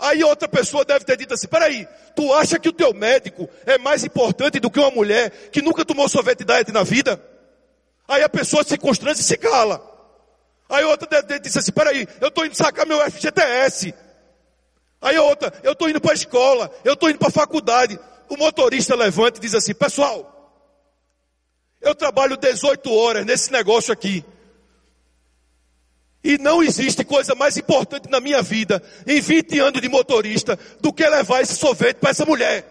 Aí 0.00 0.24
outra 0.24 0.48
pessoa 0.48 0.82
deve 0.82 1.04
ter 1.04 1.18
dito 1.18 1.34
assim: 1.34 1.46
Peraí, 1.46 1.86
tu 2.16 2.32
acha 2.32 2.58
que 2.58 2.70
o 2.70 2.72
teu 2.72 2.94
médico 2.94 3.48
é 3.66 3.76
mais 3.76 4.02
importante 4.02 4.58
do 4.58 4.70
que 4.70 4.80
uma 4.80 4.90
mulher 4.90 5.30
que 5.52 5.60
nunca 5.60 5.84
tomou 5.84 6.08
sorvete 6.08 6.42
diet 6.42 6.72
na 6.72 6.82
vida? 6.82 7.22
Aí 8.08 8.22
a 8.22 8.28
pessoa 8.28 8.64
se 8.64 8.78
constrange 8.78 9.20
e 9.20 9.24
se 9.24 9.36
cala. 9.36 9.80
Aí 10.70 10.84
outra 10.84 11.22
disse 11.38 11.58
assim: 11.58 11.70
peraí, 11.70 12.08
eu 12.18 12.28
estou 12.28 12.46
indo 12.46 12.54
sacar 12.54 12.86
meu 12.86 12.98
FGTS. 13.10 13.94
Aí 15.02 15.18
outra, 15.18 15.52
eu 15.62 15.72
estou 15.72 15.88
indo 15.90 16.00
para 16.00 16.12
a 16.12 16.14
escola, 16.14 16.70
eu 16.82 16.94
estou 16.94 17.10
indo 17.10 17.18
para 17.18 17.28
a 17.28 17.32
faculdade. 17.32 17.98
O 18.28 18.36
motorista 18.38 18.94
levanta 18.94 19.38
e 19.38 19.42
diz 19.42 19.54
assim: 19.54 19.74
pessoal, 19.74 20.30
eu 21.78 21.94
trabalho 21.94 22.38
18 22.38 22.90
horas 22.90 23.26
nesse 23.26 23.52
negócio 23.52 23.92
aqui. 23.92 24.24
E 26.22 26.36
não 26.36 26.62
existe 26.62 27.02
coisa 27.04 27.34
mais 27.34 27.56
importante 27.56 28.10
na 28.10 28.20
minha 28.20 28.42
vida, 28.42 28.82
em 29.06 29.20
20 29.20 29.58
anos 29.58 29.80
de 29.80 29.88
motorista, 29.88 30.58
do 30.80 30.92
que 30.92 31.08
levar 31.08 31.40
esse 31.40 31.56
sorvete 31.56 31.96
para 31.96 32.10
essa 32.10 32.26
mulher. 32.26 32.66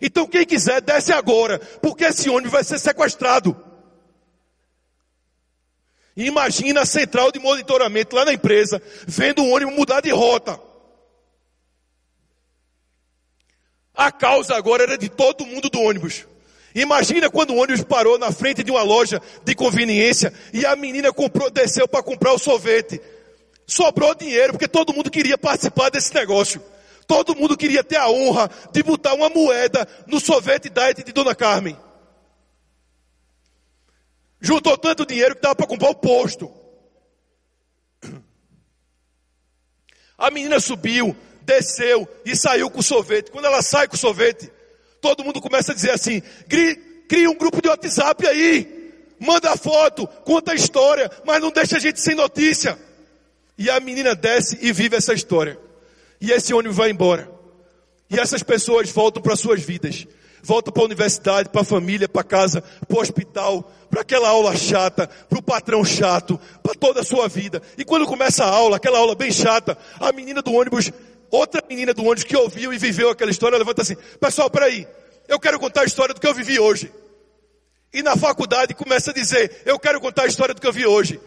Então 0.00 0.26
quem 0.26 0.44
quiser, 0.44 0.80
desce 0.80 1.12
agora, 1.12 1.58
porque 1.80 2.04
esse 2.04 2.28
ônibus 2.28 2.52
vai 2.52 2.64
ser 2.64 2.78
sequestrado. 2.78 3.56
Imagina 6.14 6.82
a 6.82 6.86
central 6.86 7.32
de 7.32 7.38
monitoramento 7.38 8.14
lá 8.14 8.26
na 8.26 8.34
empresa, 8.34 8.82
vendo 9.06 9.42
o 9.42 9.50
ônibus 9.50 9.74
mudar 9.74 10.02
de 10.02 10.10
rota. 10.10 10.60
A 13.94 14.12
causa 14.12 14.54
agora 14.54 14.82
era 14.82 14.98
de 14.98 15.08
todo 15.08 15.46
mundo 15.46 15.70
do 15.70 15.80
ônibus. 15.80 16.26
Imagina 16.74 17.30
quando 17.30 17.50
o 17.50 17.56
ônibus 17.56 17.84
parou 17.84 18.18
na 18.18 18.32
frente 18.32 18.62
de 18.62 18.70
uma 18.70 18.82
loja 18.82 19.20
de 19.44 19.54
conveniência 19.54 20.32
e 20.52 20.64
a 20.64 20.74
menina 20.74 21.12
comprou, 21.12 21.50
desceu 21.50 21.86
para 21.86 22.02
comprar 22.02 22.32
o 22.32 22.38
sorvete. 22.38 23.00
Sobrou 23.66 24.14
dinheiro 24.14 24.52
porque 24.52 24.68
todo 24.68 24.92
mundo 24.92 25.10
queria 25.10 25.36
participar 25.36 25.90
desse 25.90 26.14
negócio. 26.14 26.62
Todo 27.06 27.36
mundo 27.36 27.56
queria 27.56 27.84
ter 27.84 27.96
a 27.96 28.08
honra 28.08 28.50
de 28.72 28.82
botar 28.82 29.14
uma 29.14 29.28
moeda 29.28 29.86
no 30.06 30.18
sorvete 30.18 30.70
diet 30.70 31.04
de 31.04 31.12
Dona 31.12 31.34
Carmen. 31.34 31.76
Juntou 34.40 34.76
tanto 34.78 35.06
dinheiro 35.06 35.36
que 35.36 35.42
dava 35.42 35.54
para 35.54 35.66
comprar 35.66 35.90
o 35.90 35.94
posto. 35.94 36.52
A 40.16 40.30
menina 40.30 40.58
subiu, 40.58 41.16
desceu 41.42 42.08
e 42.24 42.34
saiu 42.34 42.70
com 42.70 42.80
o 42.80 42.82
sorvete. 42.82 43.30
Quando 43.30 43.44
ela 43.44 43.60
sai 43.60 43.88
com 43.88 43.94
o 43.94 43.98
sorvete, 43.98 44.50
todo 45.02 45.24
mundo 45.24 45.40
começa 45.40 45.72
a 45.72 45.74
dizer 45.74 45.90
assim: 45.90 46.22
cria 47.08 47.28
um 47.28 47.34
grupo 47.34 47.60
de 47.60 47.68
WhatsApp 47.68 48.26
aí, 48.26 48.94
manda 49.18 49.54
foto, 49.56 50.06
conta 50.24 50.52
a 50.52 50.54
história, 50.54 51.10
mas 51.26 51.42
não 51.42 51.50
deixa 51.50 51.76
a 51.76 51.80
gente 51.80 52.00
sem 52.00 52.14
notícia. 52.14 52.78
E 53.58 53.68
a 53.68 53.78
menina 53.80 54.14
desce 54.14 54.58
e 54.62 54.72
vive 54.72 54.96
essa 54.96 55.12
história. 55.12 55.58
E 56.20 56.30
esse 56.30 56.54
ônibus 56.54 56.76
vai 56.76 56.90
embora. 56.90 57.28
E 58.08 58.18
essas 58.18 58.42
pessoas 58.42 58.88
voltam 58.90 59.22
para 59.22 59.36
suas 59.36 59.60
vidas 59.60 60.06
volta 60.42 60.72
para 60.72 60.82
a 60.82 60.86
universidade, 60.86 61.48
para 61.48 61.60
a 61.60 61.64
família, 61.64 62.08
para 62.08 62.24
casa, 62.24 62.62
para 62.86 62.96
o 62.96 63.00
hospital, 63.00 63.70
para 63.88 64.00
aquela 64.00 64.28
aula 64.28 64.56
chata, 64.56 65.06
para 65.06 65.38
o 65.38 65.42
patrão 65.42 65.84
chato, 65.84 66.38
para 66.62 66.74
toda 66.74 67.00
a 67.00 67.04
sua 67.04 67.28
vida. 67.28 67.62
E 67.78 67.84
quando 67.84 68.06
começa 68.06 68.44
a 68.44 68.48
aula, 68.48 68.76
aquela 68.76 68.98
aula 68.98 69.14
bem 69.14 69.30
chata, 69.30 69.78
a 70.00 70.12
menina 70.12 70.42
do 70.42 70.52
ônibus, 70.52 70.90
outra 71.32 71.64
menina 71.68 71.94
do 71.94 72.02
ônibus 72.02 72.24
que 72.24 72.36
ouviu 72.36 72.72
e 72.72 72.78
viveu 72.78 73.10
aquela 73.10 73.30
história, 73.30 73.58
levanta 73.58 73.82
assim: 73.82 73.96
Pessoal, 74.20 74.50
peraí, 74.50 74.86
eu 75.26 75.40
quero 75.40 75.58
contar 75.58 75.80
a 75.80 75.84
história 75.84 76.14
do 76.14 76.20
que 76.20 76.26
eu 76.26 76.34
vivi 76.34 76.60
hoje. 76.60 76.92
E 77.92 78.02
na 78.02 78.16
faculdade 78.16 78.74
começa 78.74 79.10
a 79.10 79.14
dizer: 79.14 79.62
Eu 79.64 79.78
quero 79.78 80.00
contar 80.00 80.24
a 80.24 80.26
história 80.26 80.54
do 80.54 80.60
que 80.60 80.66
eu 80.66 80.72
vi 80.72 80.86
hoje. 80.86 81.18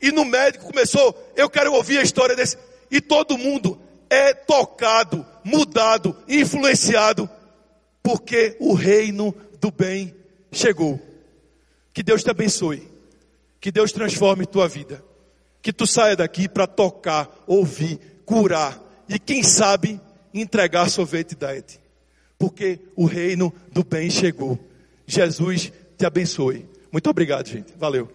E 0.00 0.10
no 0.10 0.24
médico 0.24 0.64
começou: 0.64 1.32
Eu 1.36 1.48
quero 1.48 1.72
ouvir 1.74 1.98
a 1.98 2.02
história 2.02 2.34
desse. 2.34 2.56
E 2.90 3.00
todo 3.00 3.38
mundo 3.38 3.80
é 4.08 4.34
tocado, 4.34 5.24
mudado, 5.44 6.16
influenciado 6.26 7.30
porque 8.02 8.56
o 8.58 8.72
reino 8.72 9.34
do 9.60 9.70
bem 9.70 10.14
chegou. 10.50 10.98
Que 11.92 12.02
Deus 12.02 12.24
te 12.24 12.30
abençoe. 12.30 12.88
Que 13.60 13.70
Deus 13.70 13.92
transforme 13.92 14.46
tua 14.46 14.66
vida. 14.66 15.04
Que 15.60 15.72
tu 15.72 15.86
saia 15.86 16.16
daqui 16.16 16.48
para 16.48 16.66
tocar, 16.66 17.28
ouvir, 17.46 18.00
curar 18.24 18.89
e 19.10 19.18
quem 19.18 19.42
sabe 19.42 20.00
entregar 20.32 20.88
sorvete 20.88 21.34
diet. 21.34 21.80
Porque 22.38 22.78
o 22.96 23.04
reino 23.04 23.52
do 23.72 23.84
bem 23.84 24.08
chegou. 24.08 24.58
Jesus 25.06 25.72
te 25.98 26.06
abençoe. 26.06 26.66
Muito 26.90 27.10
obrigado, 27.10 27.48
gente. 27.48 27.74
Valeu. 27.76 28.10